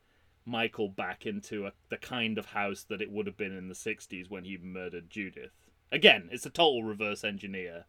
[0.44, 3.74] Michael back into a, the kind of house that it would have been in the
[3.74, 5.52] 60s when he murdered Judith.
[5.92, 7.84] Again, it's a total reverse engineer.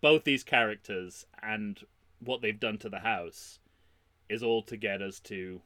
[0.00, 1.80] Both these characters and
[2.20, 3.58] what they've done to the house
[4.28, 5.60] is all to get us to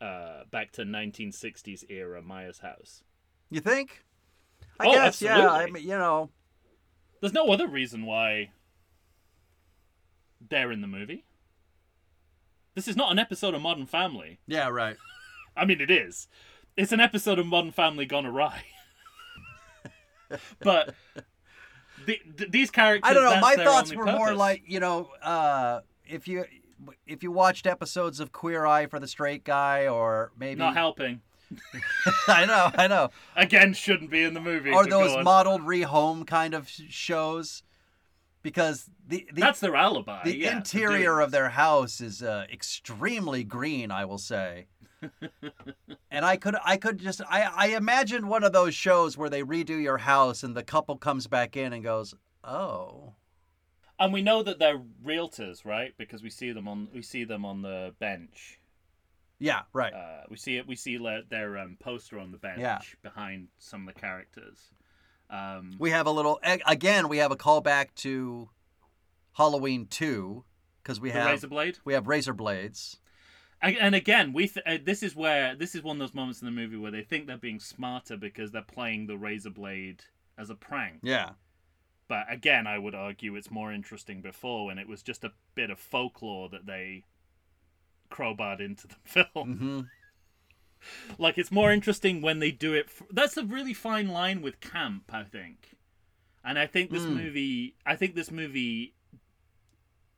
[0.00, 3.02] uh, back to 1960s era Myers house.
[3.50, 4.04] You think?
[4.80, 5.22] I Oh, guess.
[5.22, 5.48] Yeah.
[5.48, 6.30] I mean, you know.
[7.20, 8.50] There's no other reason why
[10.48, 11.24] they're in the movie.
[12.74, 14.40] This is not an episode of Modern Family.
[14.46, 14.68] Yeah.
[14.68, 14.96] Right.
[15.56, 16.26] I mean, it is.
[16.76, 18.64] It's an episode of Modern Family gone awry.
[20.60, 20.94] but
[22.06, 23.10] the, th- these characters.
[23.10, 23.40] I don't know.
[23.40, 26.44] My thoughts were more like you know, uh, if you
[27.06, 31.20] if you watched episodes of Queer Eye for the Straight Guy, or maybe not helping.
[32.28, 34.70] I know, I know, Again, shouldn't be in the movie.
[34.70, 37.62] or those modeled rehome kind of shows,
[38.42, 40.22] because the the, That's their alibi.
[40.24, 44.66] the yeah, interior of their house is uh, extremely green, I will say.
[46.10, 49.42] And I could I could just I I imagined one of those shows where they
[49.42, 52.14] redo your house and the couple comes back in and goes,
[52.44, 53.14] "Oh,
[53.98, 55.94] And we know that they're realtors, right?
[55.98, 58.60] Because we see them on we see them on the bench.
[59.38, 60.66] yeah, right." Uh, we see it.
[60.66, 60.98] We see
[61.28, 62.78] their um, poster on the bench Yeah.
[63.02, 64.70] behind some of the characters.
[65.30, 67.08] Um, We have a little again.
[67.08, 68.50] We have a callback to
[69.32, 70.44] Halloween two
[70.82, 71.78] because we have razor blade.
[71.84, 72.98] we have razor blades.
[73.62, 76.46] And again, we th- uh, this is where this is one of those moments in
[76.46, 80.04] the movie where they think they're being smarter because they're playing the razor blade
[80.36, 81.02] as a prank.
[81.02, 81.34] Yeah,
[82.08, 85.70] But again, I would argue it's more interesting before when it was just a bit
[85.70, 87.04] of folklore that they
[88.10, 89.58] crowbarred into the film.
[89.58, 89.80] hmm
[91.18, 92.88] like it's more interesting when they do it.
[93.10, 95.76] That's a really fine line with camp, I think.
[96.44, 97.16] And I think this Mm.
[97.16, 98.94] movie, I think this movie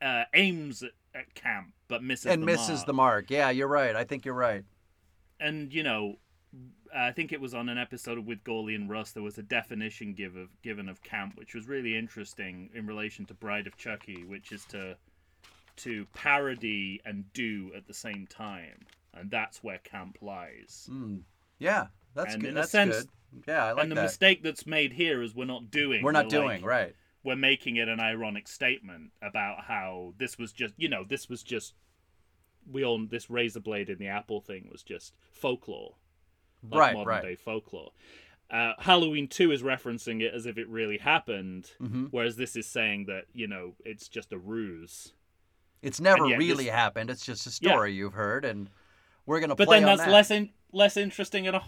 [0.01, 2.85] uh, aims at, at camp but misses and the misses mark.
[2.85, 3.31] the mark.
[3.31, 3.95] Yeah, you're right.
[3.95, 4.63] I think you're right.
[5.39, 6.17] and you know,
[6.95, 9.11] I think it was on an episode with Gawley and Russ.
[9.11, 13.25] There was a definition give of, given of camp, which was really interesting in relation
[13.25, 14.95] to Bride of Chucky, which is to
[15.77, 20.87] to parody and do at the same time, and that's where camp lies.
[20.91, 21.21] Mm.
[21.59, 22.51] Yeah, that's And good.
[22.51, 23.09] in a sense- good.
[23.47, 26.01] Yeah, I like and the mistake that's made here is we're not doing.
[26.01, 26.95] We're not like- doing right.
[27.25, 31.41] We're making it an ironic statement about how this was just, you know, this was
[31.43, 31.73] just.
[32.71, 35.95] We all this razor blade in the apple thing was just folklore,
[36.63, 37.21] like Right, modern right.
[37.23, 37.91] day folklore.
[38.49, 42.65] Uh, Halloween two is referencing it as if it really happened, hmm whereas this is
[42.67, 45.13] saying that you know it's just a ruse.
[45.83, 47.11] It's never yet this- really happened.
[47.11, 47.73] It's just a Yeah.
[47.73, 48.69] story you've heard, and
[49.27, 49.65] we're gonna play.
[49.65, 50.11] But then that's that.
[50.11, 51.63] less in, less interesting in a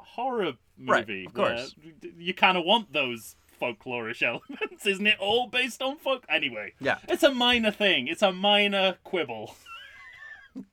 [0.00, 1.26] horror Right, movie.
[1.26, 1.74] of course.
[2.16, 5.18] you kind of want those folklorish elements, isn't it?
[5.18, 6.24] All based on folk.
[6.28, 6.98] Anyway, Yeah.
[7.08, 8.08] it's a minor thing.
[8.08, 9.54] It's a minor quibble.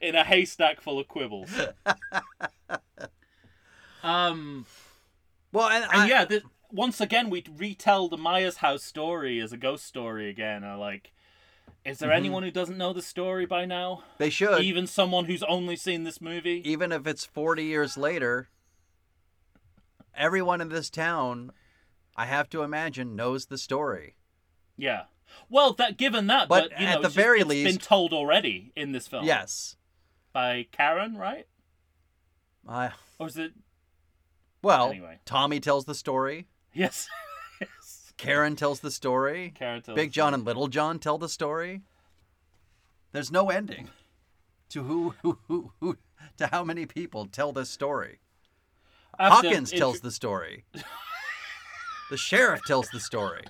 [0.00, 1.50] in a haystack full of quibbles.
[4.02, 4.66] um,
[5.52, 6.42] Well, and, and I, yeah, th-
[6.72, 10.62] once again we retell the Myers house story as a ghost story again.
[10.78, 11.12] Like,
[11.84, 12.16] is there Mhm.
[12.16, 14.04] anyone who doesn't know the story by now?
[14.18, 14.62] they should.
[14.62, 16.62] Even someone who's only seen this movie?
[16.64, 18.48] even if it's 40 years later,
[20.14, 21.52] everyone in this town,
[22.16, 24.16] I have to imagine, knows the story.
[24.76, 25.04] Yeah.
[25.48, 27.78] Well, that given that, But but, you at know, the it's just- very it's been
[27.78, 29.24] told already in this film.
[29.24, 29.76] Yes.
[30.32, 31.46] By Karen, right?
[32.68, 33.52] I Or is it?
[34.62, 35.18] well, Anyway.
[35.24, 36.46] Tommy tells the story.
[36.72, 37.08] Yes.
[37.60, 38.12] yes.
[38.16, 39.52] Karen tells the story.
[39.54, 41.82] Karen tells Big John and Little John tell the story.
[43.12, 43.88] There's no ending
[44.68, 45.96] to who, who, who, who
[46.36, 48.18] to how many people tell this story.
[49.20, 50.64] Hawkins tells the story.
[52.10, 53.44] the sheriff tells the story.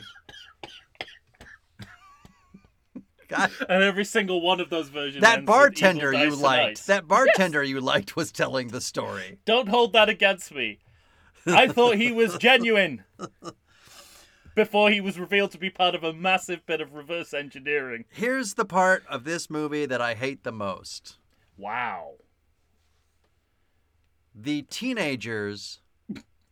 [3.29, 3.53] God.
[3.69, 5.23] and every single one of those versions.
[5.23, 9.39] That bartender you liked, that bartender you liked was telling the story.
[9.45, 10.81] Don't hold that against me.
[11.47, 13.05] I thought he was genuine
[14.55, 18.05] before he was revealed to be part of a massive bit of reverse engineering.
[18.11, 21.17] Here's the part of this movie that I hate the most.
[21.57, 22.15] Wow.
[24.43, 25.81] The teenagers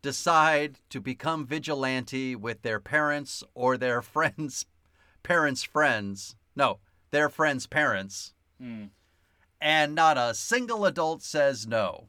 [0.02, 4.66] decide to become vigilante with their parents or their friends'
[5.22, 6.36] parents' friends.
[6.54, 6.80] No,
[7.12, 8.34] their friends' parents.
[8.60, 8.84] Hmm.
[9.58, 12.08] And not a single adult says no.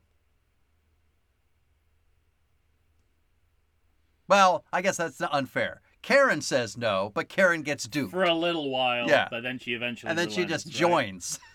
[4.28, 5.82] Well, I guess that's not unfair.
[6.02, 8.12] Karen says no, but Karen gets duped.
[8.12, 9.28] For a little while, Yeah.
[9.32, 10.76] but then she eventually And then she just right?
[10.76, 11.40] joins.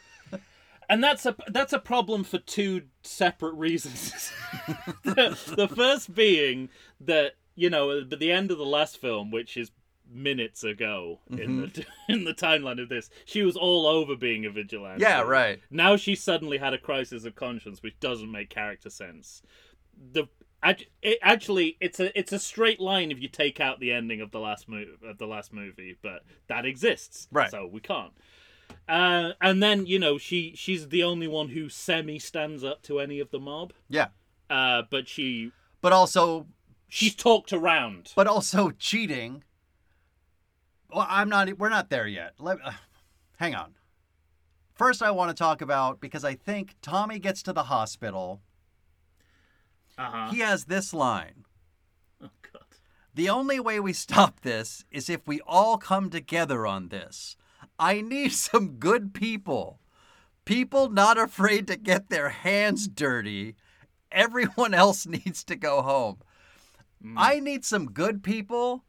[0.89, 4.33] And that's a that's a problem for two separate reasons.
[5.03, 6.69] the, the first being
[7.01, 9.71] that you know, at the end of the last film, which is
[10.11, 11.83] minutes ago in the mm-hmm.
[12.13, 15.03] in the timeline of this, she was all over being a vigilante.
[15.03, 15.61] Yeah, right.
[15.71, 19.43] Now she suddenly had a crisis of conscience, which doesn't make character sense.
[20.13, 20.29] The
[21.03, 24.31] it, actually, it's a it's a straight line if you take out the ending of
[24.31, 27.51] the last movie of the last movie, but that exists, Right.
[27.51, 28.13] So we can't.
[28.89, 33.01] Uh, and then you know she she's the only one who semi stands up to
[33.01, 33.73] any of the mob.
[33.89, 34.09] Yeah.
[34.51, 36.47] Uh, but she But also
[36.89, 38.13] she's talked around.
[38.15, 39.43] but also cheating.
[40.91, 41.59] Well, I'm not.
[41.59, 42.35] We're not there yet.
[42.39, 42.73] Let, uh,
[43.39, 43.75] hang on.
[44.75, 48.43] First, I want to talk about because I think Tommy gets to the hospital.
[49.97, 50.31] Uh huh.
[50.31, 51.45] He has this line:
[52.23, 52.65] Oh god.
[53.15, 57.37] "The only way we stop this is if we all come together on this.
[57.79, 59.81] I need some good people,
[60.45, 63.57] people not afraid to get their hands dirty.
[64.13, 66.19] Everyone else needs to go home.
[67.05, 67.15] Mm.
[67.17, 68.85] I need some good people."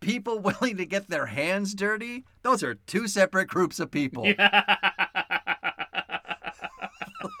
[0.00, 2.24] People willing to get their hands dirty?
[2.42, 4.24] Those are two separate groups of people.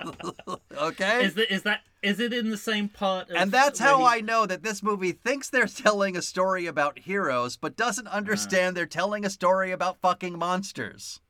[0.76, 1.24] Okay?
[1.24, 3.30] Is that is that is it in the same part?
[3.30, 6.66] Of and that's how he- I know that this movie thinks they're telling a story
[6.66, 8.10] about heroes, but doesn't Uh.
[8.10, 11.20] understand they're telling a story about fucking monsters.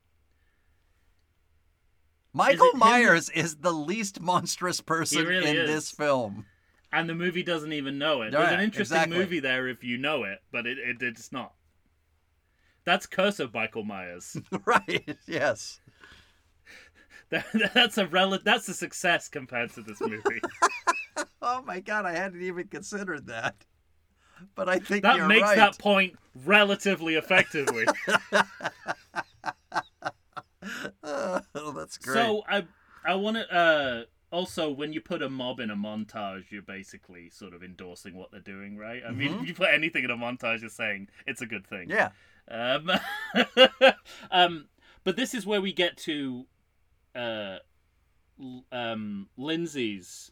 [2.33, 5.69] Michael him- Myers is the least monstrous person really in is.
[5.69, 6.47] this film.
[6.93, 8.31] and the movie doesn't even know it.
[8.33, 9.19] There's an interesting exactly.
[9.19, 11.53] movie there if you know it, but it, it it's not.
[12.85, 14.37] That's Curse of Michael Myers.
[14.65, 15.81] right, yes.
[17.33, 20.41] That- that's a rel- That's a success compared to this movie.
[21.45, 23.57] Oh my god, I hadn't even considered that.
[24.55, 25.57] But I think That you're makes right.
[25.57, 26.15] that point
[26.45, 27.85] relatively effectively.
[31.03, 32.15] oh, that's great.
[32.15, 32.65] so I
[33.05, 37.29] I want to uh also when you put a mob in a montage, you're basically
[37.31, 39.03] sort of endorsing what they're doing, right?
[39.07, 41.91] I mean, if you put anything in a montage, you're saying it's a good thing.
[41.91, 42.11] yeah.
[42.49, 42.91] Um,
[44.31, 44.67] um,
[45.05, 46.47] but this is where we get to
[47.15, 47.59] uh,
[48.71, 50.31] um, Lindsay's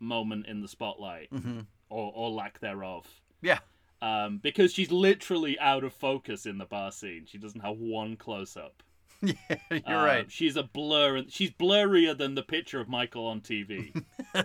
[0.00, 3.06] moment in the spotlight, hmm or, or lack thereof.
[3.42, 3.58] Yeah.
[4.02, 7.24] Um, because she's literally out of focus in the bar scene.
[7.26, 8.82] She doesn't have one close up.
[9.22, 9.34] Yeah,
[9.70, 10.30] you're Uh, right.
[10.30, 11.16] She's a blur.
[11.16, 13.94] and She's blurrier than the picture of Michael on TV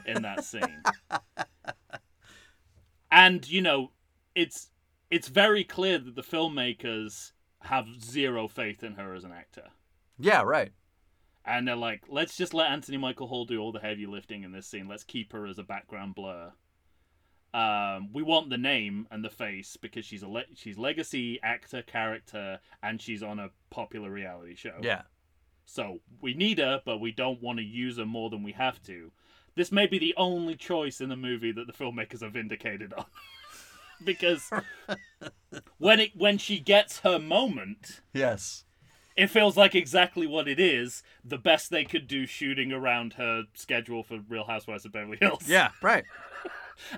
[0.05, 0.81] in that scene.
[3.11, 3.91] And you know,
[4.35, 4.69] it's
[5.09, 7.33] it's very clear that the filmmakers
[7.63, 9.69] have zero faith in her as an actor.
[10.17, 10.71] Yeah, right.
[11.45, 14.51] And they're like, let's just let Anthony Michael Hall do all the heavy lifting in
[14.51, 14.87] this scene.
[14.87, 16.51] Let's keep her as a background blur.
[17.53, 21.81] Um, we want the name and the face because she's a le- she's legacy actor
[21.81, 24.77] character and she's on a popular reality show.
[24.81, 25.01] Yeah.
[25.65, 28.81] So we need her, but we don't want to use her more than we have
[28.83, 29.11] to.
[29.55, 33.05] This may be the only choice in the movie that the filmmakers are vindicated on.
[34.05, 34.49] because
[35.77, 38.63] when it when she gets her moment, Yes.
[39.15, 43.43] It feels like exactly what it is, the best they could do shooting around her
[43.53, 45.47] schedule for Real Housewives of Beverly Hills.
[45.47, 46.05] Yeah, right.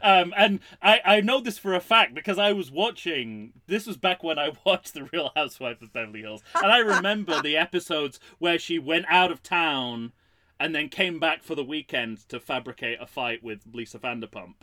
[0.02, 3.52] Um, and I, I know this for a fact because I was watching.
[3.68, 6.41] This was back when I watched The Real Housewives of Beverly Hills.
[6.56, 10.14] And I remember the episodes where she went out of town
[10.60, 14.56] and then came back for the weekend to fabricate a fight with Lisa Vanderpump.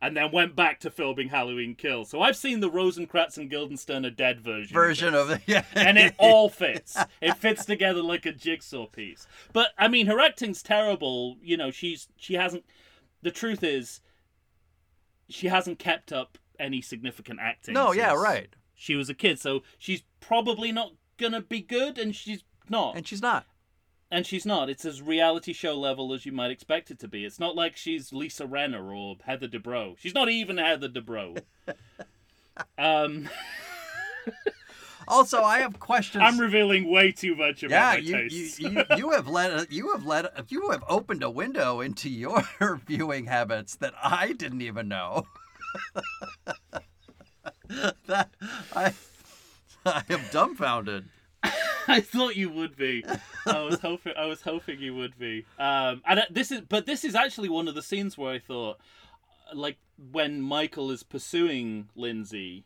[0.00, 2.10] And then went back to filming Halloween Kills.
[2.10, 4.74] So I've seen the Rosencrantz and Guildenstern are dead version.
[4.74, 5.40] Version this of it.
[5.46, 5.64] Yeah.
[5.74, 6.96] and it all fits.
[7.20, 9.26] It fits together like a jigsaw piece.
[9.52, 11.36] But I mean, her acting's terrible.
[11.42, 12.64] You know, she's she hasn't.
[13.22, 14.00] The truth is,
[15.28, 17.74] she hasn't kept up any significant acting.
[17.74, 18.48] No, yeah, right.
[18.74, 23.06] She was a kid, so she's probably not gonna be good, and she's not, And
[23.06, 23.46] she's not.
[24.10, 24.70] And she's not.
[24.70, 27.24] It's as reality show level as you might expect it to be.
[27.24, 29.98] It's not like she's Lisa Rinna or Heather Dubrow.
[29.98, 31.40] She's not even Heather Dubrow.
[32.78, 33.28] um.
[35.08, 36.22] Also, I have questions.
[36.26, 38.58] I'm revealing way too much about yeah, my you, you, tastes.
[38.58, 42.42] you, you have let you have let you have opened a window into your
[42.86, 45.26] viewing habits that I didn't even know.
[48.06, 48.30] that
[48.74, 48.94] I
[49.84, 51.04] I am dumbfounded.
[51.88, 53.04] I thought you would be.
[53.46, 54.12] I was hoping.
[54.16, 55.44] I was hoping you would be.
[55.58, 58.38] Um, and uh, this is, but this is actually one of the scenes where I
[58.38, 58.78] thought,
[59.52, 59.76] uh, like
[60.12, 62.64] when Michael is pursuing Lindsay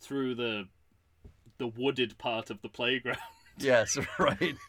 [0.00, 0.68] through the
[1.58, 3.18] the wooded part of the playground.
[3.56, 4.56] Yes, right.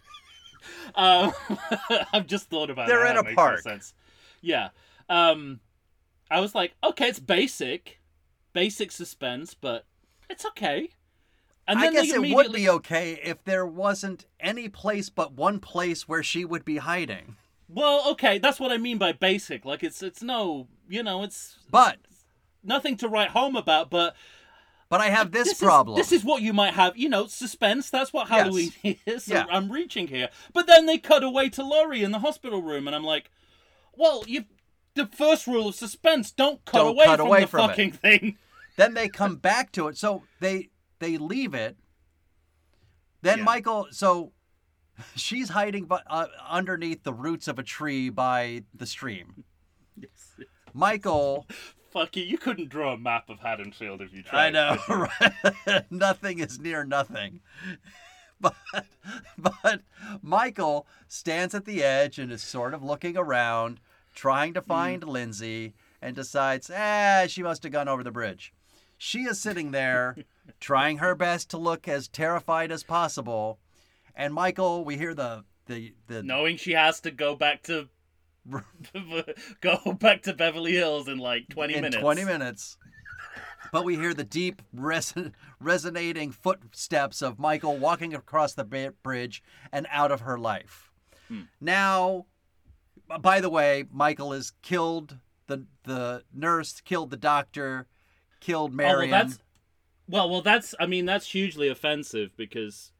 [0.96, 1.32] Um,
[2.12, 3.62] I've just thought about They're in That a park.
[3.62, 3.94] Sense.
[4.42, 4.70] Yeah.
[5.10, 5.60] Um,
[6.32, 8.00] I was like, okay, it's basic,
[8.54, 9.86] basic suspense, but
[10.30, 10.90] it's okay.
[11.68, 16.08] And I guess it would be okay if there wasn't any place but one place
[16.08, 17.38] where she would be hiding.
[17.68, 19.66] Well, okay, that's what I mean by basic.
[19.66, 21.98] Like it's it's no, you know, it's But
[22.64, 24.16] nothing to write home about, but
[24.88, 26.00] but I have this, this problem.
[26.00, 27.90] Is, this is what you might have, you know, suspense.
[27.90, 28.40] That's what Yes.
[28.40, 28.72] Halloween
[29.08, 29.28] is.
[29.28, 29.46] Yeah.
[29.50, 30.30] I'm reaching here.
[30.54, 33.32] But then they cut away to Laurie in the hospital room, and I'm like,
[33.94, 34.46] well, you.
[34.94, 37.68] The first rule of suspense: don't cut Don't away cut from away the from it.
[37.70, 38.38] fucking thing.
[38.78, 39.98] then they come back to it.
[39.98, 40.70] So they
[41.06, 41.78] they leave it.
[43.22, 43.44] Then Yeah.
[43.44, 44.32] Michael, so
[45.16, 49.44] she's hiding bu- uh, underneath the roots of a tree by the stream.
[49.96, 50.40] Yes.
[50.74, 51.46] Michael,
[51.92, 52.24] Fuck you!
[52.26, 54.48] You couldn't draw a map of Haddonfield if you tried.
[54.48, 54.78] I know,
[55.68, 55.86] right?
[55.90, 57.40] nothing is near nothing.
[58.42, 58.54] But
[59.38, 59.82] but
[60.22, 63.80] Michael stands at the edge and is sort of looking around,
[64.14, 68.54] trying to find Lindsay, and decides, ah, she must have gone over the bridge.
[68.98, 70.18] She is sitting there,
[70.60, 73.60] trying her best to look as terrified as possible.
[74.16, 77.90] And Michael, we hear the the the Knowing she has to go back to
[79.62, 82.02] go back to Beverly Hills in like 20 in minutes.
[82.02, 82.78] 20 minutes.
[83.72, 85.14] But we hear the deep, res-
[85.60, 88.64] resonating footsteps of Michael walking across the
[89.04, 90.92] bridge and out of her life.
[91.28, 91.42] Hmm.
[91.60, 92.28] Now,
[93.20, 95.18] by the way, Michael is killed.
[95.48, 97.88] The the nurse killed the doctor,
[98.40, 99.12] killed Oh, well, Marion.
[99.12, 99.40] that's
[100.08, 100.76] well, well, that's.
[100.80, 102.92] I mean, that's hugely offensive because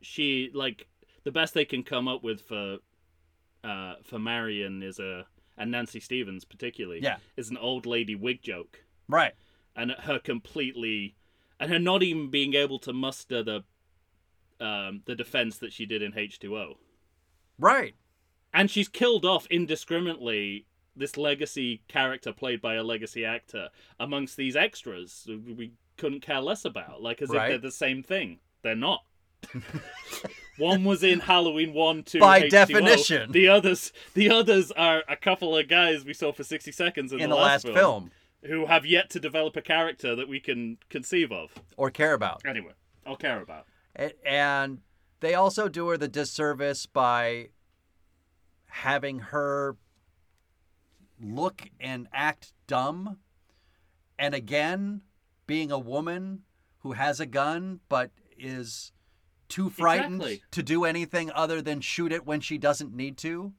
[0.00, 0.86] she like
[1.24, 2.78] the best they can come up with for
[3.64, 5.26] uh for Marion is a
[5.56, 7.16] and Nancy Stevens particularly Yeah.
[7.36, 9.34] is an old lady wig joke right.
[9.74, 11.16] and her completely
[11.58, 13.64] and her not even being able to muster the
[14.60, 16.76] um the defense that she did in H2O
[17.58, 17.96] Right.
[18.54, 24.54] and she's killed off indiscriminately this legacy character played by a legacy actor amongst these
[24.54, 25.26] extras
[25.56, 27.44] we couldn't care less about like as Right.
[27.44, 29.02] if they're the same thing they're not
[30.58, 32.50] one was in halloween 1 2 By H2O.
[32.50, 33.32] definition.
[33.32, 37.20] the others the others are a couple of guys we saw for 60 seconds in,
[37.20, 38.10] In the last film,
[38.44, 42.42] who have yet to develop a character that we can conceive of or care about.
[42.46, 42.72] anyway
[43.06, 43.66] i'll care about
[44.24, 44.78] And
[45.20, 47.48] they also do her the disservice by
[48.66, 49.76] having her
[51.20, 53.18] look and act dumb.
[54.18, 55.00] And again,
[55.48, 56.42] being a woman
[56.82, 58.92] who has a gun but is
[59.48, 60.42] too frightened Exactly.
[60.52, 63.52] to do anything other than shoot it when she doesn't need to.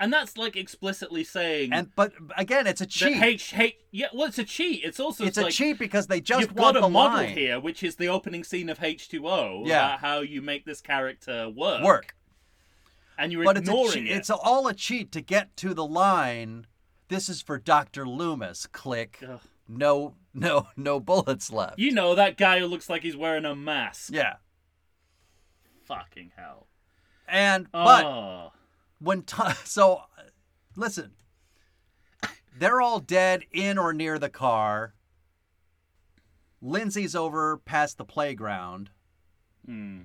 [0.00, 3.22] and that's like explicitly saying And but again, it's a cheat.
[3.22, 6.20] H, H, yeah well it's a cheat it's also it's a like, cheat because they
[6.20, 8.78] just You've want got the a model line here, which is the opening scene of
[8.80, 9.66] H2O.
[9.66, 9.86] Yeah.
[9.86, 11.82] About how you make this character work.
[11.84, 12.16] work.
[13.16, 14.16] And you're but it's a ignoring it.
[14.16, 16.66] it's all a cheat to get to the line.
[17.08, 18.08] This is for Dr.
[18.08, 18.66] Loomis.
[18.66, 19.20] Click.
[19.28, 19.40] Ugh.
[19.68, 21.78] No, no, no bullets left.
[21.78, 24.10] You know, that guy who looks like he's wearing a mask.
[24.12, 24.36] yeah.
[25.84, 26.66] Fucking hell.
[27.28, 28.52] And but oh.
[28.98, 30.02] when Tom, so
[30.76, 31.12] listen,
[32.56, 34.94] they're all dead in or near the car.
[36.60, 38.90] Lindsay's over past the playground.
[39.66, 40.02] Hmm.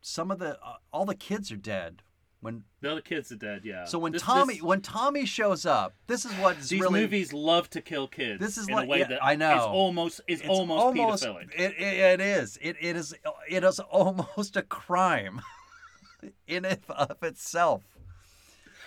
[0.00, 2.02] Some of the uh, all the kids are dead.
[2.40, 3.84] When The other kids are dead, yeah.
[3.84, 7.00] so when This- Tommy this- when Tommy shows up, this is what is these really
[7.00, 8.40] movies love to kill kids.
[8.40, 9.56] This is in like- a way yeah, that I know.
[9.56, 11.52] It's almost it's, it's almost, pedophilic.
[11.52, 12.56] It, it, it is.
[12.62, 13.12] It, it is.
[13.48, 15.40] It is almost a crime
[16.46, 17.82] in and of itself.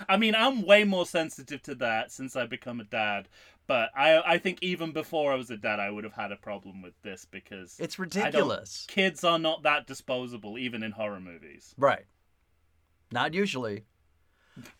[0.08, 3.28] I mean, I'm way more sensitive to that since I've become a dad.
[3.68, 6.38] But I I think even before I was a dad, I would have had a
[6.38, 8.86] problem with this because It's ridiculous.
[8.90, 11.76] Kids are not that disposable, even in horror movies.
[11.78, 12.06] Right.
[13.12, 13.84] Not usually.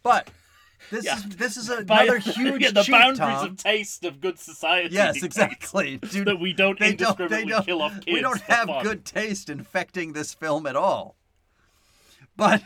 [0.04, 0.30] But
[0.90, 1.18] this Yeah.
[1.18, 3.46] is this is By- another huge yeah, the cheat, boundaries Tom.
[3.48, 4.94] of taste of good society.
[4.96, 5.98] Yes, exactly.
[5.98, 8.06] Dude, that we don't they don't, indiscriminately they don't, kill off kids.
[8.08, 8.84] we don't have fun.
[8.84, 11.16] good taste infecting this film at all.
[12.36, 12.64] But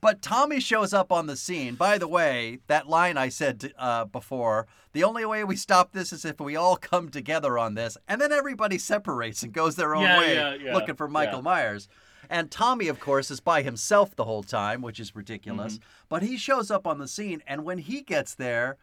[0.00, 1.74] But Tommy shows up on the scene.
[1.76, 6.12] By the way, that line I said uh, before the only way we stop this
[6.12, 7.96] is if we all come together on this.
[8.06, 11.42] And then everybody separates and goes their own Yeah, way yeah, yeah, looking for Michael.
[11.42, 11.88] Myers.
[12.30, 15.74] And Tommy, of course, is by himself the whole time, which is ridiculous.
[15.74, 15.84] Mm-hmm.
[16.08, 18.76] But he shows up on the scene, and when he gets there,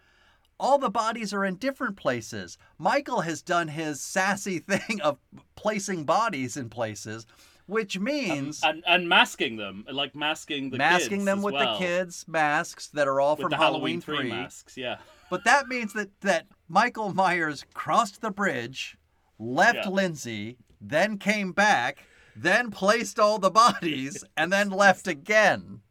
[0.60, 2.58] all the bodies are in different places.
[2.78, 5.18] Michael has done his sassy thing of
[5.56, 7.26] placing bodies in places,
[7.66, 11.74] which means and and masking them, like masking the masking kids them with well.
[11.74, 14.18] the kids' masks that are all with from Halloween, Halloween 3.
[14.18, 14.78] three masks.
[14.78, 14.98] Yeah.
[15.32, 18.98] But that means that, that Michael Myers crossed the bridge,
[19.40, 19.90] left Yeah.
[19.90, 22.04] Lindsay, then came back,
[22.36, 25.82] then placed all the bodies, and then left again.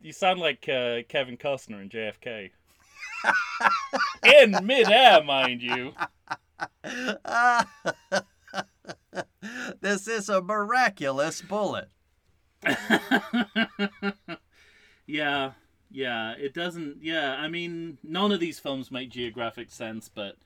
[0.00, 2.50] You sound like uh, Kevin Costner in JFK.
[4.24, 5.92] in midair, mind you.
[9.80, 11.90] this is a miraculous bullet.
[15.10, 15.52] Yeah,
[15.90, 16.34] yeah.
[16.38, 16.98] It doesn't.
[17.02, 20.36] Yeah, I mean, none of these films make geographic sense, but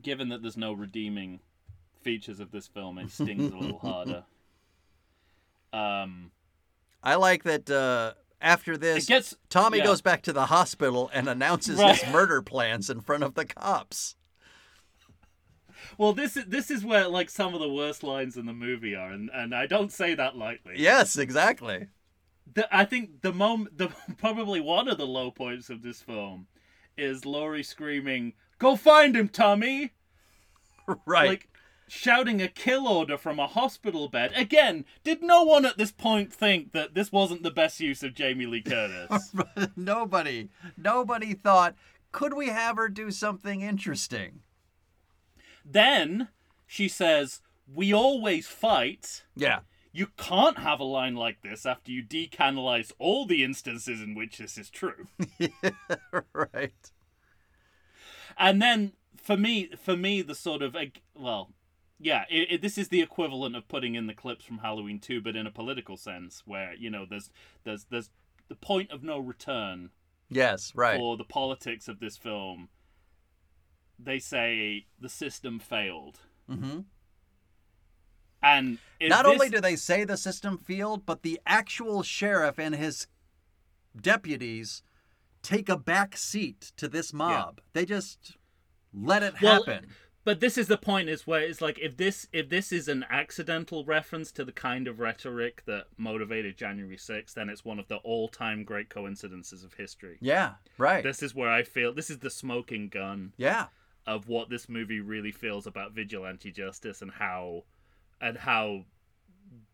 [0.00, 1.40] given that there's no redeeming
[2.02, 4.24] features of this film, it stings a little harder.
[5.70, 6.30] Um,
[7.02, 9.84] I like that uh, after this, gets Tommy yeah.
[9.84, 11.94] goes back to the hospital and announces Right.
[11.94, 14.16] his murder plans in front of the cops.
[15.96, 18.94] Well, this is this is where like some of the worst lines in the movie
[18.94, 20.74] are, and, and I don't say that lightly.
[20.76, 21.88] Yes, exactly.
[22.54, 26.46] The, I think the moment, the probably one of the low points of this film,
[26.96, 29.92] is Laurie screaming, "Go find him, Tommy!"
[31.04, 31.28] Right.
[31.28, 31.48] Like
[31.88, 34.32] shouting a kill order from a hospital bed.
[34.36, 38.14] Again, did no one at this point think that this wasn't the best use of
[38.14, 39.34] Jamie Lee Curtis?
[39.76, 41.74] nobody, nobody thought,
[42.12, 44.40] could we have her do something interesting?
[45.72, 46.28] then
[46.66, 47.40] she says,
[47.72, 49.60] "We always fight." Yeah.
[49.90, 54.38] You can't have a line like this after you decanonize all the instances in which
[54.38, 55.08] this is true.
[56.32, 56.92] right.
[58.36, 60.76] and then for me, for me, the sort of
[61.14, 61.50] well,
[62.00, 65.20] yeah, it, it, this is the equivalent of putting in the clips from Halloween two,
[65.20, 67.30] but in a political sense, where you know there's
[67.64, 68.10] there's there's
[68.48, 69.90] the point of no return
[70.30, 70.98] Yes, right.
[70.98, 72.68] for the politics of this film.
[73.98, 76.80] They say the system failed, hmm
[78.40, 82.74] and Not this- only do they say the system failed, but the actual sheriff and
[82.76, 83.08] his
[84.00, 84.82] deputies
[85.42, 87.60] take a back seat to this mob.
[87.72, 88.36] They just
[88.94, 89.88] let it Well, happen.
[90.28, 93.06] But this is the point: is where it's like if this if this is an
[93.08, 97.88] accidental reference to the kind of rhetoric that motivated January 6th, then it's one of
[97.88, 100.18] the all-time great coincidences of history.
[100.20, 101.02] yeah, right.
[101.02, 103.68] This is where I feel this is the smoking gun yeah.
[104.06, 107.64] of what this movie really feels about vigilante justice and how
[108.20, 108.84] and how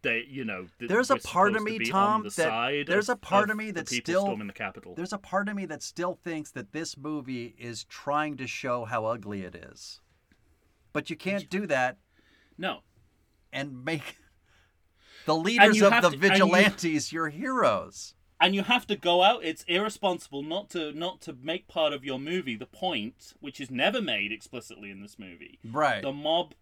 [0.03, 3.51] they you know th- There's a part of me, Tom, the that- there's a part
[3.51, 4.95] of me the still- storming the Capitol.
[4.95, 8.85] There's a part of me that still thinks that this movie is trying to show
[8.85, 10.01] how ugly it is.
[10.95, 11.99] But you can't do that
[12.57, 12.81] No,
[13.53, 14.16] and make
[15.27, 18.15] the leaders of the to- and you- vigilantes your heroes.
[18.41, 22.05] and you have to go out it's irresponsible not to not to make part of
[22.05, 26.03] your movie the point which is never made explicitly in this movie Right.
[26.03, 26.55] the mob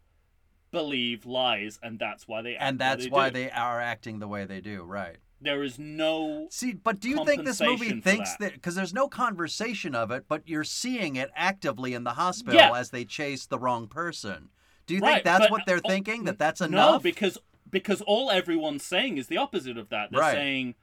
[0.71, 3.35] believe lies and that's why they act and the way that's they why do.
[3.35, 5.17] they are acting the way they do, right?
[5.43, 8.53] There is no See, but do you think this movie thinks that.
[8.55, 12.73] because there's no conversation of it, but you're seeing it actively in the hospital Yeah.
[12.79, 14.51] as they chase the wrong person?
[14.87, 16.25] Do you Right, think that's but- what they're oh, thinking?
[16.25, 16.93] That that's enough?
[16.93, 17.39] no because
[17.71, 20.35] because all everyone's saying is the opposite of that they're Right.
[20.35, 20.75] saying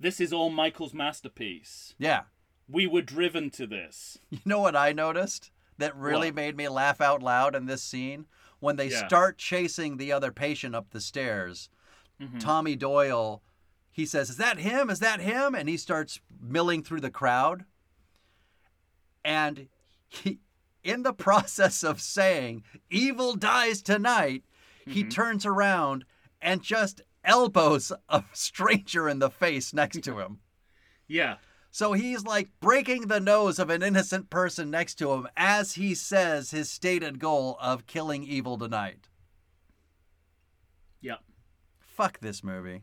[0.00, 2.22] this is all michael's masterpiece yeah.
[2.68, 6.34] we were driven to this You know what I noticed that really What?
[6.34, 8.26] made me laugh out loud in this scene?
[8.60, 9.06] When they Yeah.
[9.06, 11.68] start chasing the other patient up the stairs,
[12.20, 12.38] Mm-hmm.
[12.38, 13.42] Tommy Doyle,
[13.92, 14.90] he says, Is that him?
[14.90, 15.54] Is that him?
[15.54, 17.64] And he starts milling through the crowd.
[19.24, 19.68] And
[20.08, 20.40] he,
[20.82, 24.42] in the process of saying, Evil dies tonight,
[24.82, 24.92] Mm-hmm.
[24.94, 26.04] he turns around
[26.40, 30.40] and just elbows a stranger in the face next to him.
[31.06, 31.36] yeah
[31.70, 35.94] So he's like breaking the nose of an innocent person next to him as he
[35.94, 39.06] says his stated goal of killing evil tonight.
[41.00, 41.20] Yep.
[41.78, 42.82] Fuck this movie.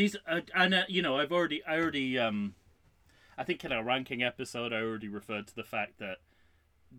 [0.00, 2.54] These uh, and uh, you know i've already i already um
[3.38, 6.18] i think in our ranking episode i already referred to the fact that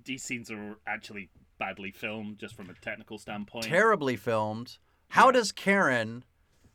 [0.05, 1.29] these scenes are actually
[1.61, 4.79] badly filmed just from a technical standpoint Terribly filmed.
[5.09, 6.23] How does Karen,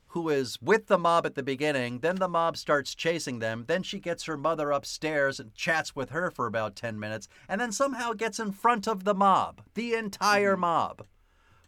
[0.09, 3.83] who is with the mob at the beginning, then the mob starts chasing them, then
[3.83, 7.73] she gets her mother upstairs and chats with her for about 10 minutes, and then
[7.73, 11.05] somehow gets in front of the mob, the entire mob,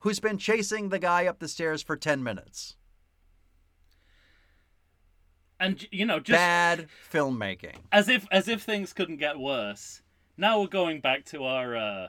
[0.00, 2.76] who's been chasing the guy up the stairs for 10 minutes?
[5.60, 7.74] And you know, just Bad filmmaking.
[7.92, 10.02] as if as if things couldn't get worse.
[10.36, 12.08] Now we're going back to our uh,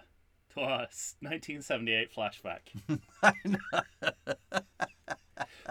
[0.53, 0.87] to our
[1.21, 2.59] 1978 flashback.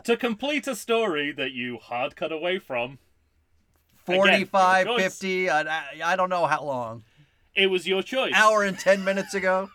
[0.04, 2.98] to complete a story that you hard cut away from,
[4.06, 5.04] 45, your choice.
[5.18, 7.04] 50, I, I- I don't know how long.
[7.54, 8.32] it was your choice.
[8.34, 9.70] Hour and 10 minutes ago?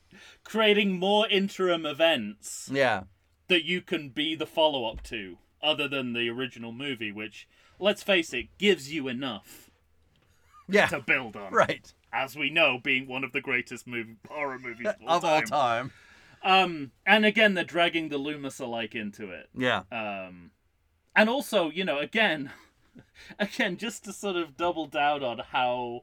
[0.44, 3.04] Creating more interim events Yeah.
[3.48, 7.48] that you can be the follow up to, other than the original movie, which,
[7.78, 9.70] let's face it, gives you enough
[10.68, 10.86] Yeah.
[10.86, 11.52] to build on.
[11.52, 11.92] Right.
[12.12, 15.42] As we know, being one of the greatest movie, horror movies of all Of all
[15.42, 15.46] time.
[15.48, 15.92] time.
[16.42, 19.48] Um, and again, they're dragging the Loomis alike into it.
[19.56, 19.82] Yeah.
[19.90, 20.52] Um,
[21.14, 22.50] and also, you know, again,
[23.38, 26.02] again, just to sort of double down on how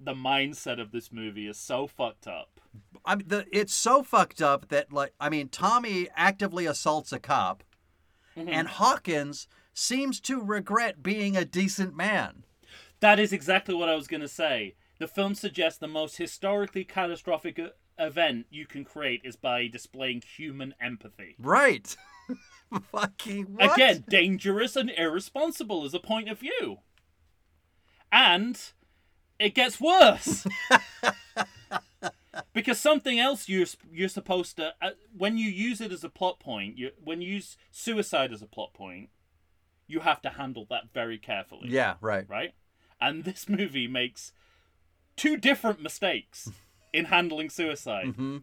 [0.00, 2.60] the mindset of this movie is so fucked up.
[3.04, 7.18] I mean, the, it's so fucked up that, like, I mean, Tommy actively assaults a
[7.18, 7.62] cop,
[8.36, 8.48] Mm-hmm.
[8.48, 12.44] and Hawkins seems to regret being a decent man.
[13.00, 14.74] That is exactly what I was going to say.
[14.98, 17.68] The film suggests the most historically catastrophic uh,
[17.98, 21.34] event you can create is by displaying human empathy.
[21.38, 21.96] Right.
[22.92, 23.74] Fucking what?
[23.74, 26.78] Again, dangerous and irresponsible as a point of view.
[28.10, 28.58] And
[29.38, 30.46] it gets worse.
[32.52, 36.40] because something else you're you're supposed to uh, when you use it as a plot
[36.40, 39.10] point, you when you use suicide as a plot point,
[39.86, 41.68] you have to handle that very carefully.
[41.68, 42.24] Yeah, right.
[42.28, 42.54] Right?
[43.00, 44.32] And this movie makes
[45.16, 46.50] two different mistakes
[46.92, 48.38] in handling suicide, hmm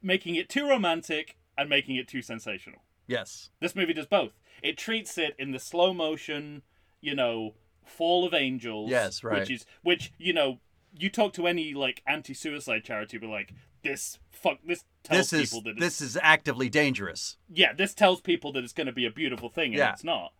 [0.00, 2.80] making it too romantic and making it too sensational.
[3.08, 3.50] Yes.
[3.60, 4.38] This movie does both.
[4.62, 6.62] It treats it in the slow motion,
[7.00, 7.54] you know,
[7.84, 8.90] fall of angels.
[8.90, 9.40] Yes, right.
[9.40, 10.60] Which is which, you know,
[10.96, 13.52] you talk to any like anti-suicide charity, be like,
[13.82, 17.36] this fuck, this tells This is people that this is actively dangerous.
[17.48, 19.92] yeah, this tells people that it's going to be a beautiful thing, and Yeah.
[19.92, 20.32] it's not.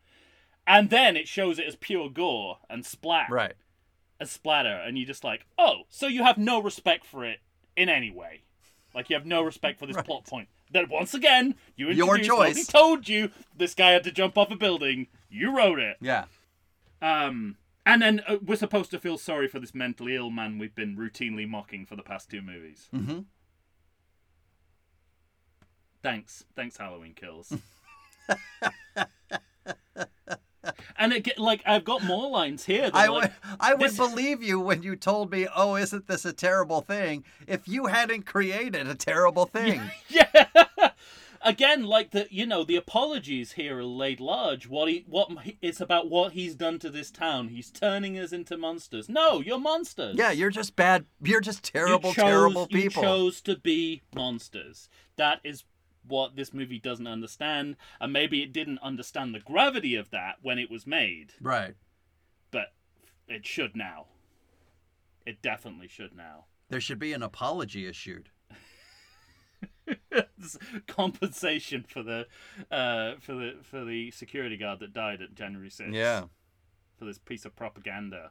[0.67, 3.55] And then it shows it as pure gore and splat, Right.
[4.21, 7.41] as splatter, and you're just like, oh, so you have no respect for it
[7.77, 8.43] in any way,
[8.95, 10.05] like you have no respect for this Right.
[10.05, 10.49] plot point.
[10.71, 12.67] That once again, you Your choice.
[12.67, 15.07] told you this guy had to jump off a building.
[15.31, 15.97] You wrote it.
[16.01, 16.27] Yeah.
[17.01, 17.57] Um,
[17.89, 20.95] and then uh, we're supposed to feel sorry for this mentally ill man we've been
[20.95, 22.89] routinely mocking for the past two movies.
[22.95, 23.21] Mm-hmm.
[26.03, 27.53] Thanks, thanks, Halloween Kills.
[30.99, 32.91] and it get, like I've got more lines here.
[32.93, 36.27] I like, would I would this- believe you when you told me, "Oh, isn't this
[36.27, 39.81] a terrible thing?" If you hadn't created a terrible thing.
[40.11, 40.45] yeah.
[41.43, 44.67] Again, like the you know the apologies here are laid large.
[44.69, 45.31] What he what
[45.63, 47.49] it's about what he's done to this town.
[47.49, 49.09] He's turning us into monsters.
[49.09, 50.17] No, you're monsters.
[50.19, 51.05] Yeah, you're just bad.
[51.23, 53.03] You're just terrible, you chose, terrible You people.
[53.03, 54.89] chose to be monsters.
[55.17, 55.65] That is
[56.07, 60.59] what this movie doesn't understand, and maybe it didn't understand the gravity of that when
[60.59, 61.75] it was made, Right.
[62.51, 62.73] but
[63.29, 64.07] it should now.
[65.27, 66.47] It definitely should now.
[66.71, 68.31] There should be an apology issued.
[70.87, 72.27] Compensation for the
[72.71, 75.91] uh, for the for the security guard that died at January 6th.
[76.99, 78.31] For this piece of propaganda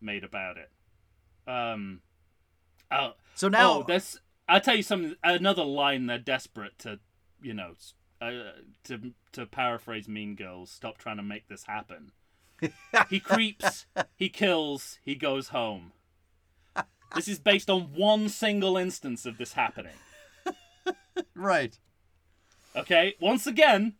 [0.00, 0.70] made about it.
[1.50, 2.00] Um.
[2.90, 4.20] Oh, So now, oh, there's.
[4.48, 5.16] I'll tell you something.
[5.24, 7.00] Another line they're desperate to,
[7.42, 7.72] you know,
[8.20, 8.30] uh,
[8.84, 10.70] to to paraphrase Mean Girls.
[10.70, 12.12] Stop trying to make this happen.
[13.10, 13.86] he creeps.
[14.14, 14.98] He kills.
[15.02, 15.92] He goes home.
[17.14, 19.94] This is based on one single instance of this happening.
[21.34, 21.78] Right.
[22.74, 23.94] Okay, once again,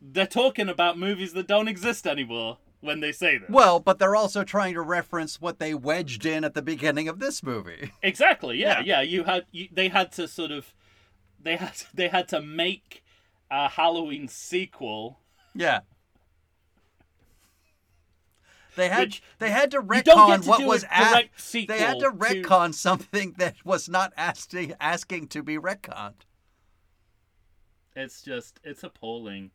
[0.00, 3.48] they're talking about movies that don't exist anymore when they say this.
[3.50, 7.18] Well, but they're also trying to reference what they wedged in at the beginning of
[7.18, 7.92] this movie.
[8.02, 8.58] Exactly.
[8.58, 9.00] Yeah, Yeah.
[9.00, 9.00] yeah.
[9.02, 10.72] You had you, they had to sort of
[11.42, 13.02] they had they had to make
[13.50, 15.18] a Halloween sequel.
[15.54, 15.80] Yeah.
[18.76, 22.10] They had Which they had to retcon to what was a a- they had to
[22.10, 26.22] retcon something that was not asking asking to be retconned.
[27.96, 29.50] It's just it's appalling.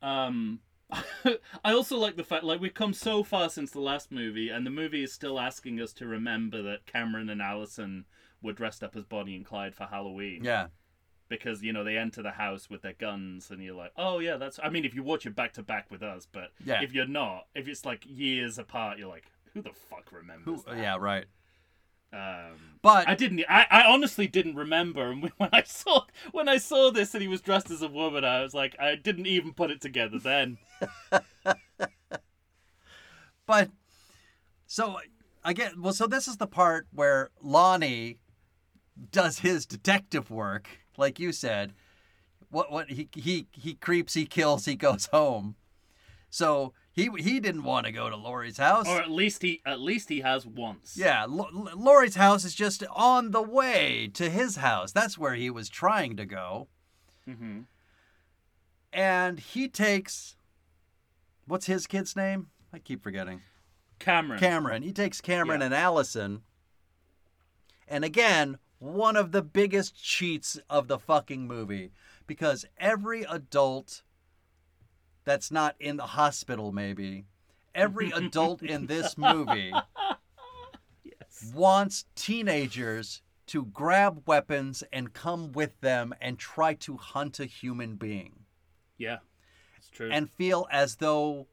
[0.00, 0.60] Um,
[0.90, 4.64] I also like the fact like we've come so far since the last movie, and
[4.64, 8.04] the movie is still asking us to remember that Cameron and Allison
[8.40, 10.44] were dressed up as Bonnie and Clyde for Halloween.
[10.44, 10.68] Yeah.
[11.28, 14.36] Because you know they enter the house with their guns and you're like oh yeah
[14.36, 16.82] that's i mean if you watch it back to back with us but Yeah.
[16.82, 19.24] if you're not if it's like years apart you're like
[19.54, 21.24] who the fuck remembers Who, yeah, right.
[22.12, 23.44] um But I didn't.
[23.48, 25.10] I, I honestly didn't remember.
[25.10, 26.02] And when I saw
[26.32, 28.94] when I saw this and he was dressed as a woman, I was like, I
[28.94, 30.58] didn't even put it together then.
[33.46, 33.70] But
[34.66, 34.98] so
[35.44, 35.92] I get well.
[35.92, 38.18] So this is the part where Lonnie
[39.10, 40.68] does his detective work,
[40.98, 41.72] like you said.
[42.50, 45.56] What what he he he creeps, he kills, he goes home.
[46.30, 48.86] So he he didn't want to go to Laurie's house.
[48.88, 50.94] Or at least he at least he has once.
[50.96, 54.92] Yeah, L- Laurie's house is just on the way to his house.
[54.92, 56.68] That's where he was trying to go.
[57.28, 57.60] Mm-hmm.
[58.92, 60.36] And he takes
[61.46, 62.48] what's his kid's name?
[62.72, 63.42] I keep forgetting.
[63.98, 64.38] Cameron.
[64.40, 64.82] Cameron.
[64.82, 65.66] He takes Cameron Yeah.
[65.66, 66.42] and Allison.
[67.86, 71.90] And again, one of the biggest cheats of the fucking movie
[72.26, 74.02] because every adult
[75.24, 77.24] that's not in the hospital maybe
[77.74, 79.72] every adult in this movie
[81.04, 81.52] yes.
[81.54, 87.96] wants teenagers to grab weapons and come with them and try to hunt a human
[87.96, 88.44] being
[88.96, 89.18] Yeah.
[89.76, 90.10] It's true.
[90.12, 91.46] and feel as though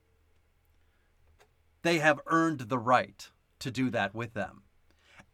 [1.84, 3.30] they have earned the right
[3.60, 4.64] to do that with them.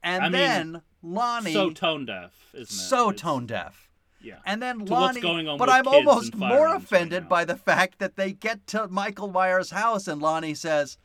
[0.04, 2.70] And I mean, then Lonnie so tone deaf, isn't it?
[2.70, 3.88] so It's- tone deaf.
[4.24, 4.38] Yeah.
[4.46, 7.98] And then Lonnie, going on but I'm almost more firearms right offended by the fact
[8.00, 10.98] that they get to Michael Myers' house and Lonnie says,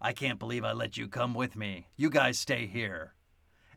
[0.00, 1.88] "I can't believe I let you come with me.
[1.96, 3.12] You guys stay here."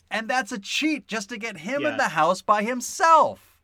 [0.09, 3.59] And that's a cheat just to get him in the house by himself.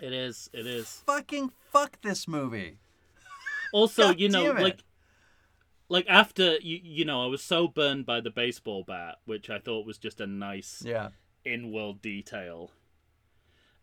[0.00, 0.50] It is.
[0.52, 1.02] It is.
[1.06, 2.78] Fucking fuck this movie.
[3.72, 4.84] Also, God you know, like,
[5.94, 9.58] like after you, you know, I was so burned by the baseball bat, which I
[9.60, 11.10] thought was just a nice Yeah.
[11.44, 12.70] in-world detail.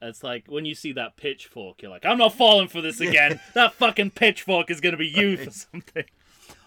[0.02, 3.40] It's like when you see that pitchfork, you're like, I'm not falling for this again.
[3.54, 6.06] that fucking pitchfork is gonna be used for something.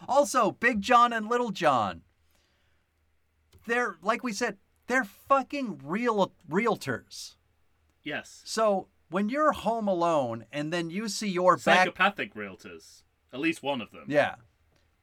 [0.09, 2.03] Also, Big John and Little John.
[3.67, 4.57] They're like we said,
[4.87, 7.35] they're fucking real realtors.
[8.03, 8.43] Yes.
[8.45, 13.03] So when you're home alone and then you see your back Psychopathic realtors.
[13.33, 14.05] At least one of them.
[14.09, 14.37] Yeah.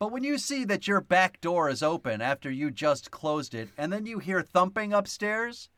[0.01, 3.69] But when you see that your back door is open after you just closed it
[3.77, 5.69] and then you hear thumping upstairs,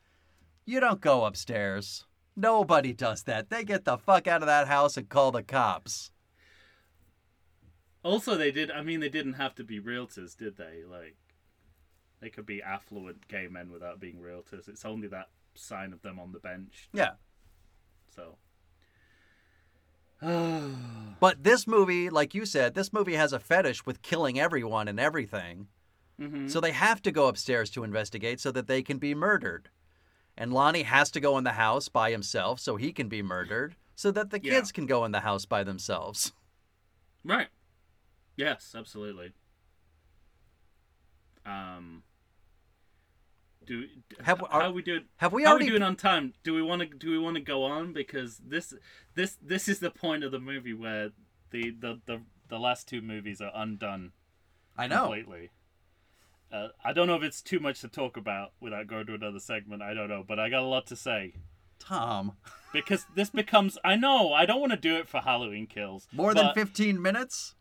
[0.66, 2.06] you don't go upstairs.
[2.34, 3.50] Nobody does that.
[3.50, 6.14] They get the fuck out of that house and call the cops.
[8.02, 8.72] Also, they did.
[8.72, 10.86] I mean, they didn't have to be realtors, did they?
[10.90, 11.18] Like,
[12.22, 14.70] they could be affluent gay men without being realtors.
[14.70, 16.88] It's only that sign of them on the bench.
[16.94, 17.16] Yeah.
[18.16, 18.38] So.
[21.20, 25.00] But this movie, like you said, this movie has a fetish with killing everyone and
[25.00, 25.68] everything.
[26.20, 26.50] Mhm.
[26.50, 29.70] So they have to go upstairs to investigate so that they can be murdered.
[30.36, 33.76] And Lonnie has to go in the house by himself so he can be murdered
[33.96, 34.52] so that the Yeah.
[34.54, 36.34] kids can go in the house by themselves.
[37.26, 37.48] Right.
[38.36, 39.32] Yes, absolutely.
[41.46, 42.04] Um.
[43.66, 43.88] Do
[44.24, 45.06] Have- how are- are we doing?
[45.18, 46.34] Have we how are we doing on time?
[46.44, 46.88] Do we want to?
[46.88, 48.74] Do we want to go on because this
[49.16, 51.12] this this is the point of the movie where
[51.52, 54.12] the the the, the last two movies are undone
[54.78, 55.04] I know.
[55.04, 55.50] completely.
[56.52, 59.40] Uh, I don't know if it's too much to talk about without going to another
[59.40, 59.82] segment.
[59.82, 61.34] I don't know, but I got a lot to say
[61.80, 62.34] Tom,
[62.72, 63.78] because this becomes.
[63.84, 66.08] I know I don't want to do it for Halloween kills.
[66.12, 67.56] more than 15 minutes?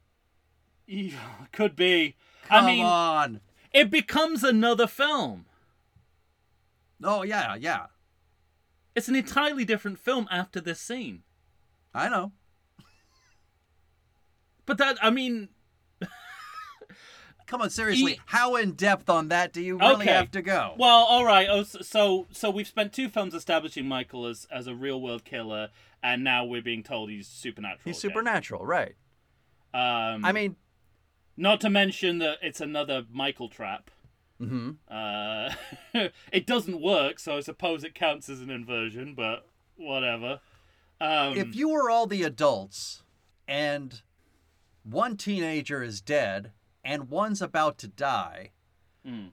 [1.53, 2.16] could be.
[2.45, 3.41] Come I mean, on.
[3.73, 5.47] it becomes another film.
[7.05, 7.87] Oh, yeah, yeah.
[8.95, 11.23] It's an entirely different film after this scene.
[11.95, 12.33] I know.
[14.66, 15.49] But that, I mean,
[17.49, 18.19] Come on, seriously.
[18.27, 20.12] How in depth on that do you really Okay.
[20.12, 20.74] have to go?
[20.79, 21.49] well, all right.
[21.51, 25.69] Oh, so so we've spent two films establishing Michael as as a real world killer,
[26.03, 27.81] and now we're being told he's supernatural.
[27.85, 28.11] He's again.
[28.12, 28.95] supernatural, right?
[29.74, 30.57] Um, I mean,
[31.37, 33.91] not to mention that it's another Michael trap.
[34.43, 34.77] Mhm.
[34.89, 39.47] Uh, it doesn't work, so I suppose it counts as an inversion, but
[39.77, 40.40] whatever.
[41.01, 43.02] Um, if you were all the adults
[43.48, 44.02] and
[44.85, 46.52] one teenager is dead
[46.85, 48.51] and one's about to die,
[49.06, 49.32] Mm.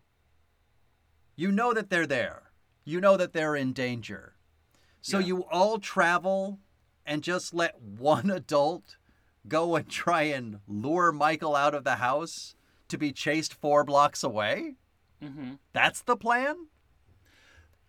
[1.35, 2.51] you know that they're there.
[2.85, 4.33] You know that they're in danger.
[5.01, 5.27] So Yeah.
[5.27, 6.59] you all travel
[7.05, 8.97] and just let one adult
[9.47, 12.55] go and try and lure Michael out of the house
[12.87, 14.75] to be chased four blocks away?
[15.23, 15.59] Mhm.
[15.73, 16.67] That's the plan?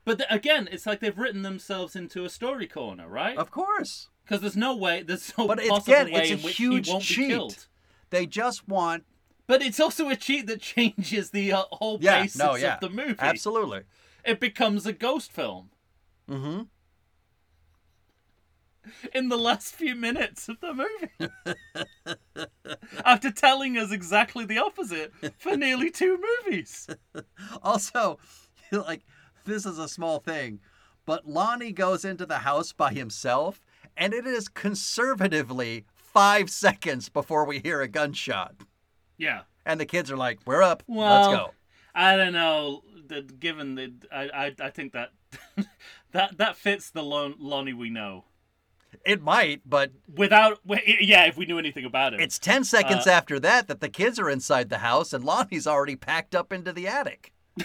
[0.04, 3.36] But th- again, it's like they've written themselves into a story corner, right?
[3.36, 4.08] Of course.
[4.24, 6.56] Because there's no way, there's no But it's, possible again, way it's a in which
[6.56, 7.18] huge he won't cheat.
[7.18, 7.66] be killed.
[8.10, 9.04] They just want
[9.46, 12.74] But it's also a cheat that changes the uh, whole yeah, basis no, yeah.
[12.74, 13.16] of the movie.
[13.18, 13.82] Absolutely.
[14.24, 15.70] It becomes a ghost film
[16.28, 16.68] Mhm.
[19.14, 22.46] in the last few minutes of the movie.
[23.04, 26.88] After telling us exactly the opposite for nearly two movies.
[27.62, 28.18] Also,
[28.72, 29.02] like
[29.44, 30.60] this is a small thing,
[31.06, 33.60] but Lonnie goes into the house by himself,
[33.96, 38.54] and it is conservatively five seconds before we hear a gunshot.
[39.16, 39.42] Yeah.
[39.66, 40.82] And the kids are like, "We're up.
[40.86, 41.50] Well, Let's go."
[41.94, 42.82] I don't know.
[43.40, 45.10] Given the, I, I, I think that
[46.12, 48.24] that that fits the Lon, Lonnie we know.
[49.04, 52.20] It might, but without yeah, if we knew anything about it.
[52.20, 55.66] it's 10 seconds Uh, after that that the kids are inside the house and Lonnie's
[55.66, 57.32] already packed up into the attic.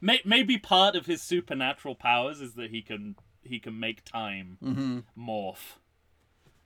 [0.00, 4.58] May- maybe part of his supernatural powers is that he can he can make time
[4.62, 4.98] Mm-hmm.
[5.18, 5.76] morph.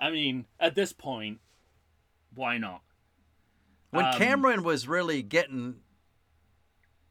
[0.00, 1.40] I mean, at this point,
[2.34, 2.82] why not?
[3.90, 5.76] When Um, Cameron was really getting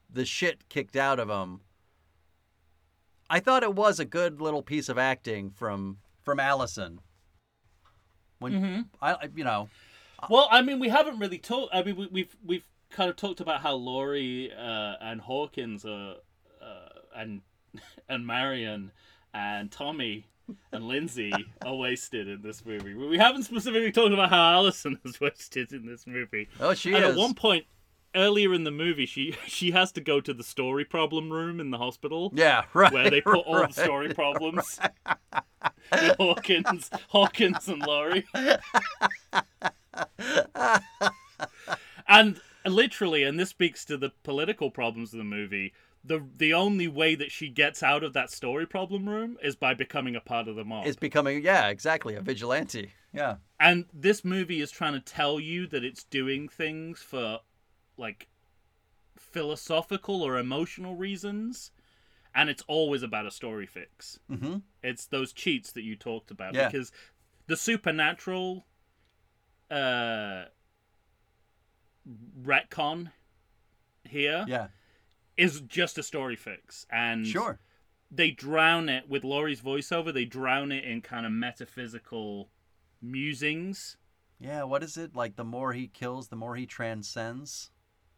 [0.10, 1.62] the shit kicked out of him,
[3.30, 7.00] I thought it was a good little piece of acting from from Allison.
[8.40, 8.82] When Mm-hmm.
[9.02, 9.70] I, I- you know,
[10.30, 11.74] Well, I mean, we haven't really talked.
[11.74, 16.16] I mean, we, we've we've kind of talked about how Laurie uh, and Hawkins are,
[16.62, 17.42] uh, and
[18.10, 18.92] and Marion
[19.34, 20.28] and Tommy
[20.72, 21.32] and Lindsay
[21.66, 22.94] are wasted in this movie.
[22.94, 26.48] We haven't specifically talked about how Allison is wasted in this movie.
[26.60, 27.12] oh, she and is.
[27.12, 27.66] at one point
[28.16, 31.72] earlier in the movie, she she has to go to the story problem room in
[31.72, 32.32] the hospital.
[32.36, 32.92] yeah, right.
[32.92, 33.74] Where they put all right.
[33.74, 34.80] the story problems
[35.92, 38.26] with Hawkins, Hawkins and Laurie.
[42.08, 45.74] and literally, and this speaks to the political problems of the movie.
[46.04, 49.74] The the only way that she gets out of that story problem room is by
[49.74, 50.86] becoming a part of the mob.
[50.86, 52.92] Is becoming yeah, exactly a vigilante.
[53.12, 53.38] Yeah.
[53.60, 57.40] And this movie is trying to tell you that it's doing things for
[57.98, 58.28] like
[59.18, 61.72] philosophical or emotional reasons,
[62.34, 64.20] and it's always about a story fix.
[64.30, 64.58] Mm-hmm.
[64.84, 66.68] It's those cheats that you talked about Yeah.
[66.70, 66.92] because
[67.48, 68.66] the supernatural
[69.72, 70.46] uh
[72.40, 73.12] retcon
[74.04, 74.46] here
[75.38, 75.66] is Yeah.
[75.68, 77.60] just a story fix and Sure.
[78.12, 82.52] they drown it with Laurie's voiceover they drown it in kind of metaphysical
[83.02, 83.98] musings
[84.40, 84.64] Yeah.
[84.64, 85.38] What is it like?
[85.38, 87.72] The more he kills, the more he transcends.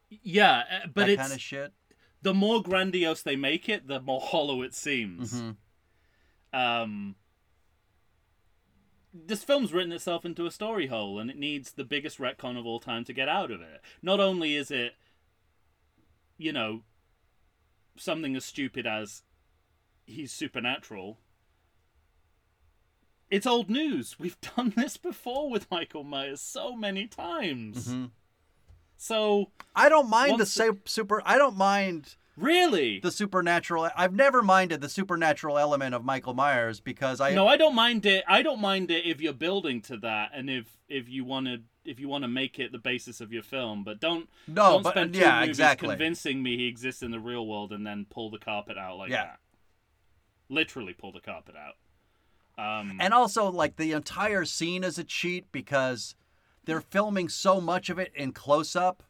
[0.10, 1.74] Yeah uh, but that it's kind of shit.
[2.22, 5.56] the more grandiose they make it the more hollow it seems Mhm.
[6.54, 7.16] um
[9.14, 12.66] this film's written itself into a story hole and it needs the biggest retcon of
[12.66, 14.94] all time to get out of it not only is it
[16.38, 16.84] you know
[17.96, 19.24] something as stupid as
[20.06, 21.18] he's supernatural
[23.30, 28.12] it's old news we've done this before with michael myers so many times Mhm.
[28.98, 31.22] So I don't mind the sa- super.
[31.26, 33.90] I don't mind really the supernatural.
[33.96, 37.34] I've never minded the supernatural element of Michael Myers because I.
[37.34, 40.48] no i don't mind it i don't mind it if you're building to that and
[40.50, 43.42] if if you want to if you want to make it the basis of your
[43.42, 45.88] film but don't No, don't but spend two yeah, movies exactly.
[45.90, 49.10] convincing me he exists in the real world and then pull the carpet out like
[49.10, 49.24] Yeah.
[49.24, 49.40] that
[50.50, 51.76] literally pull the carpet out
[52.64, 56.16] um And also, like the entire scene is a cheat because
[56.68, 59.02] they're filming so much of it in close up,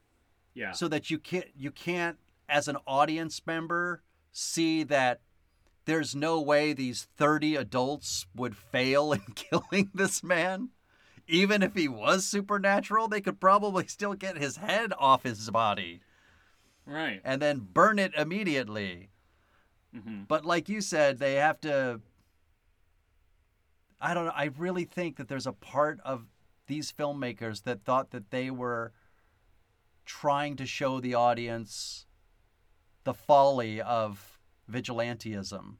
[0.54, 2.18] yeah so that you can't you can't
[2.48, 4.02] as an audience member
[4.32, 5.20] see that
[5.86, 10.70] there's no way these 30 adults would fail in killing this man.
[11.28, 16.02] Even if he was supernatural, they could probably still get his head off his body
[16.86, 19.10] right and then burn it immediately.
[19.94, 22.00] hmm But like you said, they have to.
[24.00, 24.34] I don't know.
[24.36, 26.26] I really think that there's a part of
[26.68, 28.92] these filmmakers that thought that they were
[30.06, 32.06] trying to show the audience
[33.04, 34.40] the folly of
[34.72, 35.76] vigilantism.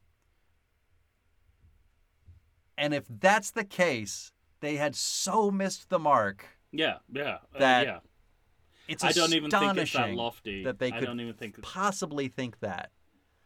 [2.76, 6.46] And if that's the case, they had so missed the mark.
[6.72, 7.98] yeah yeah uh, That yeah
[8.88, 11.60] It's i don't even think it's that lofty that they i could don't even think
[11.62, 12.90] possibly think that.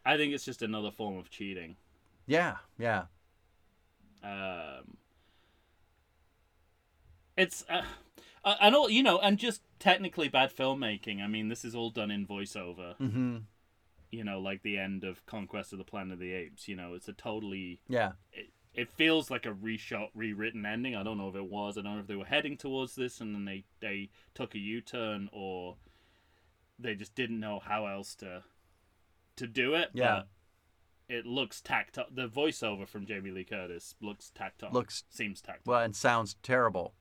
[0.04, 1.76] i think it's just another form of cheating
[2.26, 3.04] Yeah, yeah.
[4.24, 4.96] um
[7.42, 7.82] it's uh,
[8.60, 12.10] and all you know and just technically bad filmmaking i mean this is all done
[12.10, 13.36] in voiceover Mm-hmm.
[14.10, 16.94] you know like the end of conquest of the planet of the apes you know
[16.94, 18.12] it's a totally Yeah.
[18.32, 21.82] it, it feels like a reshot rewritten ending i don't know if it was i
[21.82, 25.28] don't know if they were heading towards this and then they they took a u-turn
[25.32, 25.76] or
[26.78, 28.42] they just didn't know how else to
[29.36, 30.22] to do it Yeah.
[30.22, 30.28] but
[31.16, 35.40] it looks tacked up the voiceover from jamie lee curtis looks tacked on Looks- seems
[35.42, 36.94] tacked Well, and sounds terrible.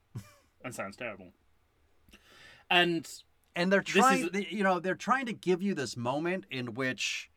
[0.64, 1.34] And sounds terrible.
[2.70, 3.08] And
[3.56, 7.30] and they're trying is- you know they're trying to give you this moment in which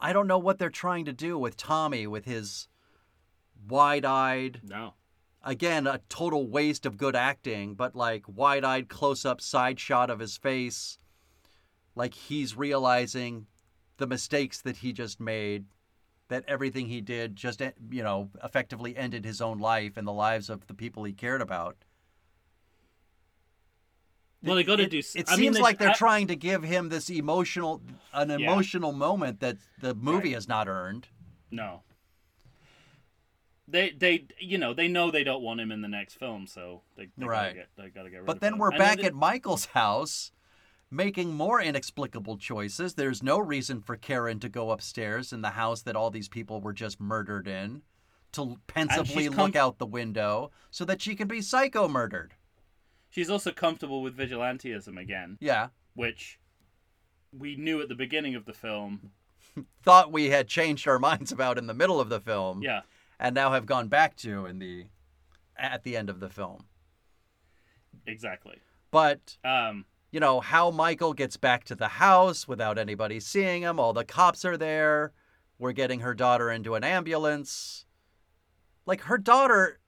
[0.00, 2.68] i don't know what they're trying to do with tommy with his
[3.68, 4.94] wide-eyed no,
[5.42, 10.36] again a total waste of good acting but like wide-eyed close-up side shot of his
[10.36, 10.98] face
[11.94, 13.46] like he's realizing
[13.98, 15.64] the mistakes that he just made
[16.34, 20.12] that everything he did just eh, you know effectively ended his own life and the
[20.12, 21.76] lives of the people he cared about
[24.42, 24.98] well, they got to do.
[24.98, 27.80] It I mean, seems they- like they're I- trying to give him this emotional,
[28.12, 28.36] an Yeah.
[28.36, 30.34] emotional moment that the movie Right.
[30.34, 31.08] has not earned.
[31.50, 31.82] No,
[33.66, 36.82] they they you know they know they don't want him in the next film, so
[36.96, 37.42] they, they Right.
[37.42, 40.30] gotta get they gotta get rid But of then we're back it- at Michael's house
[40.94, 42.94] making more inexplicable choices.
[42.94, 46.60] There's no reason for Karen to go upstairs in the house that all these people
[46.60, 47.82] were just murdered in
[48.32, 52.34] to pensively look com- out the window so that she can be psycho murdered.
[53.10, 55.68] she's also comfortable with vigilantism again, Yeah.
[55.94, 56.38] which
[57.36, 59.10] we knew at the beginning of the film.
[59.82, 62.82] Thought we had changed our minds about in the middle of the film Yeah,
[63.20, 64.86] and now have gone back to in the
[65.56, 66.66] at the end of the film.
[68.06, 68.58] exactly.
[68.90, 69.84] But Um,
[70.14, 73.80] you know, how Michael gets back to the house without anybody seeing him.
[73.80, 75.12] All the cops are there.
[75.58, 77.84] We're getting her daughter into an ambulance.
[78.86, 79.80] Like her daughter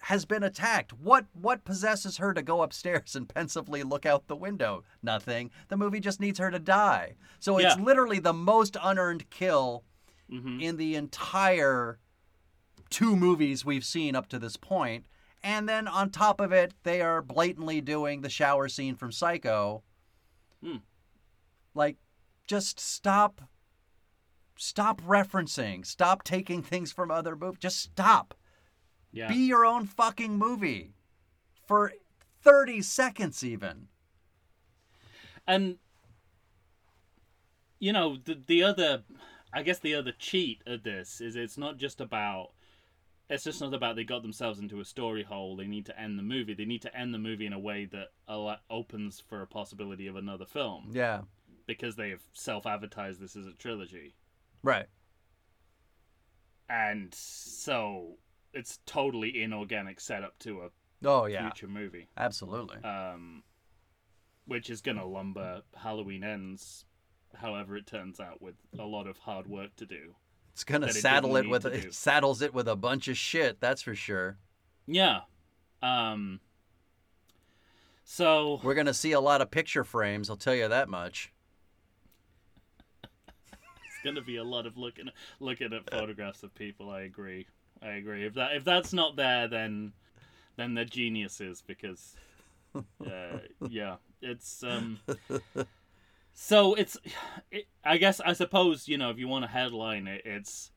[0.00, 0.92] has been attacked.
[0.94, 4.82] What what possesses her to go upstairs and pensively look out the window?
[5.00, 5.52] Nothing.
[5.68, 7.14] The movie just needs her to die.
[7.38, 7.80] So it's Yeah.
[7.84, 9.84] literally the most unearned kill
[10.28, 10.60] mhm.
[10.60, 12.00] in the entire
[12.90, 15.06] two movies we've seen up to this point.
[15.42, 19.82] And then on top of it, they are blatantly doing the shower scene from Psycho.
[20.62, 20.76] Hmm.
[21.74, 21.96] Like,
[22.46, 23.42] just stop.
[24.56, 25.86] Stop referencing.
[25.86, 27.60] Stop taking things from other movies.
[27.60, 28.34] Just stop.
[29.12, 29.28] yeah.
[29.28, 30.94] Be your own fucking movie.
[31.66, 31.92] For
[32.42, 33.88] 30 seconds, even.
[35.46, 35.76] and
[37.78, 39.02] you know the the other
[39.52, 42.50] i guess the other cheat of this is it's not just about
[43.30, 46.18] it's just not about they got themselves into a story hole they need to end
[46.18, 48.08] the movie they need to end the movie in a way that
[48.70, 51.22] opens for a possibility of another film Yeah.
[51.66, 54.14] because they have self-advertised this as a trilogy
[54.62, 54.86] Right.
[56.68, 58.18] and so
[58.52, 60.70] it's totally inorganic setup to a
[61.04, 61.42] Oh, yeah.
[61.48, 62.78] future movie Absolutely.
[62.82, 63.42] um,
[64.46, 66.84] which is gonna lumber Halloween ends,
[67.36, 70.14] however it turns out, with a lot of hard work to do.
[70.58, 73.16] It's going to that it saddle it with it saddles it with a bunch of
[73.16, 74.38] shit, that's for sure.
[74.88, 75.20] Yeah.
[75.82, 76.40] Um.
[78.02, 81.32] So We're going to see a lot of picture frames, I'll tell you that much.
[83.04, 86.90] it's gonna be a lot of looking looking at photographs of people.
[86.90, 87.46] I agree.
[87.80, 88.26] I agree.
[88.26, 89.92] If that if that's not there, then
[90.56, 92.16] then they're geniuses because
[92.74, 94.98] uh, yeah, it's um.
[96.40, 96.96] So it's,
[97.50, 100.70] it, I guess I suppose you know if you want to headline it, it's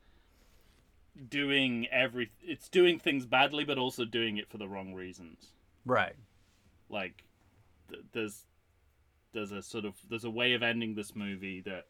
[1.30, 5.52] doing every it's doing things badly, but also doing it for the wrong reasons.
[5.86, 6.16] Right.
[6.90, 7.24] Like
[7.90, 8.46] th- there's
[9.34, 11.86] there's a sort of there's a way of ending this movie that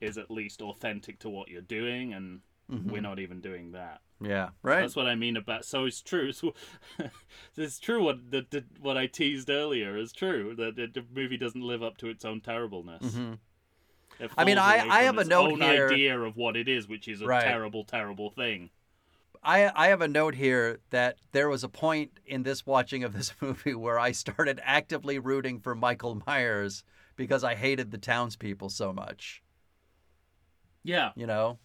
[0.00, 4.00] is at least authentic to what you're doing, and we're not even doing that.
[4.20, 4.50] Yeah.
[4.62, 4.80] Right.
[4.82, 5.64] That's what I mean about.
[5.64, 6.32] So it's true.
[6.42, 6.54] So,
[7.56, 8.02] it's true.
[8.04, 10.54] What the, the what I teased earlier is true.
[10.56, 13.02] That the, the movie doesn't live up to its own terribleness.
[13.14, 13.38] Mhm.
[14.20, 16.86] It I mean, I- I have a note own here- idea of what it is,
[16.88, 17.42] which is a Right.
[17.44, 18.70] terrible, terrible thing.
[19.42, 23.12] I I have a note here that there was a point in this watching of
[23.12, 26.84] this movie where I started actively rooting for Michael Myers
[27.16, 29.42] because I hated the townspeople so much.
[30.84, 31.10] Yeah.
[31.16, 31.58] You know,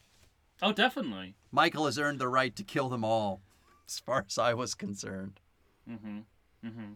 [0.61, 1.35] Oh, definitely.
[1.51, 3.41] Michael has earned the right to kill them all,
[3.87, 5.39] as far as I was concerned.
[5.89, 6.19] Mm-hmm.
[6.65, 6.93] Mm-hmm.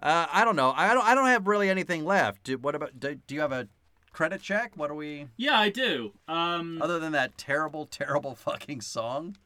[0.00, 0.72] Uh, I don't know.
[0.76, 1.04] I don't.
[1.06, 2.44] I don't have really anything left.
[2.44, 2.98] Do, what about?
[3.00, 3.68] Do, do you have a
[4.12, 4.72] credit check?
[4.76, 5.26] What are we?
[5.36, 6.12] Yeah, I do.
[6.28, 9.36] Um, Other than that terrible, terrible fucking song,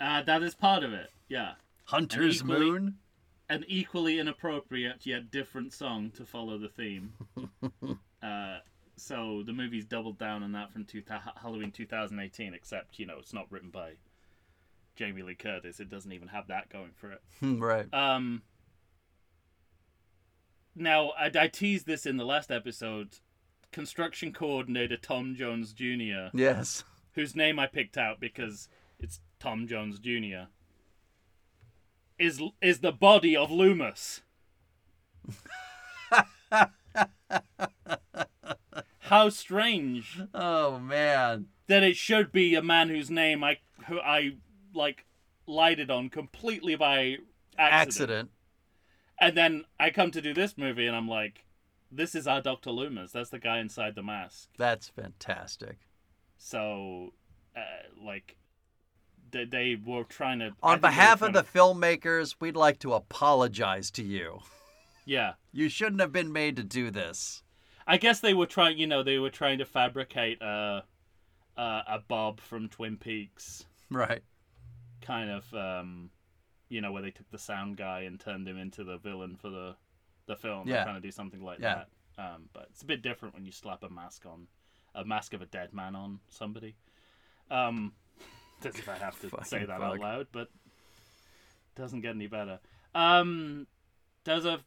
[0.00, 1.10] uh, that is part of it.
[1.28, 1.52] Yeah.
[1.86, 2.94] Hunter's equally- Moon.
[3.48, 7.12] an equally inappropriate yet different song to follow the theme.
[8.22, 8.58] uh,
[8.96, 11.02] so the movie's doubled down on that from two
[11.40, 13.92] Halloween 2018, except you know it's not written by
[14.96, 15.80] Jamie Lee Curtis.
[15.80, 17.22] It doesn't even have that going for it.
[17.42, 17.92] right.
[17.92, 18.42] Um,
[20.74, 23.18] now I, I teased this in the last episode.
[23.72, 26.84] Construction coordinator Tom Jones Jr., Yes.
[27.14, 28.68] whose name I picked out because
[29.00, 30.46] it's Tom Jones Jr.
[32.16, 34.20] is is the body of Loomis.
[39.04, 41.46] How strange Oh man.
[41.66, 44.36] that it should be a man whose name I who I
[44.74, 45.04] like
[45.46, 47.18] lighted on completely by
[47.58, 47.88] accident.
[47.88, 48.30] Accident.
[49.20, 51.44] And then I come to do this movie and I'm like,
[51.92, 52.70] this is our Dr.
[52.70, 53.12] Loomis.
[53.12, 54.48] That's the guy inside the mask.
[54.58, 55.76] That's fantastic.
[56.38, 57.12] So,
[57.56, 57.60] uh,
[58.04, 58.36] like,
[59.30, 60.46] they, they were trying to.
[60.46, 63.90] I On think they were behalf of trying the to- filmmakers, we'd like to apologize
[63.92, 64.40] to you.
[65.04, 67.43] yeah, You shouldn't have been made to do this.
[67.86, 68.78] I guess they were trying.
[68.78, 70.84] You know, they were trying to fabricate a
[71.56, 74.22] a, a Bob from Twin Peaks Right.
[75.02, 76.10] kind of, um,
[76.68, 79.50] you know, where they took the sound guy and turned him into the villain for
[79.50, 79.76] the
[80.26, 80.66] the film.
[80.68, 80.84] Yeah.
[80.84, 81.84] trying to do something like Yeah.
[82.16, 82.24] that.
[82.34, 84.46] Um, but it's a bit different when you slap a mask on
[84.94, 86.76] a mask of a dead man on somebody.
[87.50, 87.92] Um,
[88.64, 89.82] As if I have to say that fuck.
[89.82, 90.48] out loud, but
[91.76, 92.60] doesn't get any better.
[92.94, 93.66] Um,
[94.24, 94.60] there's a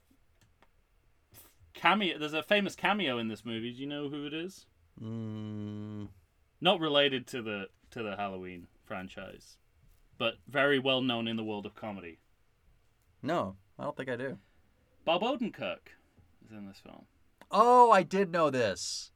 [1.78, 2.18] cameo.
[2.18, 3.72] There's a famous cameo in this movie.
[3.72, 4.66] Do you know who it is?
[5.02, 6.10] Mm,
[6.60, 9.58] Not related to the to the Halloween franchise,
[10.18, 12.20] but very well known in the world of comedy.
[13.22, 14.38] no, I don't think I do.
[15.06, 15.90] Bob Odenkirk
[16.46, 17.06] is in this film.
[17.52, 19.12] Oh, I did know this.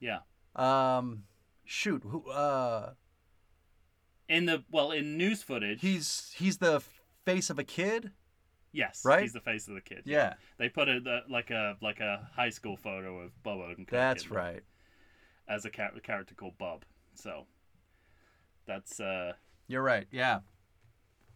[0.00, 0.20] Yeah.
[0.56, 1.24] Um,
[1.64, 2.28] shoot, who?
[2.30, 2.94] Uh,
[4.28, 6.82] In the well, in news footage, he's he's the
[7.24, 8.10] face of a kid.
[8.72, 9.22] Yes, right?
[9.22, 10.02] he's the face of the kid.
[10.04, 13.90] Yeah, They put a the, like a like a high school photo of Bob Odenkirk.
[13.90, 14.62] that's in right.
[15.48, 16.84] As a char- character called Bob.
[17.14, 17.46] So
[18.66, 19.32] that's uh
[19.66, 20.06] You're right.
[20.10, 20.40] Yeah.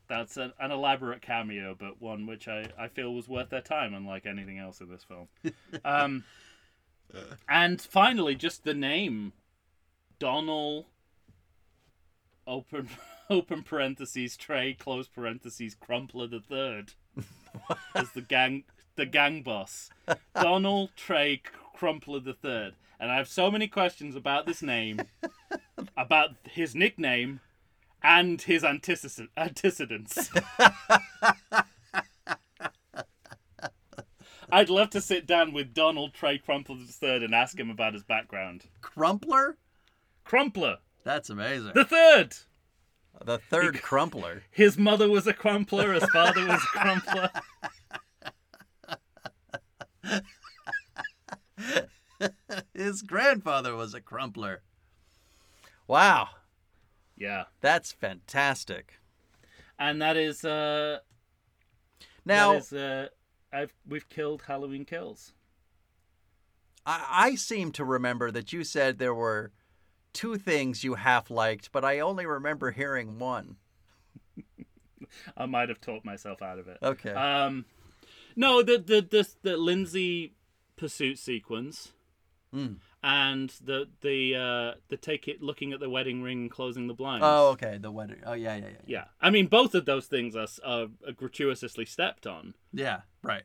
[0.09, 3.95] that's an, an elaborate cameo, but one which I, I feel was worth their time,
[3.95, 5.29] unlike anything else in this film.
[5.85, 6.25] um,
[7.49, 9.33] and finally, just the name,
[10.19, 10.87] Donald.
[12.47, 12.89] Open
[13.31, 16.95] open parentheses Trey close parentheses Crumpler the third
[17.95, 18.65] as the gang
[18.97, 19.91] the gang boss.
[20.35, 21.43] Donald Trey
[21.75, 25.01] Crumpler the third, and I have so many questions about this name,
[25.97, 27.41] about his nickname,
[28.03, 30.31] and his antecedent- antecedents.
[34.55, 38.03] I'd love to sit down with Donald Trey Crumpler III and ask him about his
[38.03, 38.65] background.
[38.83, 39.57] Crumpler.
[40.25, 41.73] Crumpler That's amazing.
[41.75, 42.37] the third.
[43.25, 44.43] The third crumpler.
[44.51, 45.93] His mother was a crumpler.
[45.93, 47.31] His father was a crumpler.
[52.75, 54.63] His grandfather was a crumpler.
[55.89, 56.29] Wow,
[57.17, 58.99] Yeah, that's fantastic.
[59.79, 60.99] and that is uh,
[62.25, 63.09] Now, that is uh,
[63.53, 65.35] I've we've killed Halloween Kills.
[66.87, 69.51] I, I seem to remember that you said there were
[70.13, 73.57] two things you half liked, but I only remember hearing one.
[75.37, 76.79] I might have talked myself out of it.
[76.83, 77.11] Okay.
[77.13, 77.65] Um,
[78.37, 80.35] no, the the the, the Lindsey
[80.77, 81.93] pursuit sequence,
[82.55, 82.77] Mm.
[83.03, 87.25] and the the uh, the take it looking at the wedding ring closing the blinds.
[87.27, 87.79] oh, okay.
[87.81, 88.21] The wedding.
[88.27, 88.77] Oh, yeah, yeah, yeah.
[88.87, 89.05] yeah.
[89.23, 93.45] I mean, both of those things are, are gratuitously stepped on Yeah, right.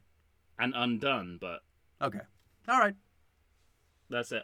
[0.59, 1.61] and undone, but
[2.01, 2.19] Okay.
[2.67, 2.95] All right.
[4.09, 4.43] that's it.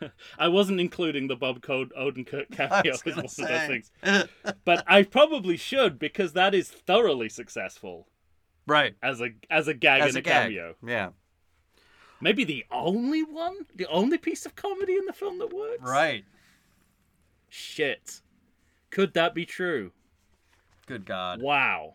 [0.38, 3.90] I wasn't including the Bob Code Odenkirk cameo as one gonna of those things,
[4.64, 8.08] but I probably should because that is thoroughly successful
[8.66, 8.94] right.
[9.02, 10.74] as a as a gag As and a a, cameo.
[10.84, 11.10] Yeah.
[12.20, 15.82] Maybe the only one, the only piece of comedy in the film that works.
[15.82, 16.24] Right.
[17.48, 18.22] Shit.
[18.90, 19.92] Could that be true?
[20.86, 21.42] Good God.
[21.42, 21.94] Wow.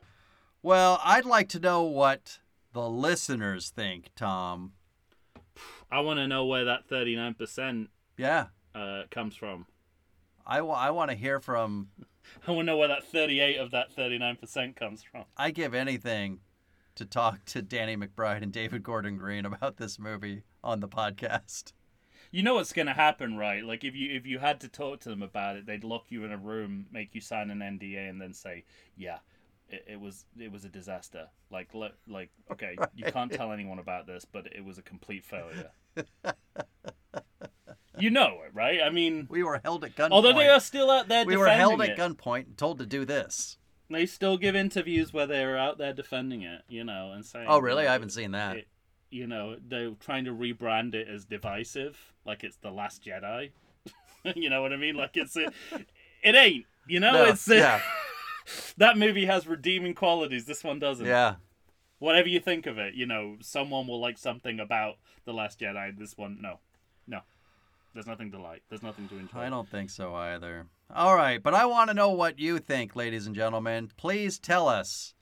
[0.62, 2.40] Well, I'd like to know what
[2.74, 4.74] the listeners think, Tom.
[5.92, 7.88] I want to know where that 39%
[8.18, 8.48] Yeah.
[8.74, 9.66] uh, comes from.
[10.46, 11.90] I, wa- I want to hear from.
[12.48, 15.26] I want to know where that 38 of that 39% comes from.
[15.38, 16.40] I give anything
[16.96, 21.74] to talk to Danny McBride and David Gordon Green about this movie on the podcast.
[22.32, 23.64] You know what's going to happen, right?
[23.64, 26.24] Like if you if you had to talk to them about it, they'd lock you
[26.24, 28.64] in a room, make you sign an NDA and then say,
[28.96, 29.18] "Yeah,
[29.72, 33.80] it, it was it was a disaster." Like le- like okay, you can't tell anyone
[33.80, 35.72] about this, but it was a complete failure.
[38.00, 38.80] you know it, right?
[38.84, 40.12] I mean, We were held at gunpoint.
[40.12, 42.86] although they are still out there we were held at it, gunpoint and told to
[42.86, 43.58] do this.
[43.90, 47.60] they still give interviews where they're out there defending it, you know, and saying, Oh,
[47.60, 47.88] really?
[47.88, 48.58] I haven't seen that.
[48.58, 48.68] it-
[49.14, 53.50] you know, they're trying to rebrand it as divisive, like it's the Last Jedi.
[54.36, 54.96] you know what I mean?
[54.96, 55.52] Like it's a,
[56.24, 56.66] it ain't.
[56.88, 57.82] You know, No, it's yeah,
[58.78, 60.46] that movie has redeeming qualities.
[60.46, 61.06] This one doesn't.
[61.06, 61.36] yeah.
[62.00, 64.96] Whatever you think of it, you know, someone will like something about
[65.26, 65.96] the Last Jedi.
[65.98, 66.60] This one, no,
[67.08, 67.20] no.
[67.94, 68.64] There's nothing to like.
[68.70, 69.40] There's nothing to enjoy.
[69.40, 70.66] I don't think so either.
[70.94, 73.92] All right, but I want to know what you think, ladies and gentlemen.
[73.98, 75.14] Please tell us.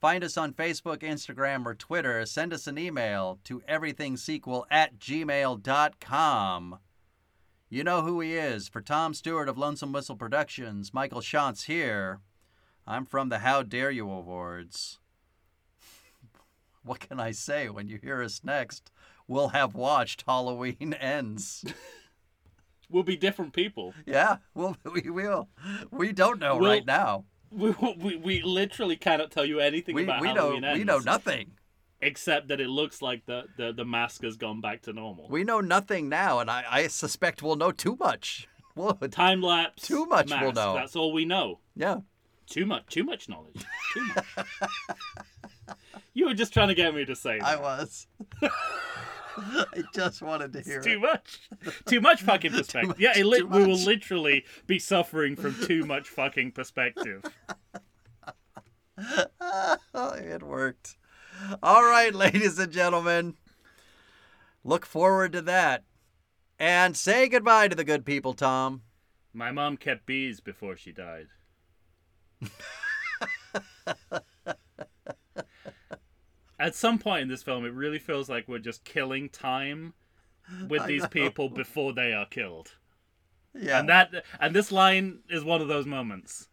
[0.00, 2.24] Find us on Facebook, Instagram, or Twitter.
[2.26, 6.78] Send us an email to everythingsequel at gmail.com.
[7.70, 8.68] You know who he is.
[8.68, 12.20] For Tom Stewart of Lonesome Whistle Productions, Michael Shantz here.
[12.86, 14.98] I'm from the How Dare You Awards.
[16.84, 17.68] What can I say?
[17.68, 18.90] When you hear us next,
[19.28, 21.64] we'll have watched Halloween Ends.
[22.90, 23.94] We'll be different people.
[24.04, 25.48] Yeah, well, we will.
[25.90, 27.24] We don't know Well, right now.
[27.50, 30.98] We, we, we literally cannot tell you anything We, about we know Halloween we know
[30.98, 31.52] nothing.
[32.02, 35.26] except that it looks like the, the, the mask has gone back to normal.
[35.30, 38.46] We know nothing now, and I, I suspect we'll know too much.
[38.74, 39.84] Well, Time lapse.
[39.88, 40.74] Too much we'll know.
[40.74, 41.60] That's all we know.
[41.74, 42.00] yeah.
[42.52, 42.84] Too much.
[42.88, 43.64] Too much knowledge.
[43.94, 44.46] Too much.
[46.14, 47.46] you were just trying to get me to say that.
[47.46, 48.06] I was.
[49.36, 50.84] I just wanted to hear it.
[50.84, 51.48] Too much.
[51.86, 52.88] Too much fucking perspective.
[52.88, 53.86] much, yeah, it li- too we will much.
[53.86, 57.24] literally be suffering from too much fucking perspective.
[59.40, 60.96] Oh, it worked.
[61.62, 63.34] All right, ladies and gentlemen.
[64.62, 65.84] Look forward to that.
[66.58, 68.82] And say goodbye to the good people, Tom.
[69.32, 71.28] My mom kept bees before she died.
[76.58, 79.94] At some point in this film, it really feels like we're just killing time
[80.68, 81.08] with I these know.
[81.08, 82.76] people before they are killed.
[83.54, 83.80] Yeah.
[83.80, 86.48] And that and this line is one of those moments.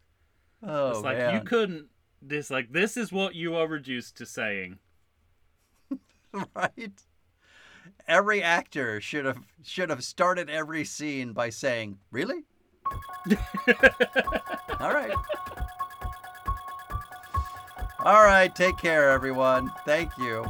[0.64, 1.36] oh, It's like man.
[1.36, 1.88] you couldn't
[2.22, 4.80] this like this is what you are reduced to saying.
[6.56, 7.03] right?
[8.07, 12.45] Every actor should have should have started every scene by saying, "Really?"
[14.80, 15.14] All right.
[18.05, 19.71] All right, take care everyone.
[19.85, 20.45] Thank you.